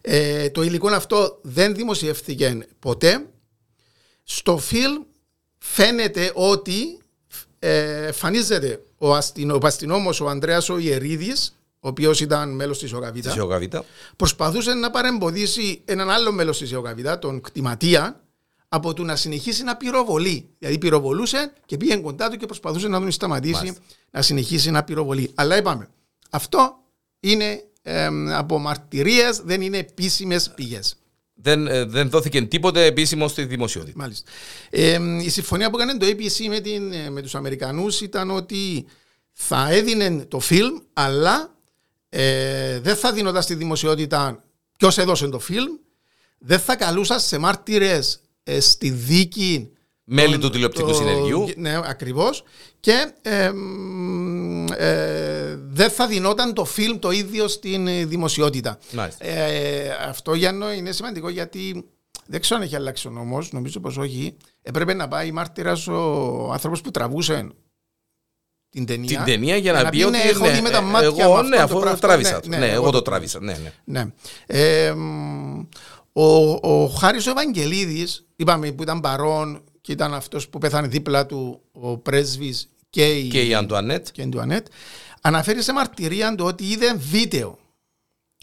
Ε, 0.00 0.50
το 0.50 0.62
υλικό 0.62 0.88
αυτό 0.88 1.38
δεν 1.42 1.74
δημοσιεύθηκε 1.74 2.66
ποτέ. 2.78 3.26
Στο 4.30 4.58
φιλμ 4.58 5.02
φαίνεται 5.58 6.32
ότι 6.34 6.98
ε, 7.58 8.06
εμφανίζεται 8.06 8.82
ο, 8.98 9.14
αστυνο, 9.14 9.54
ο 9.62 9.66
αστυνόμος 9.66 10.20
ο 10.20 10.28
Ανδρέας 10.28 10.68
ο 10.68 10.78
Ιερίδης 10.78 11.54
ο 11.80 11.88
οποίος 11.88 12.20
ήταν 12.20 12.54
μέλος 12.54 12.78
της 12.78 12.92
ΟΚΑΒΙΤΑ, 12.92 13.84
προσπαθούσε 14.16 14.74
να 14.74 14.90
παρεμποδίσει 14.90 15.82
έναν 15.84 16.10
άλλο 16.10 16.32
μέλος 16.32 16.58
της 16.58 16.72
ΟΚΑΒΙΤΑ, 16.72 17.18
τον 17.18 17.40
κτηματία, 17.40 18.20
από 18.68 18.94
το 18.94 19.02
να 19.02 19.16
συνεχίσει 19.16 19.62
να 19.62 19.76
πυροβολεί. 19.76 20.48
Δηλαδή 20.58 20.78
πυροβολούσε 20.78 21.52
και 21.66 21.76
πήγαινε 21.76 22.00
κοντά 22.00 22.30
του 22.30 22.36
και 22.36 22.46
προσπαθούσε 22.46 22.88
να 22.88 23.00
τον 23.00 23.10
σταματήσει 23.10 23.76
να 24.10 24.22
συνεχίσει 24.22 24.70
να 24.70 24.84
πυροβολεί. 24.84 25.30
Αλλά 25.34 25.56
είπαμε, 25.56 25.88
αυτό 26.30 26.78
είναι 27.20 27.64
ε, 27.82 28.08
από 28.34 28.58
μαρτυρίες, 28.58 29.38
δεν 29.38 29.60
είναι 29.60 29.78
επίσημες 29.78 30.50
πηγές 30.50 30.96
δεν, 31.40 31.66
ε, 31.66 31.84
δεν 31.84 32.10
δόθηκε 32.10 32.42
τίποτε 32.42 32.84
επίσημο 32.84 33.28
στη 33.28 33.44
δημοσιότητα. 33.44 33.92
Μάλιστα. 33.96 34.30
Ε, 34.70 34.98
η 35.22 35.28
συμφωνία 35.28 35.70
που 35.70 35.78
έκανε 35.78 35.96
το 35.96 36.06
APC 36.06 36.46
με, 36.48 36.60
την, 36.60 36.92
ε, 36.92 37.10
με 37.10 37.22
τους 37.22 37.34
Αμερικανούς 37.34 38.00
ήταν 38.00 38.30
ότι 38.30 38.86
θα 39.32 39.70
έδινε 39.70 40.24
το 40.24 40.38
φιλμ, 40.38 40.76
αλλά 40.92 41.54
ε, 42.08 42.80
δεν 42.80 42.96
θα 42.96 43.12
δίνονταν 43.12 43.42
στη 43.42 43.54
δημοσιότητα 43.54 44.44
ποιος 44.76 44.98
έδωσε 44.98 45.28
το 45.28 45.38
φιλμ, 45.38 45.72
δεν 46.38 46.58
θα 46.58 46.76
καλούσας 46.76 47.24
σε 47.26 47.38
μάρτυρες 47.38 48.20
στη 48.58 48.90
δίκη 48.90 49.70
Μέλη 50.10 50.30
τον- 50.32 50.40
του 50.40 50.50
τηλεοπτικού 50.50 50.88
το- 50.88 50.94
συνεργείου. 50.94 51.48
Ναι, 51.56 51.80
ακριβώς. 51.84 52.42
Και 52.80 53.12
ε, 53.22 53.50
μ, 53.52 54.66
ε, 54.76 55.56
δεν 55.68 55.90
θα 55.90 56.06
δινόταν 56.06 56.54
το 56.54 56.64
φιλμ 56.64 56.98
το 56.98 57.10
ίδιο 57.10 57.48
στην 57.48 57.86
ε, 57.86 58.04
δημοσιότητα. 58.04 58.78
Μάλιστα. 58.92 59.24
Ε, 59.26 59.90
αυτό 60.08 60.34
Γιάννο 60.34 60.72
είναι 60.72 60.92
σημαντικό 60.92 61.28
γιατί 61.28 61.84
δεν 62.26 62.40
ξέρω 62.40 62.60
αν 62.60 62.66
έχει 62.66 62.76
αλλάξει 62.76 63.08
ο 63.08 63.10
νόμος, 63.10 63.52
νομίζω 63.52 63.80
πως 63.80 63.96
όχι. 63.96 64.36
Έπρεπε 64.62 64.94
να 64.94 65.08
πάει 65.08 65.30
μάρτυρας 65.32 65.86
ο 65.88 66.48
άνθρωπος 66.52 66.80
που 66.80 66.90
τραβούσε 66.90 67.48
την 68.70 68.86
ταινία. 68.86 69.16
Την 69.22 69.32
ταινία 69.32 69.56
για 69.56 69.72
να, 69.72 69.88
πει 69.88 69.96
«Ναι, 69.98 70.04
ότι. 70.04 70.18
έχω 70.28 70.50
δει 70.50 70.60
με 70.60 70.70
τα 70.70 70.80
μάτια 70.80 71.10
μου 71.10 71.16
εγώ, 71.20 71.34
αυτό 71.34 71.48
ναι, 71.48 71.56
το 71.56 71.62
αφού 71.62 71.78
πράγμα». 71.80 71.98
τράβησα. 71.98 72.40
το. 72.40 72.48
Ναι, 72.48 72.68
εγώ 72.70 72.84
το 72.84 72.90
το 72.90 73.02
τράβησα. 73.02 73.40
Ναι, 73.40 73.56
ναι. 73.62 73.72
ναι. 73.84 74.06
Ε, 74.46 74.92
μ, 74.92 75.60
ο, 76.12 76.22
ο 76.62 76.86
Χάρης 76.86 77.26
ο 77.26 77.30
Ευαγγελίδης, 77.30 78.26
είπαμε 78.36 78.72
που 78.72 78.82
ήταν 78.82 79.00
παρόν 79.00 79.62
και 79.88 79.94
ήταν 79.94 80.14
αυτός 80.14 80.48
που 80.48 80.58
πέθανε 80.58 80.86
δίπλα 80.88 81.26
του 81.26 81.60
ο 81.72 81.96
πρέσβης 81.98 82.68
και 82.90 83.16
η, 83.18 83.28
Και 83.28 83.42
η 83.42 83.54
Αντουανέτ. 83.54 84.06
και 84.12 84.20
η 84.20 84.24
Αντουανέτ, 84.24 84.66
αναφέρει 85.20 85.62
σε 85.62 85.72
μαρτυρία 85.72 86.34
του 86.34 86.44
ότι 86.44 86.64
είδε 86.70 86.94
βίντεο 86.94 87.58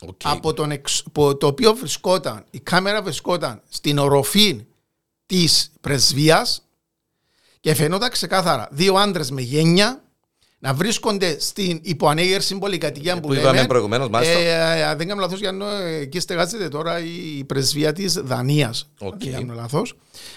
Οκ. 0.02 0.20
από 0.24 0.54
τον 0.54 0.72
εξ- 0.72 1.04
που- 1.12 1.38
το 1.38 1.48
οποίο 1.48 1.74
βρισκόταν, 1.76 2.46
η 2.52 2.60
κάμερα 2.60 3.02
βρισκόταν 3.02 3.62
στην 3.70 3.98
οροφή 3.98 4.66
της 5.26 5.72
πρεσβείας 5.82 6.62
και 7.60 7.74
φαινόταν 7.74 8.10
ξεκάθαρα 8.10 8.68
δύο 8.72 8.96
άντρες 8.96 9.32
με 9.32 9.42
γένια 9.42 10.04
να 10.66 10.74
βρίσκονται 10.74 11.40
στην 11.40 11.80
υπό 11.82 12.02
ανέγερση 12.02 12.58
πολυκατοικία 12.58 13.14
που, 13.20 13.28
Που 13.28 13.34
είπαμε 13.34 13.56
λέμε. 13.56 13.68
προηγουμένως, 13.68 14.10
μάλιστα. 14.10 14.38
Ε, 14.40 14.84
αν 14.84 14.98
δεν 14.98 15.08
κάνω 15.08 15.22
λάθος, 15.22 15.40
Γιάννο, 15.40 15.66
ε, 15.70 15.96
εκεί 15.96 16.20
στεγάζεται 16.20 16.68
τώρα 16.68 17.00
η 17.00 17.44
πρεσβεία 17.44 17.94
της 17.94 18.14
Δανίας. 18.14 18.90
Οκ. 19.00 19.12
Αν 19.12 19.18
δεν 19.20 19.32
κάνω 19.32 19.54
λάθος. 19.54 19.94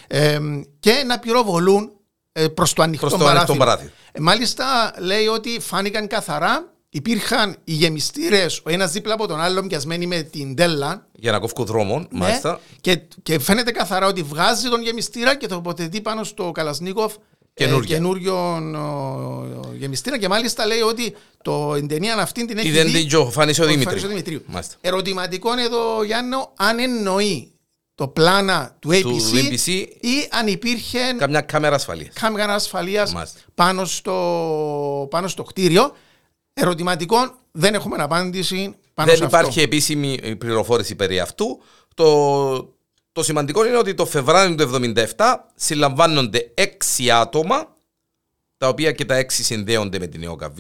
Ε, 0.07 0.39
και 0.81 1.03
να 1.07 1.19
πυροβολούν 1.19 1.91
ε, 2.33 2.49
προς 2.49 2.73
το 2.73 2.83
ανοιχτό 2.83 3.07
Προς 3.07 3.19
το 3.21 3.27
ανοιχτό 3.27 3.55
παράθυρο. 3.55 3.65
παράθυρο. 3.65 3.91
Ε, 4.13 4.21
μάλιστα 4.21 4.95
λέει 4.99 5.27
ότι 5.27 5.61
φάνηκαν 5.61 6.07
καθαρά, 6.07 6.73
υπήρχαν 6.89 7.57
οι 7.65 7.73
γεμιστήρες 7.73 8.61
ο 8.65 8.71
ένας 8.71 8.93
δίπλα 8.93 9.15
από 9.15 9.27
τον 9.27 9.41
άλλο 9.41 9.67
πιασμένοι 9.67 10.07
με 10.07 10.23
την 10.23 10.55
τέλα 10.55 11.07
Για 11.13 11.33
να 11.33 11.39
κόφκω 11.39 11.65
δρόμο, 11.65 11.99
ναι, 11.99 12.07
μάλιστα. 12.11 12.61
και, 12.81 13.01
και 13.23 13.39
φαίνεται 13.39 13.71
καθαρά 13.71 14.07
ότι 14.07 14.23
βγάζει 14.23 14.69
τον 14.69 14.83
γεμιστήρα 14.83 15.37
και 15.37 15.47
τοποθετεί 15.47 16.01
πάνω 16.01 16.25
στο 16.25 16.51
Καλασνίκοφ 16.51 17.15
Καινούργια. 17.65 17.97
ε, 17.97 17.99
καινούριο 17.99 18.35
ο, 18.79 19.75
γεμιστήρα 19.77 20.19
και 20.19 20.29
μάλιστα 20.29 20.67
λέει 20.67 20.81
ότι 20.81 21.15
το, 21.43 21.75
την 21.75 21.89
ταινία 21.89 22.15
αυτή 22.15 22.45
την 22.47 22.59
έχει 22.59 22.69
Είδε 22.69 22.83
δει 22.85 22.93
την 22.93 23.09
και 23.09 23.17
ο 23.17 23.31
Φάνης 23.31 23.59
ο 23.59 23.63
ο 23.63 23.67
Δημήτρη. 23.67 23.87
Φάνης 23.89 24.05
ο 24.05 24.09
Δημητρίου. 24.09 24.43
Μάλιστα. 24.47 24.75
Ερωτηματικό 24.81 25.53
είναι 25.53 25.63
εδώ 25.63 26.03
Γιάννο 26.03 26.53
αν 26.57 26.79
εννοεί 26.79 27.53
το 27.95 28.09
πλάνα 28.09 28.77
του 28.79 28.89
ABC, 28.91 29.03
Του 29.03 29.21
ABC 29.35 29.67
ή 30.01 30.29
αν 30.31 30.47
υπήρχε 30.47 30.99
Καμιά 31.19 31.41
κάμερα 31.41 31.75
ασφαλείας. 31.75 32.15
κάμερα 32.15 32.55
ασφαλείας 32.55 33.13
Μάλιστα. 33.13 33.41
πάνω 33.55 33.85
στο, 33.85 35.07
πάνω 35.11 35.29
στο 35.29 35.43
κτίριο. 35.43 35.93
Ερωτηματικό 36.53 37.17
δεν 37.53 37.75
έχουμε 37.75 37.97
απάντηση 37.99 38.75
πάνω 38.95 39.09
Δεν 39.09 39.19
σε 39.19 39.25
υπάρχει 39.25 39.49
αυτό. 39.49 39.61
επίσημη 39.61 40.37
πληροφόρηση 40.39 40.95
περί 40.95 41.21
αυτού. 41.21 41.61
Το, 41.95 42.75
το 43.19 43.25
σημαντικό 43.25 43.67
είναι 43.67 43.77
ότι 43.77 43.95
το 43.95 44.07
Φεβρουάριο 44.07 44.55
του 44.55 44.93
1977 45.17 45.35
συλλαμβάνονται 45.55 46.51
έξι 46.55 47.11
άτομα, 47.11 47.77
τα 48.57 48.69
οποία 48.69 48.93
και 48.93 49.05
τα 49.05 49.15
έξι 49.15 49.45
συνδέονται 49.45 49.99
με 49.99 50.07
την 50.07 50.23
ΕΟΚΑ 50.23 50.51
Β. 50.51 50.59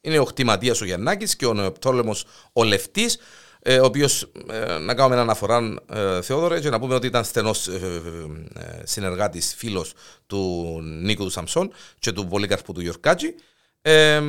Είναι 0.00 0.18
ο 0.18 0.24
Χτιματίας 0.24 0.80
ο 0.80 0.84
Γιαννάκης 0.84 1.36
και 1.36 1.46
ο 1.46 1.54
Νεοπτόλεμος 1.54 2.24
ο 2.52 2.64
Λευτής, 2.64 3.18
ε, 3.60 3.78
ο 3.78 3.84
οποίος, 3.84 4.32
ε, 4.50 4.78
να 4.78 4.94
κάνουμε 4.94 5.14
ένα 5.14 5.22
αναφορά, 5.22 5.74
ε, 5.92 6.22
Θεόδωρε, 6.22 6.60
και 6.60 6.70
να 6.70 6.78
πούμε 6.78 6.94
ότι 6.94 7.06
ήταν 7.06 7.24
στενός 7.24 7.68
ε, 7.68 7.72
ε, 7.72 8.60
ε, 8.60 8.82
συνεργάτης, 8.84 9.54
φίλος 9.56 9.92
του 10.26 10.80
Νίκου 10.82 11.24
του 11.24 11.30
Σαμσόν 11.30 11.72
και 11.98 12.12
του 12.12 12.26
Πολύκαρπου 12.26 12.72
του 12.72 12.80
Γιορκάτζη, 12.80 13.34
ε, 13.82 14.22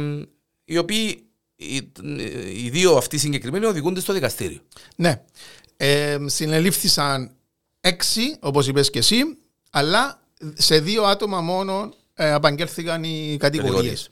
οι 0.63 0.77
οποίοι, 0.77 1.29
οι, 1.55 1.91
οι 2.63 2.69
δύο 2.69 2.97
αυτοί 2.97 3.17
συγκεκριμένοι 3.17 3.65
οδηγούνται 3.65 3.99
στο 3.99 4.13
δικαστήριο. 4.13 4.59
Ναι. 4.95 5.21
Ε, 5.77 6.17
συνελήφθησαν 6.25 7.31
έξι, 7.81 8.37
όπως 8.39 8.67
είπες 8.67 8.89
και 8.89 8.99
εσύ, 8.99 9.21
αλλά 9.69 10.21
σε 10.53 10.79
δύο 10.79 11.03
άτομα 11.03 11.41
μόνο 11.41 11.93
ε, 12.13 12.31
απαγγέλθηκαν 12.31 13.03
οι 13.03 13.37
κατηγορίες. 13.39 13.73
Κατηγορίες. 13.73 14.11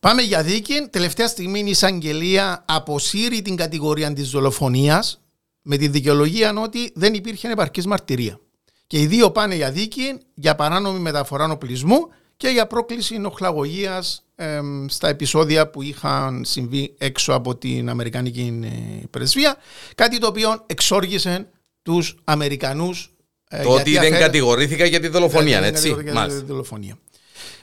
Πάμε 0.00 0.22
για 0.22 0.42
δίκη. 0.42 0.88
Τελευταία 0.90 1.28
στιγμή 1.28 1.60
η 1.60 1.70
εισαγγελία 1.70 2.64
αποσύρει 2.68 3.42
την 3.42 3.56
κατηγορία 3.56 4.12
της 4.12 4.30
δολοφονίας 4.30 5.20
με 5.62 5.76
τη 5.76 5.88
δικαιολογία 5.88 6.54
ότι 6.56 6.92
δεν 6.94 7.14
υπήρχε 7.14 7.48
επαρκής 7.48 7.86
μαρτυρία. 7.86 8.40
Και 8.86 9.00
οι 9.00 9.06
δύο 9.06 9.30
πάνε 9.30 9.54
για 9.54 9.70
δίκη 9.70 10.18
για 10.34 10.54
παράνομη 10.54 10.98
μεταφορά 10.98 11.50
οπλισμού 11.50 12.08
και 12.36 12.48
για 12.48 12.66
πρόκληση 12.66 13.18
νοχλαγωγίας 13.18 14.24
εμ, 14.40 14.86
στα 14.88 15.08
επεισόδια 15.08 15.68
που 15.70 15.82
είχαν 15.82 16.44
συμβεί 16.44 16.94
έξω 16.98 17.32
από 17.32 17.56
την 17.56 17.88
Αμερικανική 17.88 18.60
ε, 18.64 19.06
πρεσβεία. 19.10 19.56
Κάτι 19.94 20.18
το 20.18 20.26
οποίο 20.26 20.64
εξόργησε 20.66 21.48
τους 21.82 22.16
Αμερικανούς. 22.24 23.12
ε, 23.50 23.62
Το 23.62 23.68
ότι 23.68 23.74
γιατί 23.74 23.90
δεν 23.90 24.00
αφαίρε- 24.00 24.20
κατηγορήθηκαν 24.20 24.88
για 24.88 25.00
τη 25.00 25.08
δολοφονία, 25.08 25.60
δεν 25.60 25.68
έτσι. 25.68 25.74
κατηγορείται 25.82 26.10
για 26.10 26.20
Μάλιστα. 26.20 26.40
τη 26.40 26.46
δολοφονία. 26.46 26.98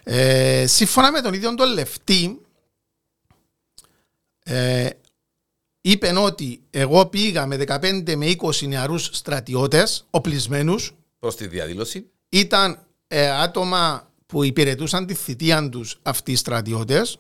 Ε, 0.04 0.66
σύμφωνα 0.68 1.12
με 1.12 1.22
τον 1.22 1.34
ίδιο 1.34 1.56
τον 1.56 1.74
Λευτή, 1.74 2.42
ε, 4.44 4.90
είπε 5.82 6.14
ότι 6.18 6.62
εγώ 6.70 7.06
πήγα 7.06 7.46
με 7.46 7.56
15 7.58 8.16
με 8.16 8.26
20 8.26 8.68
νεαρούς 8.68 9.10
στρατιώτες, 9.14 10.06
οπλισμένους, 10.10 10.96
Προς 11.20 11.36
τη 11.36 11.48
διαδήλωση. 11.48 12.10
ήταν 12.30 12.80
ε, 13.08 13.30
άτομα 13.30 14.12
που 14.26 14.44
υπηρετούσαν 14.44 15.06
τη 15.06 15.14
θητεία 15.14 15.70
τους 15.70 16.00
αυτοί 16.02 16.32
οι 16.32 16.36
στρατιώτες, 16.36 17.18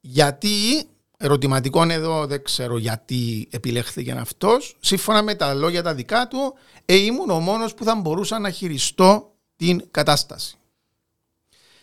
γιατί, 0.00 0.84
ερωτηματικό 1.16 1.82
είναι 1.82 1.94
εδώ, 1.94 2.26
δεν 2.26 2.42
ξέρω 2.44 2.78
γιατί 2.78 3.48
επιλέχθηκε 3.50 4.12
αυτός, 4.12 4.76
σύμφωνα 4.80 5.22
με 5.22 5.34
τα 5.34 5.54
λόγια 5.54 5.82
τα 5.82 5.94
δικά 5.94 6.28
του, 6.28 6.54
ε, 6.84 6.94
ήμουν 6.94 7.30
ο 7.30 7.40
μόνος 7.40 7.74
που 7.74 7.84
θα 7.84 7.94
μπορούσα 7.94 8.38
να 8.38 8.50
χειριστώ 8.50 9.32
την 9.56 9.84
κατάσταση. 9.90 10.56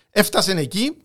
Έφτασε 0.09 0.51
εκεί, 0.51 0.99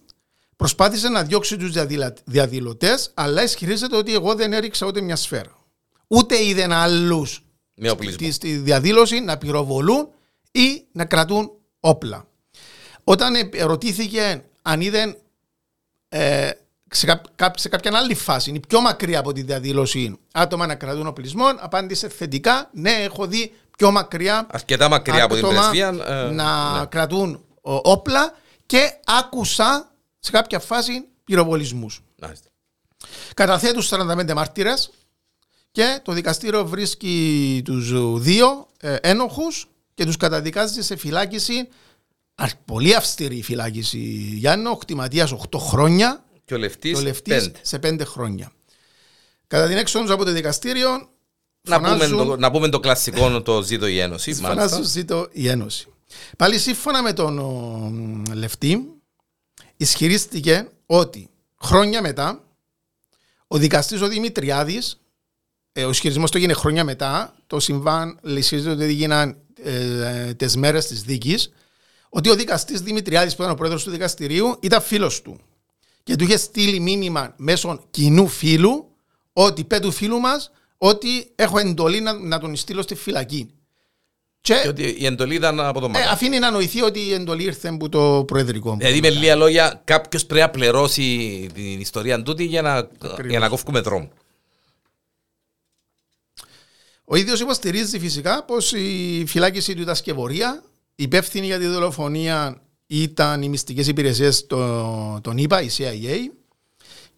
προσπάθησε 0.56 1.08
να 1.08 1.22
διώξει 1.22 1.56
τους 1.56 1.72
διαδηλα- 1.72 2.14
διαδηλωτές, 2.24 3.10
αλλά 3.14 3.42
ισχυρίζεται 3.42 3.96
ότι 3.96 4.14
εγώ 4.14 4.34
δεν 4.34 4.52
έριξα 4.52 4.86
ούτε 4.86 5.00
μια 5.00 5.16
σφαίρα. 5.16 5.58
Ούτε 6.06 6.44
είδε 6.44 6.74
άλλους 6.74 7.44
Με 7.74 7.90
οπλισμό. 7.90 8.14
στη, 8.14 8.32
στη 8.32 8.56
διαδήλωση 8.56 9.20
να 9.20 9.38
πυροβολούν 9.38 10.08
ή 10.52 10.84
να 10.92 11.04
κρατούν 11.04 11.50
όπλα. 11.80 12.28
Όταν 13.10 13.34
ε, 13.34 13.48
ερωτήθηκε 13.52 14.44
αν 14.62 14.80
είδε 14.80 15.16
ε, 16.08 16.50
σε, 16.90 17.06
κά- 17.06 17.26
κά- 17.36 17.58
σε 17.58 17.68
κάποια 17.68 17.90
άλλη 17.94 18.14
φάση, 18.14 18.50
είναι 18.50 18.60
πιο 18.68 18.80
μακριά 18.80 19.18
από 19.18 19.32
τη 19.32 19.42
διαδήλωση, 19.42 20.18
άτομα 20.32 20.66
να 20.66 20.74
κρατούν 20.74 21.06
οπλισμό, 21.06 21.44
απάντησε 21.58 22.08
θετικά, 22.08 22.70
ναι, 22.72 22.90
έχω 22.90 23.26
δει 23.26 23.54
πιο 23.76 23.90
μακριά 23.90 24.46
Αρκετά 24.50 24.88
μακριά 24.88 25.24
από 25.24 25.34
την 25.34 25.44
άτομα 25.44 25.60
πρεσβεία. 25.60 25.88
ε, 26.06 26.30
να 26.30 26.78
ναι. 26.78 26.86
κρατούν 26.86 27.44
ο, 27.62 27.74
όπλα 27.74 28.34
και 28.66 28.92
άκουσα 29.04 29.92
σε 30.18 30.30
κάποια 30.30 30.58
φάση 30.58 31.04
πυροβολισμούς. 31.24 32.02
Μάλιστα. 32.22 32.48
Καταθέτουν 33.34 33.82
45 33.88 34.32
μάρτυρες 34.34 34.90
και 35.70 36.00
το 36.02 36.12
δικαστήριο 36.12 36.66
βρίσκει 36.66 37.62
τους 37.64 38.20
δύο 38.20 38.66
ε, 38.80 38.96
ένοχους 39.00 39.66
και 39.94 40.04
τους 40.04 40.16
καταδικάζει 40.16 40.82
σε 40.82 40.96
φυλάκιση 40.96 41.58
α- 41.58 41.66
πολύ 42.64 42.94
αυστηρή 42.94 43.42
φυλάκιση 43.42 43.98
Γιάννο, 44.36 44.70
ο 44.70 44.76
κτηματίας 44.76 45.32
8 45.32 45.58
χρόνια 45.58 46.24
Και 46.44 46.54
ο 46.54 46.58
Λευτής, 46.58 46.92
και 46.92 46.98
ο 46.98 47.02
Λευτής 47.02 47.44
πέντε. 47.44 47.58
σε 47.62 47.78
5 47.78 48.04
χρόνια. 48.04 48.52
Κατά 49.46 49.66
την 49.68 49.76
έξοδο 49.76 50.04
τους 50.04 50.14
από 50.14 50.24
το 50.24 50.32
δικαστήριο 50.32 50.90
Να 51.68 51.76
πούμε, 51.76 51.88
φωνάζουν- 51.88 52.26
το, 52.26 52.36
να 52.36 52.50
πούμε 52.50 52.68
το 52.68 52.80
κλασικό 52.80 53.42
το 53.42 53.62
ζήτω 53.62 53.86
η 53.86 53.98
Ένωση. 53.98 54.34
Φωνάζουν 54.34 54.56
Μάλιστα. 54.58 54.82
ζήτω 54.82 55.28
η 55.32 55.48
Ένωση. 55.48 55.86
Πάλι 56.38 56.58
σύμφωνα 56.58 57.02
με 57.02 57.12
τον 57.12 57.38
ο, 57.38 58.34
Λευτή, 58.34 58.88
ισχυρίστηκε 59.76 60.68
ότι 60.86 61.30
χρόνια 61.62 62.02
μετά 62.02 62.44
ο 63.46 63.58
δικαστής 63.58 64.00
ο 64.00 64.08
Δημητριάδης, 64.08 65.00
ε, 65.72 65.84
ο 65.84 65.90
ισχυρισμός 65.90 66.30
το 66.30 66.38
έγινε 66.38 66.52
χρόνια 66.52 66.84
μετά, 66.84 67.34
το 67.46 67.60
συμβάν 67.60 68.18
ισχυρίζεται 68.22 68.74
ότι 68.74 68.82
έγιναν 68.84 69.36
ε, 69.64 70.34
τις 70.34 70.56
μέρες 70.56 70.86
της 70.86 71.02
δίκης, 71.02 71.52
ότι 72.10 72.30
ο 72.30 72.34
δικαστής 72.34 72.80
Δημητριάδης 72.80 73.34
που 73.36 73.42
ήταν 73.42 73.54
ο 73.54 73.56
πρόεδρος 73.56 73.84
του 73.84 73.90
δικαστηρίου 73.90 74.56
ήταν 74.60 74.82
φίλος 74.82 75.22
του 75.22 75.40
και 76.02 76.16
του 76.16 76.24
είχε 76.24 76.36
στείλει 76.36 76.80
μήνυμα 76.80 77.34
μέσω 77.36 77.84
κοινού 77.90 78.28
φίλου 78.28 78.88
ότι 79.32 79.64
πέ 79.64 79.78
του 79.80 79.92
φίλου 79.92 80.20
μας 80.20 80.50
ότι 80.78 81.30
έχω 81.34 81.58
εντολή 81.58 82.00
να, 82.00 82.12
να 82.12 82.38
τον 82.38 82.56
στείλω 82.56 82.82
στη 82.82 82.94
φυλακή. 82.94 83.50
Και 84.40 84.54
Και 84.62 84.68
ότι 84.68 84.96
η 84.98 85.06
εντολή 85.06 85.34
ήταν 85.34 85.60
από 85.60 85.80
το 85.80 85.86
ε, 85.86 85.88
Μακάρι. 85.88 86.10
αφήνει 86.12 86.38
να 86.38 86.50
νοηθεί 86.50 86.82
ότι 86.82 87.00
η 87.00 87.12
εντολή 87.12 87.42
ήρθε 87.42 87.68
από 87.68 87.88
το 87.88 88.24
προεδρικό. 88.26 88.76
Δηλαδή, 88.78 89.00
με 89.00 89.10
λίγα 89.10 89.36
λόγια, 89.36 89.82
κάποιος 89.84 90.26
πρέπει 90.26 90.44
να 90.44 90.50
πληρώσει 90.50 91.46
την 91.54 91.80
ιστορία 91.80 92.22
τούτη 92.22 92.44
για 92.44 92.62
να, 92.62 92.88
για 93.28 93.38
να 93.38 93.48
κόφουμε 93.48 93.80
δρόμο. 93.80 94.10
Ο 97.04 97.16
ίδιος 97.16 97.40
υποστηρίζει 97.40 97.98
φυσικά 97.98 98.44
πως 98.44 98.72
η 98.72 99.24
φυλάκιση 99.26 99.74
του 99.74 99.80
ήταν 99.80 99.96
σκευωρία. 99.96 100.62
Υπεύθυνη 101.00 101.46
για 101.46 101.58
τη 101.58 101.66
δολοφονία 101.66 102.62
ήταν 102.86 103.42
οι 103.42 103.48
μυστικές 103.48 103.86
υπηρεσίες 103.86 104.46
των 105.20 105.36
ΗΠΑ, 105.36 105.62
η 105.62 105.68
CIA. 105.76 106.16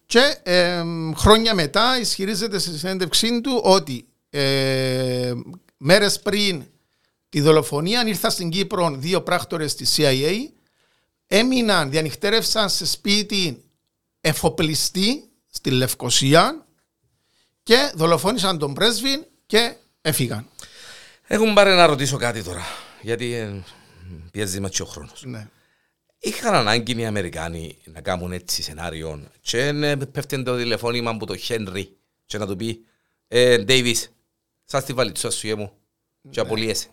Και 0.05 0.37
ε, 0.43 0.83
χρόνια 1.15 1.53
μετά 1.53 1.99
ισχυρίζεται 1.99 2.59
στη 2.59 2.77
συνέντευξή 2.77 3.41
του 3.41 3.61
ότι 3.63 4.07
ε, 4.29 5.33
μέρες 5.77 6.19
πριν 6.19 6.63
τη 7.29 7.41
δολοφονία 7.41 8.07
ήρθαν 8.07 8.31
στην 8.31 8.49
Κύπρο 8.49 8.95
δύο 8.97 9.21
πράκτορες 9.21 9.75
της 9.75 9.95
CIA, 9.97 10.33
έμειναν, 11.27 11.89
διανυκτέρευσαν 11.89 12.69
σε 12.69 12.85
σπίτι 12.85 13.63
εφοπλιστή 14.21 15.23
στη 15.49 15.69
Λευκοσία 15.69 16.65
και 17.63 17.91
δολοφόνησαν 17.95 18.57
τον 18.57 18.73
πρέσβη 18.73 19.27
και 19.45 19.75
έφυγαν. 20.01 20.47
Έχουν 21.27 21.53
πάρει 21.53 21.73
να 21.75 21.85
ρωτήσω 21.85 22.17
κάτι 22.17 22.43
τώρα, 22.43 22.61
γιατί 23.03 23.33
ε, 23.33 23.63
πιέζει 24.31 24.59
μα 24.59 24.69
ο 24.81 24.85
χρόνος. 24.85 25.23
Ναι. 25.25 25.47
Είχαν 26.19 26.53
ανάγκη 26.53 26.99
οι 27.01 27.05
Αμερικάνοι 27.05 27.77
να 27.85 28.01
κάνουν 28.01 28.31
έτσι 28.31 28.61
σενάριο 28.63 29.23
και 29.41 29.71
να 29.71 29.97
πέφτει 29.97 30.43
το 30.43 30.57
τηλεφώνημα 30.57 31.11
από 31.11 31.25
το 31.25 31.35
Χένρι 31.37 31.97
και 32.25 32.37
να 32.37 32.47
του 32.47 32.55
πει 32.55 32.85
ε, 33.27 33.57
Ντέιβις, 33.57 34.11
σας 34.65 34.83
τη 34.85 34.93
βαλίτσουσα 34.93 35.31
σου 35.31 35.47
γέμου 35.47 35.71
και 36.29 36.41
Ναι. 36.41 36.47
απολύεσαι. 36.47 36.87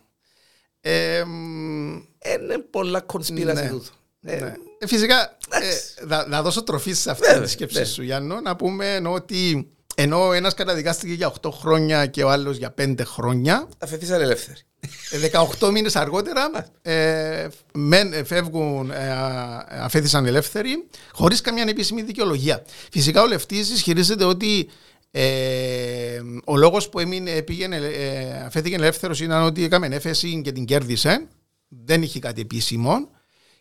Ε, 0.81 1.19
Είναι 1.19 2.59
πολλά 2.71 3.01
κονσπίραση 3.01 3.63
Ναι. 3.63 3.69
τούτο. 3.71 3.89
ναι. 4.21 4.33
Ε, 4.33 4.55
Ε, 4.79 4.87
φυσικά, 4.87 5.37
εντάξει. 5.49 5.79
ε, 6.03 6.07
θα, 6.07 6.27
θα 6.31 6.43
δώσω 6.43 6.63
τροφή 6.63 6.93
σε 6.93 7.11
αυτή 7.11 7.27
Βέβαια, 7.27 7.43
τη 7.43 7.51
σκέψη 7.51 7.79
ναι. 7.79 7.85
σου, 7.85 8.03
Γιάννο, 8.03 8.41
να 8.41 8.57
πούμε 8.57 9.03
ότι 9.07 9.71
ενώ 9.95 10.33
ένας 10.33 10.55
καταδικάστηκε 10.55 11.13
για 11.13 11.33
8 11.41 11.51
χρόνια 11.53 12.07
και 12.07 12.23
ο 12.25 12.31
άλλος 12.31 12.57
για 12.57 12.75
5 12.79 12.95
χρόνια, 13.05 13.69
Αφαιθήσαν 13.79 14.21
ελεύθεροι. 14.21 14.61
Ε, 15.11 15.19
18 15.61 15.71
μήνες 15.71 15.97
αργότερα 15.97 16.51
ε, 16.83 17.47
μεν, 17.73 18.13
ε, 18.13 18.25
φεύγουν, 18.25 18.91
ε, 18.91 19.11
α- 19.13 19.67
αφέθησαν 19.71 20.27
ελεύθεροι, 20.27 20.87
χωρίς 21.13 21.41
καμιά 21.41 21.65
επίσημη 21.69 22.03
δικαιολογία. 22.03 22.65
Φυσικά 22.93 23.23
ο 23.23 23.27
Λευτής 23.27 23.71
ισχυρίζεται 23.71 24.25
ότι 24.25 24.69
ε, 25.11 26.21
ο 26.45 26.57
λόγος 26.57 26.89
που 26.89 26.99
έμεινε, 26.99 27.43
πήγαινε, 27.43 27.77
ε, 27.77 28.45
αφέθηκε 28.47 28.75
ελεύθερος 28.75 29.21
ήταν 29.21 29.43
ότι 29.43 29.65
έκαμε 29.65 29.87
έφεση 29.87 30.41
και 30.45 30.53
την 30.53 30.65
κέρδισε, 30.65 31.27
δεν 31.69 32.03
είχε 32.03 32.19
κάτι 32.19 32.41
επίσημο. 32.41 33.09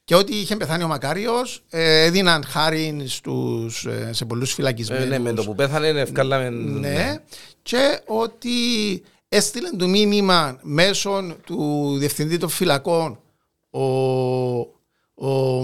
Και 0.03 0.15
ότι 0.15 0.35
είχε 0.35 0.55
πεθάνει 0.55 0.83
ο 0.83 0.87
Μακάριος, 0.87 1.63
ε, 1.69 2.03
έδιναν 2.03 2.43
χάρη 2.47 3.03
στους, 3.07 3.85
ε, 3.85 4.09
σε 4.13 4.25
πολλούς 4.25 4.51
Ε, 4.51 4.53
φυλακισμένους. 4.53 5.07
ναι, 5.07 5.19
με 5.19 5.33
το 5.33 5.43
που 5.43 5.55
πέθανε 5.55 5.87
ευκάλαμε... 5.87 6.49
Ναι, 6.49 7.15
και 7.61 7.99
ότι 8.05 8.49
έστειλε 9.29 9.69
το 9.69 9.87
μήνυμα 9.87 10.59
μέσω 10.61 11.35
του 11.45 11.95
Διευθυντή 11.97 12.37
των 12.37 12.49
Φυλακών 12.49 13.19
ο, 13.69 13.81
ο, 15.13 15.59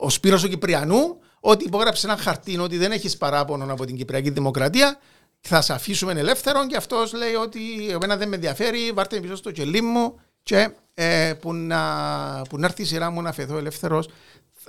ο 0.00 0.10
Σπύρος 0.10 0.44
ο 0.44 0.48
Κυπριανού 0.48 1.18
ότι 1.40 1.64
υπόγραψε 1.64 2.06
ένα 2.06 2.16
χαρτί 2.16 2.58
ότι 2.58 2.76
δεν 2.76 2.92
έχεις 2.92 3.16
παράπονο 3.16 3.72
από 3.72 3.84
την 3.84 3.96
Κυπριακή 3.96 4.30
Δημοκρατία 4.30 4.98
θα 5.40 5.60
σε 5.60 5.72
αφήσουμε 5.72 6.12
ελεύθερο 6.12 6.66
και 6.66 6.76
αυτός 6.76 7.12
λέει 7.12 7.34
ότι 7.34 7.60
εμένα 7.90 8.16
δεν 8.16 8.28
με 8.28 8.34
ενδιαφέρει 8.34 8.92
βάρτε 8.94 9.16
με 9.16 9.22
πίσω 9.22 9.36
στο 9.36 9.50
κελί 9.50 9.82
μου 9.82 10.20
και 10.42 10.70
ε, 10.94 11.34
που, 11.40 11.54
να, 11.54 12.42
που 12.48 12.58
να 12.58 12.66
έρθει 12.66 12.82
η 12.82 12.84
σειρά 12.84 13.10
μου 13.10 13.22
να 13.22 13.32
φεθώ 13.32 13.56
ελεύθερος. 13.56 14.06
ε, 14.06 14.10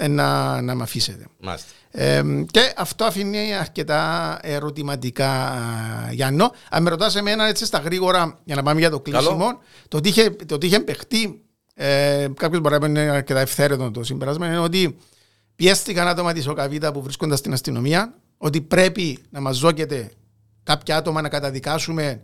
να, 0.08 0.62
να 0.62 0.76
με 0.76 0.84
αφήσετε. 0.84 1.26
Μάλιστα. 1.39 1.72
Ε, 1.91 2.24
και 2.52 2.74
αυτό 2.78 3.06
αφήνει 3.06 3.56
αρκετά 3.56 4.38
ερωτηματικά, 4.41 5.30
α, 5.30 6.12
Γιάννο. 6.12 6.52
Αν 6.70 6.84
με 6.84 6.89
ρωτάς 6.89 7.16
εμένα 7.16 7.48
έτσι 7.48 7.66
στα 7.66 7.78
γρήγορα, 7.78 8.39
για 8.43 8.56
να 8.56 8.64
πάμε 8.64 8.80
για 8.80 8.89
το 8.89 9.00
κλείσιμο, 9.00 9.60
το 9.88 9.98
ότι 9.98 10.10
είχε, 10.10 10.30
το 10.30 10.56
ότι 10.56 10.66
είχε 10.66 10.80
παιχτεί, 10.80 11.41
ε, 11.74 12.28
κάποιος 12.34 12.62
μπορεί 12.62 12.80
να 12.80 12.88
είναι 12.88 13.00
αρκετά 13.00 13.39
ευθέρετο 13.39 13.91
το 13.91 14.04
συμπεράσμα, 14.04 14.48
είναι 14.48 14.60
ότι 14.60 14.98
πιέστηκαν 15.56 16.08
άτομα 16.08 16.34
της 16.34 16.48
ΟΚΑΒΙΤΑ 16.48 16.91
που 16.91 17.02
βρίσκονται 17.02 17.36
στην 17.36 17.54
αστυνομία, 17.54 18.14
ότι 18.38 18.62
πρέπει 18.62 19.20
να 19.30 19.41
μας 19.41 19.56
ζώκεται 19.56 20.12
κάποια 20.64 20.98
άτομα 20.98 21.22
να 21.22 21.30
καταδικάσουμε. 21.30 22.22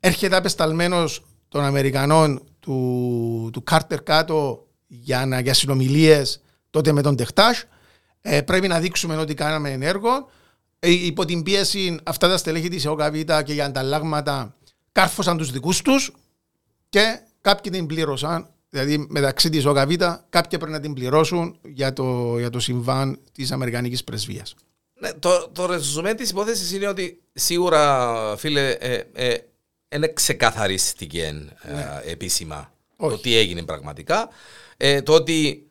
Έρχεται 0.00 0.36
απεσταλμένος 0.36 1.24
των 1.48 1.64
Αμερικανών 1.64 2.42
του, 2.60 3.50
του 3.52 3.62
Κάρτερ 3.62 4.02
κάτω 4.02 4.66
για, 4.86 5.26
να, 5.26 5.40
για 5.40 5.54
συνομιλίες 5.54 6.40
τότε 6.72 6.92
με 6.92 7.02
τον 7.02 7.16
Τεχτάζ. 7.16 7.58
Ε, 8.20 8.42
πρέπει 8.42 8.68
να 8.68 8.80
δείξουμε 8.80 9.16
ότι 9.16 9.34
κάναμε 9.34 9.70
ενέργο. 9.70 10.30
Ε, 10.78 10.90
υπό 10.90 11.24
την 11.24 11.42
πίεση 11.42 11.98
αυτά 12.02 12.28
τα 12.28 12.36
στελέχη 12.36 12.68
της 12.68 12.84
ΕΟΚΑΒΙΤΑ 12.84 13.42
και 13.42 13.52
για 13.52 13.64
ανταλλάγματα 13.64 14.56
κάρφωσαν 14.92 15.36
τους 15.36 15.50
δικούς 15.50 15.82
τους 15.82 16.12
και 16.88 17.20
κάποιοι 17.40 17.72
την 17.72 17.86
πλήρωσαν. 17.86 18.48
Δηλαδή 18.68 19.06
μεταξύ 19.08 19.48
της 19.48 19.64
ΟΚΑΒΙΤΑ 19.64 20.26
κάποιοι 20.28 20.58
πρέπει 20.58 20.72
να 20.72 20.80
την 20.80 20.94
πληρώσουν 20.94 21.58
για 21.62 21.92
το, 21.92 22.38
για 22.38 22.50
το 22.50 22.60
συμβάν 22.60 23.18
της 23.32 23.52
Αμερικανικής 23.52 24.04
Πρεσβείας. 24.04 24.54
Ναι, 25.00 25.12
το, 25.12 25.48
το 25.52 25.66
ρεζουμέ 25.66 26.14
της 26.14 26.30
υπόθεσης 26.30 26.72
είναι 26.72 26.86
ότι 26.88 27.22
σίγουρα, 27.32 28.34
φίλε, 28.36 28.70
ε, 28.70 29.02
ε, 29.12 29.36
είναι 29.94 30.08
ξεκαθαριστηκε 30.08 31.48
ε, 31.62 32.10
επίσημα 32.10 32.72
το 32.96 33.06
Όχι. 33.06 33.22
τι 33.22 33.36
έγινε 33.36 33.62
πραγματικά. 33.62 34.28
Ε, 34.76 35.02
το 35.02 35.12
ότι 35.12 35.66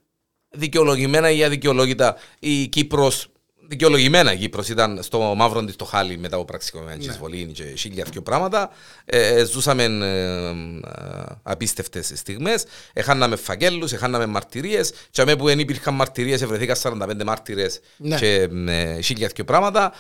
δικαιολογημένα 0.52 1.30
ή 1.32 1.44
αδικαιολόγητα 1.44 2.16
η 2.40 2.68
Κύπρος, 2.68 3.28
δικαιολογημένα 3.68 4.34
η 4.34 4.38
Κύπρος 4.38 4.70
ήταν 4.70 5.04
στο 5.04 5.20
μαύρο 5.20 5.64
της 5.66 5.76
το 5.76 5.86
χάλι 5.86 6.18
μετά 6.18 6.36
από 6.36 6.46
πραξικοπημένη 6.46 7.06
Ναι. 7.06 7.12
εισβολή 7.12 7.46
και 7.46 7.64
χίλια 7.64 8.06
δυο 8.12 8.22
πράγματα. 8.22 8.70
Ε, 9.06 9.44
ζούσαμε 9.46 9.84
ε, 9.84 9.88
ε, 9.88 11.26
απίστευτες 11.44 12.12
στιγμές. 12.16 12.64
Έχαναμε 12.94 13.36
φακέλους, 13.36 13.92
έχαναμε 13.92 14.26
μαρτυρίες. 14.26 14.94
Και 15.12 15.22
αμέ 15.22 15.36
που 15.36 15.46
δεν 15.46 15.60
υπήρχαν 15.60 15.94
μαρτυρίες, 15.94 16.42
ευρεθήκα 16.42 16.76
45 16.76 17.24
μάρτυρες 17.26 17.80
Ναι. 17.98 18.18
και 18.18 18.50
ε, 18.68 19.02
χίλια 19.02 19.32
δυο 19.36 19.44
πράγματα. 19.44 19.94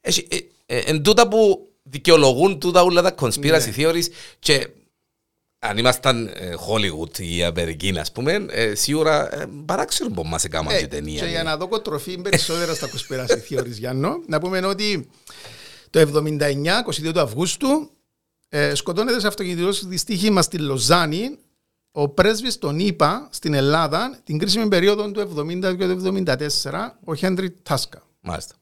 Έχει- 0.00 0.28
ε, 0.30 0.36
ε, 0.76 0.78
Εν 0.78 1.02
τούτα 1.02 1.28
που 1.28 1.68
δικαιολογούν 1.82 2.58
τούτα 2.60 2.82
όλα 2.82 3.02
τα 3.02 3.14
conspiracy 3.20 3.42
Ναι. 3.42 3.72
theories 3.76 4.06
και 4.38 4.68
αν 5.62 5.78
ήμασταν 5.78 6.26
ε, 6.26 6.54
Hollywood 6.68 7.18
ή 7.18 7.44
Αμερική, 7.44 7.98
ας 7.98 8.12
πούμε, 8.12 8.46
ε, 8.50 8.74
σίγουρα 8.74 9.40
ε, 9.40 9.46
παράξενο 9.64 10.10
που 10.10 10.22
μας 10.22 10.44
έκαναν 10.44 10.78
και 10.78 10.86
ταινία. 10.86 11.20
και 11.20 11.26
για 11.26 11.42
ναι. 11.42 11.50
να 11.50 11.56
δω 11.56 11.80
τροφή 11.80 12.18
περισσότερα 12.18 12.74
στα 12.74 12.88
conspiracy 12.88 13.54
theories, 13.54 13.66
Γιάννο, 13.70 14.22
να 14.26 14.40
πούμε 14.40 14.66
ότι 14.66 15.08
το 15.90 16.00
79, 16.00 16.40
22 17.08 17.12
του 17.12 17.20
Αυγούστου, 17.20 17.90
ε, 18.48 18.74
σκοτώνεται 18.74 19.20
σε 19.20 19.26
αυτοκινητικό 19.26 19.70
δυστύχημα 19.88 20.42
στη 20.42 20.58
Λοζάνη 20.58 21.38
ο 21.92 22.08
πρέσβης 22.08 22.58
των 22.58 22.78
ΗΠΑ 22.78 23.28
στην 23.30 23.54
Ελλάδα 23.54 24.20
την 24.24 24.38
κρίσιμη 24.38 24.68
περίοδο 24.68 25.10
του 25.10 25.20
70 25.20 25.76
και 25.76 25.86
του 25.86 26.24
74, 26.26 26.96
ο 27.04 27.14
Χέντρι 27.14 27.50
Τάσκα. 27.50 28.02
Μάλιστα. 28.20 28.54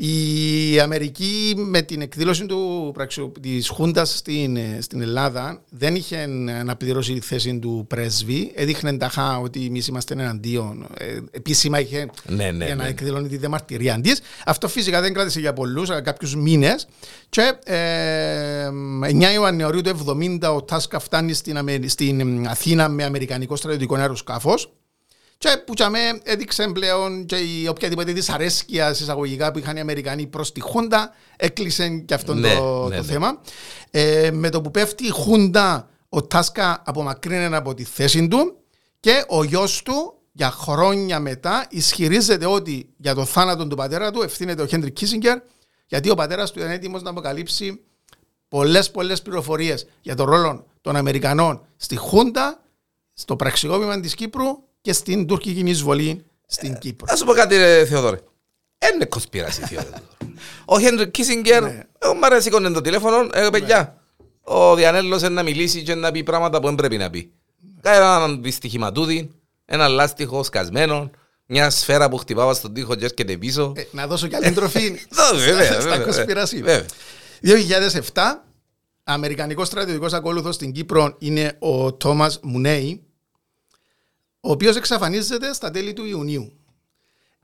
Η 0.00 0.80
Αμερική 0.80 1.54
με 1.56 1.82
την 1.82 2.00
εκδήλωση 2.00 2.46
του, 2.46 2.90
πραξιο- 2.94 3.32
της 3.40 3.68
Χούντας 3.68 4.16
στην, 4.16 4.56
ε, 4.56 4.78
στην 4.80 5.00
Ελλάδα 5.00 5.62
δεν 5.70 5.94
είχε 5.94 6.16
αναπληρώσει 6.60 7.12
τη 7.12 7.20
θέση 7.20 7.58
του 7.58 7.84
πρέσβη. 7.88 8.52
Έδειχνε 8.54 8.96
ταχά 8.96 9.38
ότι 9.38 9.64
εμείς 9.66 9.86
είμαστε 9.86 10.14
εναντίον. 10.14 10.86
Ε, 10.98 11.18
επίσημα 11.30 11.80
είχε 11.80 12.08
Ναι, 12.26 12.50
ναι, 12.50 12.64
για 12.64 12.74
να 12.74 12.82
ναι. 12.82 12.88
εκδηλώνει 12.88 13.28
τη 13.28 13.36
διαμαρτυρία 13.36 14.00
της. 14.00 14.20
Αυτό 14.44 14.68
φυσικά 14.68 15.00
δεν 15.00 15.12
κράτησε 15.14 15.40
για 15.40 15.52
πολλούς, 15.52 15.88
κάποιους 16.02 16.34
μήνες. 16.36 16.88
Και 17.28 17.52
ε, 17.64 18.68
9 19.02 19.32
Ιανουαρίου 19.32 19.80
του 19.80 19.88
70 19.88 20.54
ο 20.54 20.62
Τάσκα 20.62 20.98
φτάνει 20.98 21.32
στην, 21.32 21.56
Αμε- 21.58 21.88
στην 21.88 22.46
Αθήνα 22.48 22.88
με 22.88 23.04
αμερικανικό 23.04 23.56
στρατιωτικό 23.56 23.94
αεροσκάφος. 23.94 24.72
Και 25.38 25.62
που 25.66 25.72
για 25.76 25.90
με 25.90 25.98
έδειξε 26.22 26.68
πλέον 26.68 27.26
και 27.26 27.36
η 27.36 27.66
οποιαδήποτε 27.68 28.12
δυσαρέσκεια 28.12 28.90
εισαγωγικά 28.90 29.52
που 29.52 29.58
είχαν 29.58 29.76
οι 29.76 29.80
Αμερικανοί 29.80 30.26
προς 30.26 30.52
τη 30.52 30.60
Χούντα, 30.60 31.14
έκλεισε 31.36 31.88
και 31.88 32.14
αυτό 32.14 32.34
Ναι, 32.34 32.54
το, 32.54 32.88
ναι, 32.88 32.96
το 32.96 33.02
ναι. 33.02 33.08
θέμα. 33.08 33.40
Ε, 33.90 34.30
με 34.32 34.48
το 34.48 34.60
που 34.60 34.70
πέφτει 34.70 35.06
η 35.06 35.10
Χούντα, 35.10 35.88
ο 36.08 36.22
Τάσκα 36.22 36.82
απομακρύνεται 36.86 37.56
από 37.56 37.74
τη 37.74 37.84
θέση 37.84 38.28
του 38.28 38.56
και 39.00 39.24
ο 39.28 39.44
γιος 39.44 39.82
του 39.82 40.18
για 40.32 40.50
χρόνια 40.50 41.20
μετά 41.20 41.66
ισχυρίζεται 41.70 42.46
ότι 42.46 42.88
για 42.96 43.14
το 43.14 43.24
θάνατο 43.24 43.66
του 43.66 43.76
πατέρα 43.76 44.10
του 44.10 44.22
ευθύνεται 44.22 44.62
ο 44.62 44.66
Χέντρικ 44.66 44.92
Κίσιγκερ, 44.92 45.38
γιατί 45.86 46.10
ο 46.10 46.14
πατέρας 46.14 46.50
του 46.50 46.58
ήταν 46.58 46.70
έτοιμος 46.70 47.02
να 47.02 47.10
αποκαλύψει 47.10 47.80
πολλές 48.48 48.90
πολλές 48.90 49.22
πληροφορίες 49.22 49.86
για 50.00 50.14
τον 50.14 50.26
ρόλο 50.26 50.66
των 50.80 50.96
Αμερικανών 50.96 51.66
στη 51.76 51.96
Χούντα, 51.96 52.62
στο 53.14 53.36
πραξικόπημα 53.36 54.00
της 54.00 54.14
Κύπρου 54.14 54.46
και 54.80 54.92
στην 54.92 55.26
τουρκική 55.26 55.60
εισβολή 55.60 56.24
στην 56.46 56.78
Κύπρο. 56.78 57.06
Να 57.10 57.16
σου 57.16 57.24
πω 57.24 57.32
κάτι, 57.32 57.56
ρε, 57.56 57.84
Θεοδόρε. 57.84 58.18
Είναι 58.94 59.08
conspiracy 59.10 59.64
theory. 59.70 60.00
Ο 60.64 60.80
Χέντρικ 60.80 61.10
Κίσιγκερ, 61.10 61.62
Ναι. 61.62 61.82
εγώ 61.98 62.14
μ' 62.14 62.24
αρέσει 62.24 62.42
σήκωνε 62.42 62.70
το 62.70 62.80
τηλέφωνο, 62.80 63.16
ε, 63.32 63.48
παιδιά, 63.52 64.00
ο 64.42 64.74
Διανέλος 64.74 65.20
είναι 65.20 65.28
να 65.30 65.42
μιλήσει 65.42 65.82
και 65.82 65.94
να 65.94 66.10
πει 66.10 66.22
πράγματα 66.22 66.60
που 66.60 66.66
δεν 66.66 66.74
πρέπει 66.74 66.96
να 66.96 67.10
πει. 67.10 67.32
Κάνει 67.80 67.96
έναν 67.96 68.42
δυστυχηματούδι, 68.42 69.30
ένα 69.64 69.88
λάστιχο 69.88 70.42
σκασμένο, 70.42 71.10
μια 71.46 71.70
σφαίρα 71.70 72.08
που 72.08 72.16
χτυπάω 72.16 72.54
στον 72.54 72.74
τοίχο 72.74 72.94
και 72.94 73.04
έρχεται 73.04 73.36
πίσω. 73.36 73.72
Ε, 73.76 73.82
να 73.90 74.06
δώσω 74.06 74.26
και 74.26 74.36
άλλη 74.36 74.52
τροφή 74.52 74.88
Δω, 75.10 75.38
βέβαια, 75.38 75.80
στα 75.80 75.96
βέβαια, 75.96 76.06
conspiracy. 76.44 76.60
βέβαια. 76.62 76.84
2007 78.14 78.20
Αμερικανικός 79.04 79.66
στρατιωτικός 79.66 80.12
ακόλουθος 80.12 80.54
στην 80.54 80.72
Κύπρο 80.72 81.14
είναι 81.18 81.56
ο 81.58 81.92
Τόμα 81.92 82.30
Μουνέη, 82.42 83.02
ο 84.40 84.50
οποίος 84.50 84.76
εξαφανίζεται 84.76 85.52
στα 85.52 85.70
τέλη 85.70 85.92
του 85.92 86.04
Ιουνίου. 86.04 86.52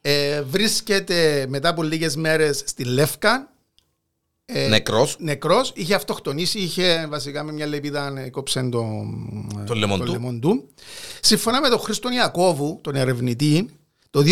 Ε, 0.01 0.43
βρίσκεται 0.43 1.47
μετά 1.49 1.69
από 1.69 1.83
λίγες 1.83 2.17
μέρες 2.17 2.63
στη 2.67 2.85
Λεύκα. 2.85 3.53
Ε, 4.47 4.69
νεκρός. 4.69 5.17
Νεκρός. 5.19 5.73
Είχε 5.75 5.95
αυτοκτονήσει, 5.95 6.59
είχε 6.59 7.07
βασικά 7.11 7.43
με 7.43 7.53
μια 7.53 7.67
λεπίδα 7.67 8.29
κόψε 8.31 8.63
το, 8.63 8.85
το 9.67 9.75
λεμόν 9.75 10.41
του. 10.41 10.69
Σύμφωνα 11.21 11.61
με 11.61 11.69
τον 11.69 11.79
Χρήστον 11.79 12.13
Ιακώβου, 12.13 12.79
τον 12.83 12.95
ερευνητή, 12.95 13.71
το 14.11 14.23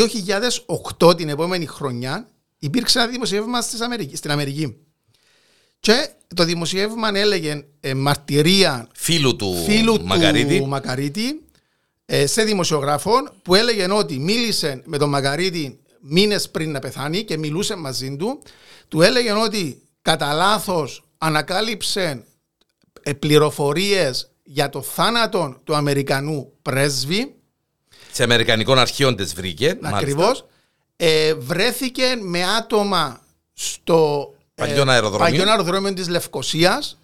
2008 0.99 1.17
την 1.17 1.29
επόμενη 1.29 1.67
χρονιά 1.67 2.29
υπήρξε 2.59 2.99
ένα 2.99 3.09
δημοσίευμα 3.09 3.61
στην 4.13 4.31
Αμερική. 4.31 4.77
Και 5.81 6.09
το 6.35 6.45
δημοσίευμα 6.45 7.11
έλεγε 7.15 7.65
ε, 7.81 7.95
μαρτυρία 7.95 8.89
φίλου 8.95 9.37
του, 9.37 9.55
φίλου 9.67 10.05
Μακαρίτη. 10.05 10.59
του 10.59 10.67
Μακαρίτη 10.67 11.27
ε, 11.29 11.35
σε 12.25 12.43
δημοσιογράφων 12.43 13.33
που 13.43 13.55
έλεγε 13.55 13.93
ότι 13.93 14.19
μίλησε 14.19 14.83
με 14.85 14.99
τον 14.99 15.09
Μακαρίτη 15.09 15.81
μήνες 16.01 16.51
πριν 16.51 16.71
να 16.71 16.79
πεθάνει 16.79 17.25
και 17.25 17.39
μιλούσε 17.39 17.75
μαζί 17.75 18.17
του. 18.17 18.43
Του 18.89 19.03
έλεγε 19.03 19.33
ότι 19.33 19.83
κατά 20.03 20.33
λάθος 20.33 21.05
ανακάλυψε 21.19 22.25
ε, 23.03 23.13
πληροφορίες 23.13 24.31
για 24.43 24.69
το 24.69 24.83
θάνατο 24.83 25.61
του 25.65 25.75
Αμερικανού 25.75 26.53
πρέσβη. 26.63 27.35
Σε 28.13 28.23
Αμερικανικών 28.23 28.79
αρχείων 28.79 29.17
τη 29.17 29.25
βρήκε. 29.25 29.79
Ακριβώς. 29.83 30.47
Ε, 30.97 31.35
βρέθηκε 31.35 32.19
με 32.21 32.45
άτομα 32.45 33.21
στο 33.53 34.33
παλιό 34.55 34.85
αεροδρόμιο, 34.89 35.49
αεροδρόμιο 35.49 35.93
της 35.95 36.09
Λευκοσίας 36.09 36.99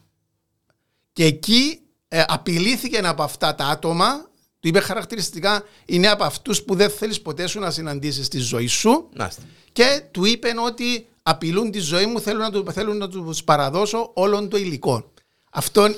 και 1.12 1.24
εκεί 1.24 1.80
ε, 2.08 2.22
απειλήθηκε 2.26 2.98
από 2.98 3.22
αυτά 3.22 3.54
τα 3.54 3.64
άτομα 3.64 4.28
του 4.60 4.68
είπε 4.68 4.80
χαρακτηριστικά 4.80 5.64
είναι 5.84 6.08
από 6.08 6.24
αυτούς 6.24 6.62
που 6.62 6.74
δεν 6.74 6.90
θέλεις 6.90 7.20
ποτέ 7.20 7.46
σου 7.46 7.60
να 7.60 7.70
συναντήσεις 7.70 8.26
στη 8.26 8.38
ζωή 8.38 8.66
σου. 8.66 9.08
Και 9.72 10.02
του 10.10 10.24
είπε 10.24 10.48
ότι 10.66 11.06
απειλούν 11.22 11.70
τη 11.70 11.78
ζωή 11.78 12.06
μου, 12.06 12.20
θέλουν 12.20 12.40
να 12.40 12.50
του, 12.50 12.72
θέλουν 12.72 12.96
να 12.96 13.08
τους 13.08 13.44
παραδώσω 13.44 14.10
όλων 14.14 14.48
το 14.48 14.56
υλικό. 14.56 15.12
Αυτό 15.50 15.88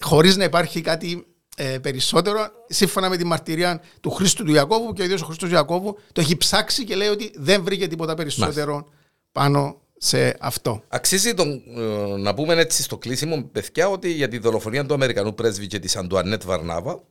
χωρίς 0.00 0.36
να 0.36 0.44
υπάρχει 0.44 0.80
κάτι 0.80 1.26
ε, 1.56 1.78
περισσότερο, 1.78 2.48
σύμφωνα 2.68 3.08
με 3.08 3.16
τη 3.16 3.24
μαρτυρία 3.24 3.82
του 4.00 4.10
Χρήστου 4.10 4.44
του 4.44 4.52
Ιακώβου 4.52 4.92
και 4.92 5.02
ο 5.02 5.04
ίδιος 5.04 5.22
ο 5.22 5.24
Χρήστος 5.24 5.50
Ιακώβου 5.50 5.98
το 6.12 6.20
έχει 6.20 6.36
ψάξει 6.36 6.84
και 6.84 6.94
λέει 6.94 7.08
ότι 7.08 7.32
δεν 7.34 7.62
βρήκε 7.62 7.86
τίποτα 7.86 8.14
περισσότερο 8.14 8.88
πάνω 9.32 9.80
σε 9.96 10.36
αυτό. 10.40 10.82
Αξίζει 10.88 11.34
τον, 11.34 11.62
ε, 11.76 12.16
να 12.16 12.34
πούμε 12.34 12.54
έτσι 12.54 12.82
στο 12.82 12.98
κλείσιμο, 12.98 13.42
παιδιά, 13.52 13.88
ότι 13.88 14.12
για 14.12 14.28
τη 14.28 14.38
δολοφονία 14.38 14.86
του 14.86 14.94
Αμερικανού 14.94 15.34
πρέσβη 15.34 15.66
και 15.66 15.78
της 15.78 15.96
Αντουανέτ 15.96 16.44
Βαρνάβα 16.44 17.02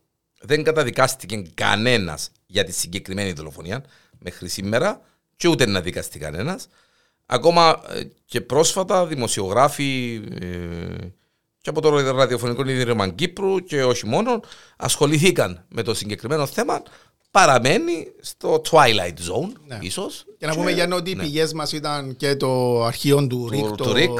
δεν 0.45 0.63
καταδικάστηκε 0.63 1.43
κανένας 1.53 2.31
για 2.45 2.63
τη 2.63 2.71
συγκεκριμένη 2.71 3.31
δολοφονία 3.31 3.83
μέχρι 4.19 4.49
σήμερα 4.49 5.01
και 5.35 5.47
ούτε 5.47 5.65
να 5.65 5.81
δικαστεί 5.81 6.19
κανένας. 6.19 6.67
Ακόμα 7.25 7.81
ε, 7.89 8.03
και 8.25 8.41
πρόσφατα 8.41 9.05
δημοσιογράφοι 9.05 10.21
ε, 10.41 10.47
και 11.61 11.69
από 11.69 11.81
το 11.81 12.11
Ραδιοφωνικό 12.11 12.69
Ίδρυμα 12.69 13.09
Κύπρου 13.09 13.59
και 13.59 13.83
όχι 13.83 14.07
μόνο 14.07 14.39
ασχοληθήκαν 14.77 15.65
με 15.69 15.81
το 15.83 15.93
συγκεκριμένο 15.93 16.45
θέμα 16.45 16.83
παραμένει 17.33 18.11
στο 18.21 18.61
Twilight 18.69 19.17
Zone, 19.31 19.51
ναι. 19.67 19.77
ίσως. 19.81 20.25
Και 20.37 20.45
να 20.45 20.55
πούμε 20.55 20.71
για 20.71 20.89
ότι 20.93 21.11
οι 21.11 21.15
ναι. 21.15 21.23
πηγές 21.23 21.53
μας 21.53 21.71
ήταν 21.71 22.15
και 22.15 22.35
το 22.35 22.83
αρχείο 22.83 23.27
του 23.27 23.49
Ρίκ, 23.49 23.65
το, 23.65 23.75
το, 23.75 23.93
Ρίκ, 23.93 24.19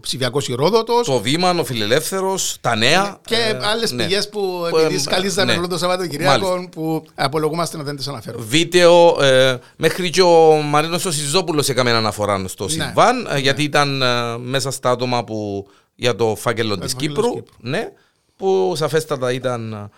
ψηφιακός 0.00 0.48
ηρόδοτος. 0.48 1.06
Το 1.06 1.20
Βήμα, 1.20 1.50
ο 1.50 1.64
Φιλελεύθερος, 1.64 2.56
τα 2.60 2.76
νέα. 2.76 3.20
Και 3.24 3.34
ε, 3.34 3.58
άλλες 3.66 3.92
ναι. 3.92 4.02
πηγές 4.02 4.28
που 4.28 4.66
επειδή 4.68 4.98
σκαλίζαμε 4.98 5.52
ναι. 5.52 5.58
όλο 5.58 5.68
το 5.68 5.78
Σαββατοκυριακό 5.78 6.68
που 6.70 7.04
απολογούμαστε 7.14 7.76
να 7.76 7.82
δεν 7.82 7.96
τις 7.96 8.08
αναφέρω. 8.08 8.38
Βίντεο, 8.38 9.22
ε, 9.22 9.58
μέχρι 9.76 10.10
και 10.10 10.22
ο 10.22 10.60
Μαρίνος 10.62 11.04
ο 11.04 11.10
Σιζόπουλος 11.10 11.68
έκαμε 11.68 11.90
αναφορά 11.90 12.48
στο 12.48 12.64
ναι. 12.64 12.70
Σιλβάν, 12.70 13.28
ε, 13.30 13.38
γιατί 13.38 13.62
ήταν 13.62 14.02
ε, 14.02 14.38
μέσα 14.38 14.70
στα 14.70 14.90
άτομα 14.90 15.24
που 15.24 15.68
για 15.94 16.16
το 16.16 16.36
φάκελο 16.36 16.78
της 16.78 16.94
Κύπρου, 16.94 17.42
ναι, 17.60 17.88
που 18.36 18.72
σαφέστατα 18.76 19.32
ήταν... 19.32 19.72
Ε, 19.72 19.90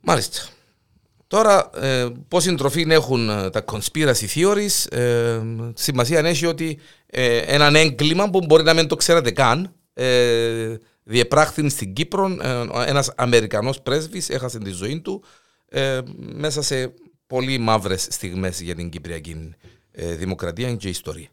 μάλιστα. 0.00 0.42
Τώρα, 1.30 1.70
ε, 1.74 2.08
πόση 2.28 2.54
τροφή 2.54 2.86
έχουν 2.88 3.28
ε, 3.28 3.50
τα 3.50 3.64
conspiracy 3.72 4.26
theories, 4.34 4.92
ε, 4.92 5.40
σημασία 5.74 6.18
έχει 6.18 6.46
ότι 6.46 6.78
ε, 7.06 7.36
έναν 7.36 7.74
έγκλημα 7.74 8.30
που 8.30 8.40
μπορεί 8.46 8.62
να 8.62 8.74
μην 8.74 8.86
το 8.88 8.96
ξέρετε 8.96 9.30
καν, 9.30 9.74
ε, 9.92 10.76
διεπράχθη 11.02 11.68
στην 11.68 11.92
Κύπρο, 11.92 12.36
ε, 12.42 12.66
ένας 12.86 13.12
Αμερικανός 13.16 13.80
πρέσβης 13.80 14.28
έχασε 14.28 14.58
τη 14.58 14.70
ζωή 14.70 15.00
του 15.00 15.24
ε, 15.68 16.00
μέσα 16.16 16.62
σε 16.62 16.94
πολύ 17.26 17.58
μαύρες 17.58 18.06
στιγμές 18.10 18.60
για 18.60 18.74
την 18.74 18.90
Κυπριακή 18.90 19.54
δημοκρατία 19.92 20.74
και 20.74 20.88
ιστορία. 20.88 21.28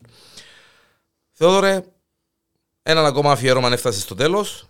Θεόδωρε, 1.32 1.82
έναν 2.84 3.06
ακόμα 3.06 3.32
αφιέρωμα 3.32 3.72
έφτασε 3.72 4.00
στο 4.00 4.16
τέλος. 4.16 4.70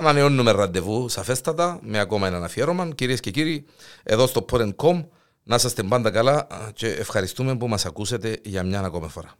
Ανανεώνουμε 0.00 0.50
ραντεβού 0.50 1.08
σαφέστατα 1.08 1.78
με 1.82 1.98
ακόμα 1.98 2.26
έναν 2.26 2.44
αφιέρωμα. 2.44 2.88
Κυρίες 2.94 3.20
και 3.20 3.30
κύριοι, 3.30 3.66
εδώ 4.02 4.26
στο 4.26 4.44
Porencom 4.50 5.04
να 5.42 5.54
είστε 5.54 5.82
πάντα 5.82 6.10
καλά 6.10 6.46
και 6.74 6.88
ευχαριστούμε 6.88 7.56
που 7.56 7.68
μας 7.68 7.86
ακούσετε 7.86 8.40
για 8.44 8.62
μια 8.62 8.80
ακόμα 8.80 9.08
φορά. 9.08 9.34